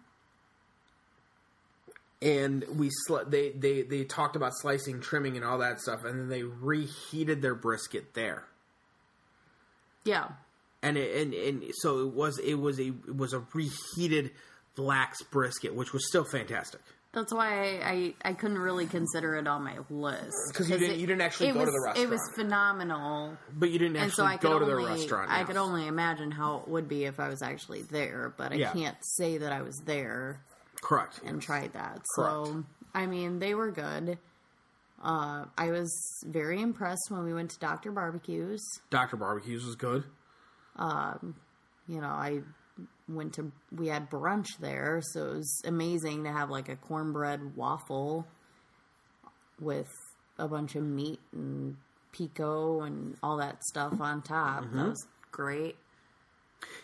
[2.20, 6.18] and we sl- they they they talked about slicing, trimming, and all that stuff, and
[6.18, 8.47] then they reheated their brisket there.
[10.08, 10.28] Yeah.
[10.82, 14.30] and it, and and so it was it was a it was a reheated
[14.76, 16.80] Black's brisket, which was still fantastic.
[17.12, 21.00] That's why I, I couldn't really consider it on my list 'Cause you didn't- it-
[21.00, 24.26] you didn't actually go to was, the It was phenomenal, But you didn't so actually
[24.26, 25.30] I go to the restaurant.
[25.30, 25.46] I yes.
[25.48, 28.72] could only imagine how it would be if I was actually there, but I Yeah.
[28.72, 30.40] can't say that I was there
[30.82, 32.02] correct and tried that.
[32.14, 32.46] Correct.
[32.46, 32.64] So
[32.94, 34.18] I mean, they were good.
[35.02, 35.90] Uh, I was
[36.26, 38.60] very impressed when we went to Doctor Barbecues.
[38.90, 40.04] Doctor Barbecues was good.
[40.78, 42.40] you know, I
[43.08, 47.56] went to we had brunch there, so it was amazing to have like a cornbread
[47.56, 48.26] waffle
[49.60, 49.88] with
[50.38, 51.76] a bunch of meat and
[52.12, 54.64] pico and all that stuff on top.
[54.64, 54.76] Mm-hmm.
[54.78, 55.76] That was great.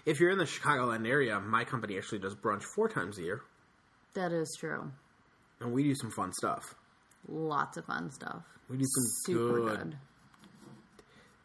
[0.06, 3.42] If you're in the Chicagoland area, my company actually does brunch four times a year,
[4.14, 4.90] That is true.
[5.60, 6.74] and we do some fun stuff.
[7.28, 8.42] Lots of fun stuff.
[8.68, 9.96] We do some Super good, good.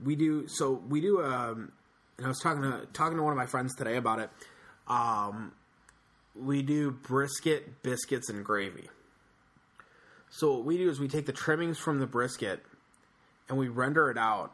[0.03, 1.71] we do so we do um
[2.17, 4.29] and I was talking to talking to one of my friends today about it.
[4.87, 5.53] Um
[6.35, 8.89] we do brisket, biscuits and gravy.
[10.29, 12.63] So what we do is we take the trimmings from the brisket
[13.49, 14.53] and we render it out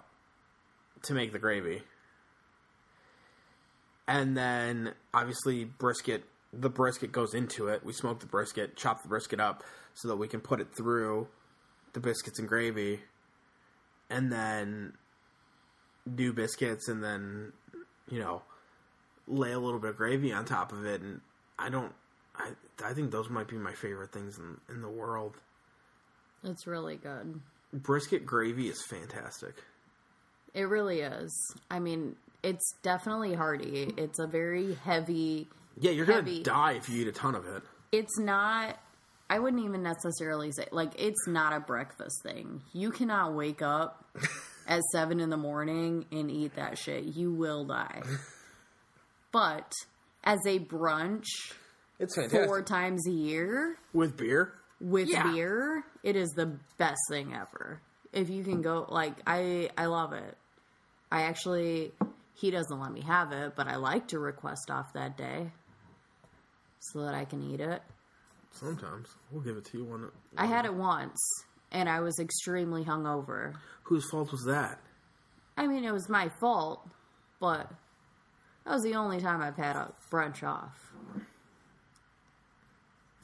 [1.03, 1.83] to make the gravy.
[4.07, 6.23] And then obviously brisket
[6.53, 7.83] the brisket goes into it.
[7.83, 9.63] We smoke the brisket, chop the brisket up
[9.95, 11.27] so that we can put it through
[11.93, 12.99] the biscuits and gravy
[14.09, 14.93] and then
[16.13, 17.51] do biscuits and then
[18.11, 18.41] you know
[19.27, 21.19] lay a little bit of gravy on top of it and
[21.57, 21.93] i don't
[22.37, 22.51] i
[22.83, 25.37] i think those might be my favorite things in in the world
[26.43, 27.39] It's really good.
[27.73, 29.55] brisket gravy is fantastic
[30.53, 31.33] It really is.
[31.71, 33.91] I mean, it's definitely hearty.
[33.97, 35.47] It's a very heavy
[35.79, 38.77] yeah you're gonna die if you eat a ton of it it's not
[39.29, 42.61] I wouldn't even necessarily say like it's not a breakfast thing.
[42.73, 44.05] You cannot wake up
[44.67, 47.03] at seven in the morning and eat that shit.
[47.05, 48.01] You will die.
[49.31, 49.71] But
[50.23, 51.25] as a brunch
[51.99, 55.31] it's fantastic four times a year with beer with Yeah.
[55.31, 57.79] beer, it is the best thing ever.
[58.13, 60.37] If you can go like I I love it.
[61.11, 61.93] I actually
[62.35, 65.51] he doesn't let me have it, but I like to request off that day
[66.79, 67.81] so that I can eat it.
[68.55, 71.19] Sometimes we'll give it to you one I had it once
[71.71, 73.53] and I was extremely hungover.
[73.83, 74.79] whose fault was that
[75.57, 76.85] I mean, it was my fault,
[77.39, 77.69] but
[78.65, 80.75] that was the only time I've had a brunch off.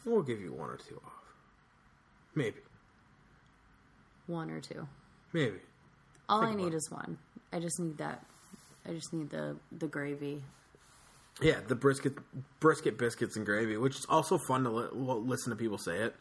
[0.05, 1.11] we'll give you one or two off
[2.35, 2.59] maybe
[4.27, 4.87] One or two.
[5.33, 5.59] maybe
[6.29, 6.75] All Think I need it.
[6.75, 7.17] is one.
[7.51, 8.25] I just need that.
[8.87, 10.41] I just need the the gravy.
[11.41, 12.13] Yeah the brisket
[12.59, 16.15] brisket biscuits and gravy which is also fun to li- listen to people say it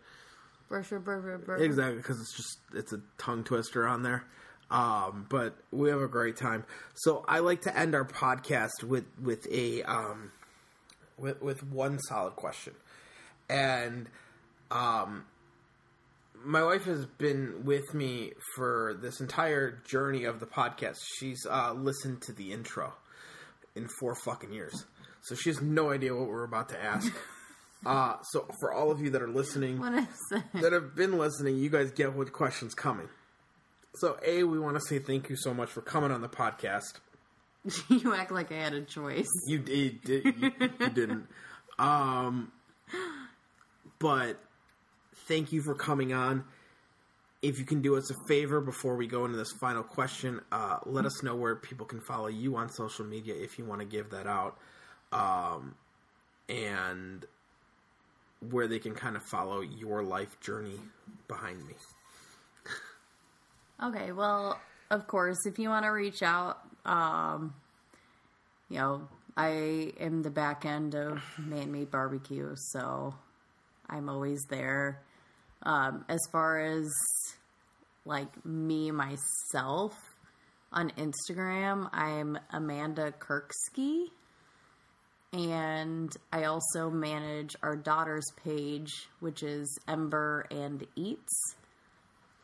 [0.70, 1.56] brr, brr.
[1.56, 4.24] Exactly, because it's just it's a tongue twister on there.
[4.70, 6.64] Um, but we have a great time.
[6.94, 10.30] So I like to end our podcast with with a um,
[11.18, 12.74] with with one solid question,
[13.48, 14.08] and
[14.70, 15.24] um,
[16.44, 20.98] my wife has been with me for this entire journey of the podcast.
[21.18, 22.92] She's uh, listened to the intro
[23.74, 24.84] in four fucking years,
[25.22, 27.12] so she has no idea what we're about to ask.
[27.86, 29.80] Uh, so for all of you that are listening,
[30.52, 33.08] that have been listening, you guys get what question's coming.
[33.94, 37.00] So, A, we want to say thank you so much for coming on the podcast.
[37.88, 39.28] you act like I had a choice.
[39.46, 41.26] You did, did you, you didn't.
[41.78, 42.52] Um,
[43.98, 44.38] but
[45.26, 46.44] thank you for coming on.
[47.42, 50.78] If you can do us a favor before we go into this final question, uh,
[50.84, 53.86] let us know where people can follow you on social media if you want to
[53.86, 54.58] give that out,
[55.12, 55.74] um,
[56.48, 57.24] and
[58.50, 60.78] where they can kind of follow your life journey
[61.28, 61.74] behind me.
[63.82, 64.60] Okay, well,
[64.90, 67.54] of course, if you want to reach out, um,
[68.68, 73.14] you know, I am the back end of Man Meat Barbecue, so
[73.88, 75.00] I'm always there.
[75.62, 76.86] Um, as far as
[78.04, 79.94] like me myself
[80.72, 84.06] on Instagram, I'm Amanda Kirksky.
[85.32, 91.54] And I also manage our daughter's page, which is Ember and Eats.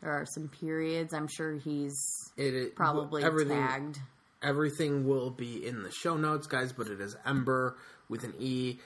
[0.02, 1.12] There are some periods.
[1.12, 1.96] I'm sure he's
[2.36, 3.98] It, it probably everything, tagged.
[4.42, 6.72] Everything will be in the show notes, guys.
[6.72, 7.76] But it is Ember
[8.08, 8.78] with an E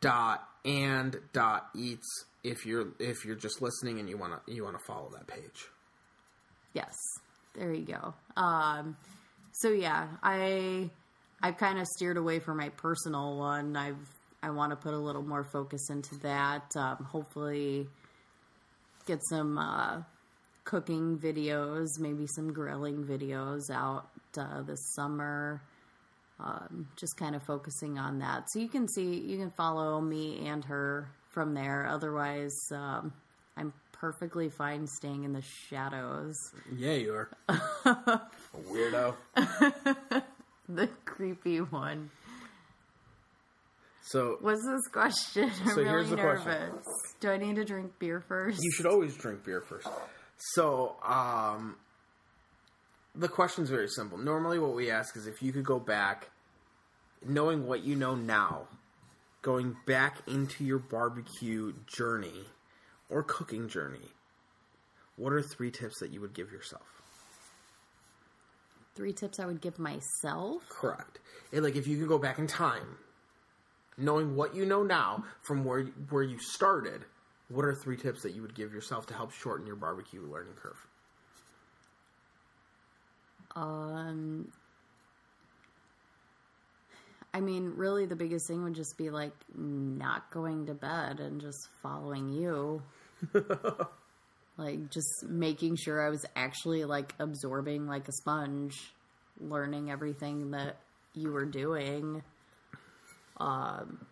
[0.00, 2.24] dot and dot eats.
[2.42, 5.68] If you're if you're just listening and you wanna you wanna follow that page.
[6.72, 6.96] Yes.
[7.54, 8.14] there you go.
[8.36, 8.96] Um,
[9.52, 10.90] so yeah, I
[11.44, 13.76] I've kind of steered away from my personal one.
[13.76, 13.98] I've
[14.42, 16.74] I want to put a little more focus into that.
[16.74, 17.86] Um, hopefully,
[19.04, 20.00] get some uh,
[20.64, 24.08] cooking videos, maybe some grilling videos out
[24.38, 25.60] uh, this summer.
[26.40, 30.46] Um, just kind of focusing on that, so you can see you can follow me
[30.46, 31.86] and her from there.
[31.86, 33.12] Otherwise, um,
[33.58, 36.36] I'm perfectly fine staying in the shadows.
[36.74, 37.28] Yeah, you are.
[37.48, 38.20] A
[38.66, 39.14] weirdo.
[40.68, 42.10] The creepy one.
[44.02, 45.50] So What's this question?
[45.62, 46.42] I'm So really here's the nervous.
[46.42, 46.70] question.
[47.20, 48.58] Do I need to drink beer first?
[48.62, 49.88] you should always drink beer first.
[50.54, 51.76] So, um,
[53.14, 54.18] the question's very simple.
[54.18, 56.30] Normally, what we ask is if you could go back,
[57.24, 58.62] knowing what you know now,
[59.42, 62.44] going back into your barbecue journey
[63.08, 64.10] or cooking journey,
[65.16, 67.02] what are three tips that you would give yourself?
[68.94, 70.68] Three tips I would give myself.
[70.68, 71.18] Correct.
[71.52, 72.96] And like, if you could go back in time,
[73.96, 77.04] knowing what you know now from where where you started,
[77.48, 80.54] what are three tips that you would give yourself to help shorten your barbecue learning
[80.54, 80.86] curve?
[83.56, 84.48] Um,
[87.32, 91.40] I mean, really, the biggest thing would just be like not going to bed and
[91.40, 92.82] just following you.
[94.56, 98.76] like, just making sure I was actually like absorbing like a sponge,
[99.40, 100.76] learning everything that
[101.14, 102.22] you were doing.
[103.38, 104.06] Um,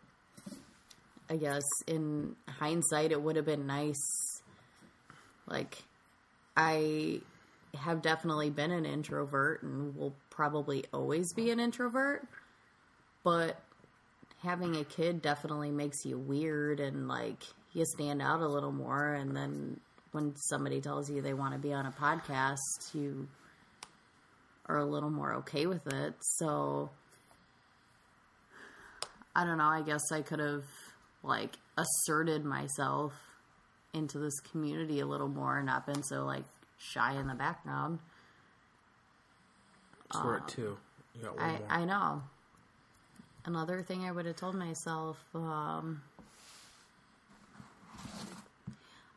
[1.30, 4.42] I guess in hindsight, it would have been nice.
[5.46, 5.82] Like,
[6.56, 7.20] I
[7.74, 12.26] have definitely been an introvert and will probably always be an introvert.
[13.24, 13.60] But
[14.42, 17.42] having a kid definitely makes you weird and like
[17.72, 19.14] you stand out a little more.
[19.14, 19.80] And then
[20.12, 23.28] when somebody tells you they want to be on a podcast, you
[24.66, 26.14] are a little more okay with it.
[26.36, 26.90] So
[29.34, 29.64] I don't know.
[29.64, 30.64] I guess I could have
[31.22, 33.12] like asserted myself
[33.94, 36.44] into this community a little more, and not been so like
[36.78, 37.98] shy in the background.
[40.12, 40.76] So we're at two.
[41.14, 41.66] You got one I, more.
[41.70, 42.22] I know.
[43.44, 46.02] Another thing I would have told myself, um,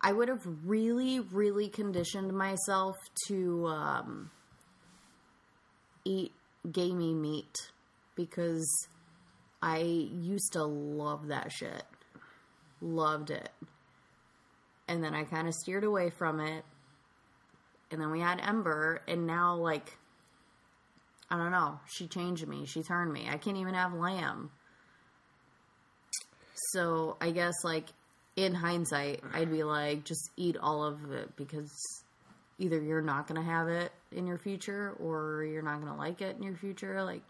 [0.05, 2.95] I would have really, really conditioned myself
[3.27, 4.29] to um,
[6.05, 6.31] eat
[6.71, 7.71] gamey meat
[8.13, 8.87] because
[9.63, 11.81] I used to love that shit.
[12.81, 13.49] Loved it.
[14.87, 16.63] And then I kind of steered away from it.
[17.89, 19.97] And then we had Ember, and now, like,
[21.31, 21.79] I don't know.
[21.87, 22.67] She changed me.
[22.67, 23.27] She turned me.
[23.27, 24.51] I can't even have lamb.
[26.73, 27.85] So I guess like
[28.35, 31.71] in hindsight, I'd be like, just eat all of it because
[32.59, 36.35] either you're not gonna have it in your future or you're not gonna like it
[36.37, 37.03] in your future.
[37.03, 37.23] Like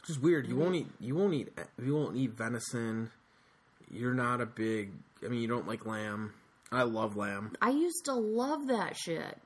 [0.00, 0.46] Which is weird.
[0.46, 0.62] You mm-hmm.
[0.62, 0.88] won't eat.
[1.00, 1.48] You won't eat.
[1.82, 3.10] You won't eat venison.
[3.90, 4.92] You're not a big.
[5.24, 6.34] I mean, you don't like lamb.
[6.72, 7.52] I love lamb.
[7.62, 9.38] I used to love that shit.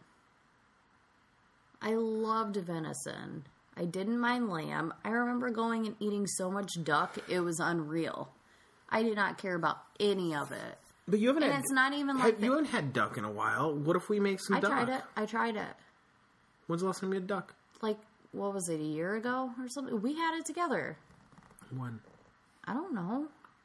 [1.82, 3.44] I loved venison.
[3.76, 4.92] I didn't mind lamb.
[5.04, 8.32] I remember going and eating so much duck, it was unreal.
[8.90, 10.78] I did not care about any of it.
[11.06, 11.42] But you haven't.
[11.44, 13.74] And had, it's not even like you the- haven't had duck in a while.
[13.74, 14.70] What if we make some I duck?
[14.70, 15.02] tried it.
[15.16, 15.74] I tried it.
[16.66, 17.54] When's the last time we had duck?
[17.80, 17.98] Like,
[18.32, 20.00] what was it, a year ago or something?
[20.02, 20.96] We had it together.
[21.74, 22.00] When?
[22.66, 23.00] I don't know.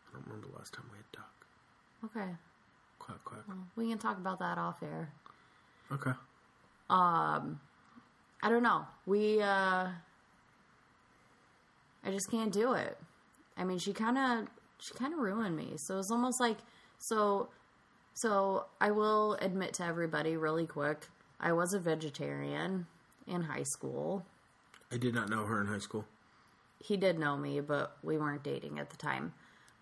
[0.09, 1.45] I don't remember the last time we had duck.
[2.05, 2.31] Okay.
[2.99, 3.39] Quack quack.
[3.75, 5.09] We can talk about that off air.
[5.91, 6.11] Okay.
[6.89, 7.59] Um,
[8.41, 8.85] I don't know.
[9.05, 9.87] We, uh,
[12.05, 12.97] I just can't do it.
[13.57, 14.47] I mean, she kind of,
[14.83, 15.73] she kind of ruined me.
[15.77, 16.57] So it's almost like,
[16.97, 17.47] so,
[18.13, 21.07] so I will admit to everybody really quick,
[21.39, 22.85] I was a vegetarian
[23.25, 24.25] in high school.
[24.91, 26.05] I did not know her in high school.
[26.79, 29.33] he did know me, but we weren't dating at the time.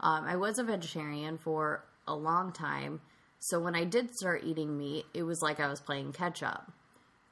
[0.02, 3.02] Um, I was a vegetarian for a long time,
[3.40, 6.72] so when I did start eating meat, it was like I was playing catch up.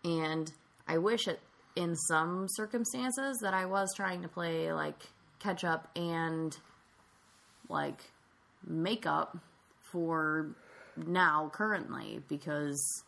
[0.04, 0.52] And
[0.88, 1.40] I wish it,
[1.76, 5.04] in some circumstances, that I was trying to play like
[5.40, 6.58] catch up and
[7.70, 8.02] like
[8.68, 9.38] makeup
[9.92, 10.56] for
[10.98, 13.04] now currently because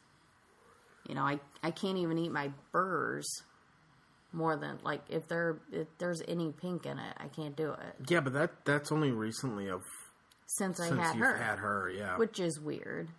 [1.07, 3.27] you know I I can't even eat my burgers
[4.33, 7.95] more than like if there if there's any pink in it, I can't do it.
[8.07, 9.81] Yeah, but that that's only recently of
[10.47, 11.89] Since I since had you've her, had her.
[11.89, 12.17] Yeah.
[12.17, 13.09] which is weird.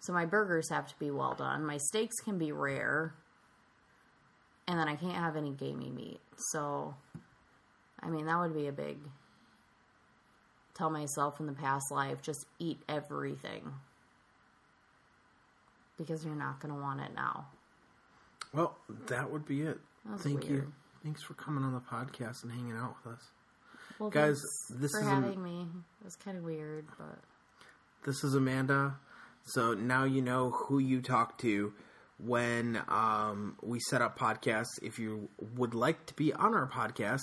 [0.00, 1.64] So my burgers have to be well done.
[1.64, 3.14] My steaks can be rare,
[4.66, 6.20] and then I can't have any gamey meat.
[6.50, 6.96] So,
[8.00, 8.98] I mean, that would be a big.
[10.74, 13.72] Tell myself in the past life, just eat everything.
[15.98, 17.46] because you're not going to want it now.
[18.52, 18.76] Well,
[19.08, 19.78] that would be it.
[20.18, 20.72] Thank you.
[21.04, 23.20] Thanks for coming on the podcast and hanging out with us.
[23.98, 24.40] Well, Guys,
[24.70, 25.68] this for is having me.
[26.00, 27.18] It was kind of weird, but
[28.04, 28.96] This is Amanda.
[29.44, 31.72] So now you know who you talk to
[32.18, 34.80] when um, we set up podcasts.
[34.82, 37.22] If you would like to be on our podcast,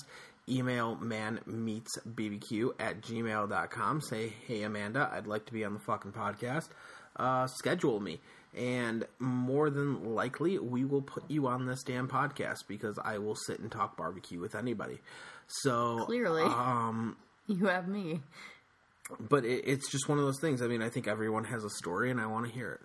[0.49, 4.01] email manmeetsbbq at gmail.com.
[4.01, 6.67] Say, hey, Amanda, I'd like to be on the fucking podcast.
[7.15, 8.19] Uh, schedule me.
[8.57, 13.35] And more than likely, we will put you on this damn podcast because I will
[13.35, 14.99] sit and talk barbecue with anybody.
[15.47, 16.43] So Clearly.
[16.43, 17.15] um,
[17.47, 18.21] you have me.
[19.19, 20.61] but it, it's just one of those things.
[20.61, 22.81] I mean, I think everyone has a story, and I want to hear it.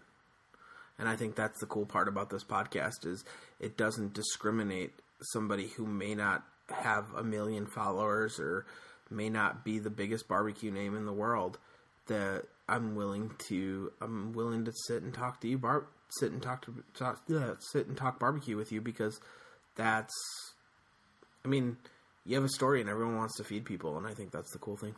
[0.98, 3.24] And I think that's the cool part about this podcast is
[3.58, 4.92] it doesn't discriminate
[5.32, 8.66] somebody who may not have a million followers or
[9.10, 11.58] may not be the biggest barbecue name in the world.
[12.06, 15.86] That I'm willing to I'm willing to sit and talk to you, bar
[16.18, 19.20] sit and talk to talk, yeah, sit and talk barbecue with you because
[19.74, 20.12] that's
[21.44, 21.76] I mean
[22.26, 24.58] you have a story and everyone wants to feed people, and I think that's the
[24.58, 24.94] cool thing.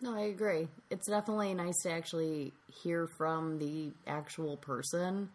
[0.00, 0.68] No, I agree.
[0.90, 2.52] It's definitely nice to actually
[2.82, 5.28] hear from the actual person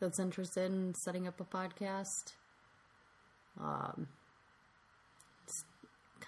[0.00, 2.32] that's interested in setting up a podcast.
[3.60, 4.08] Um,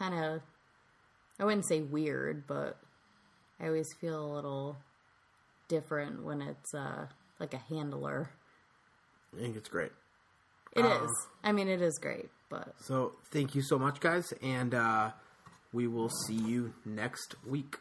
[0.02, 0.40] kind of,
[1.38, 2.76] I wouldn't say weird, but
[3.60, 4.76] I always feel a little
[5.68, 7.06] different when it's uh,
[7.38, 8.30] like a handler.
[9.36, 9.92] I think it's great.
[10.74, 11.26] It Uh, is.
[11.44, 15.12] I mean, it is great, but So thank you so much, guys, and uh,
[15.72, 17.76] we will see you next week.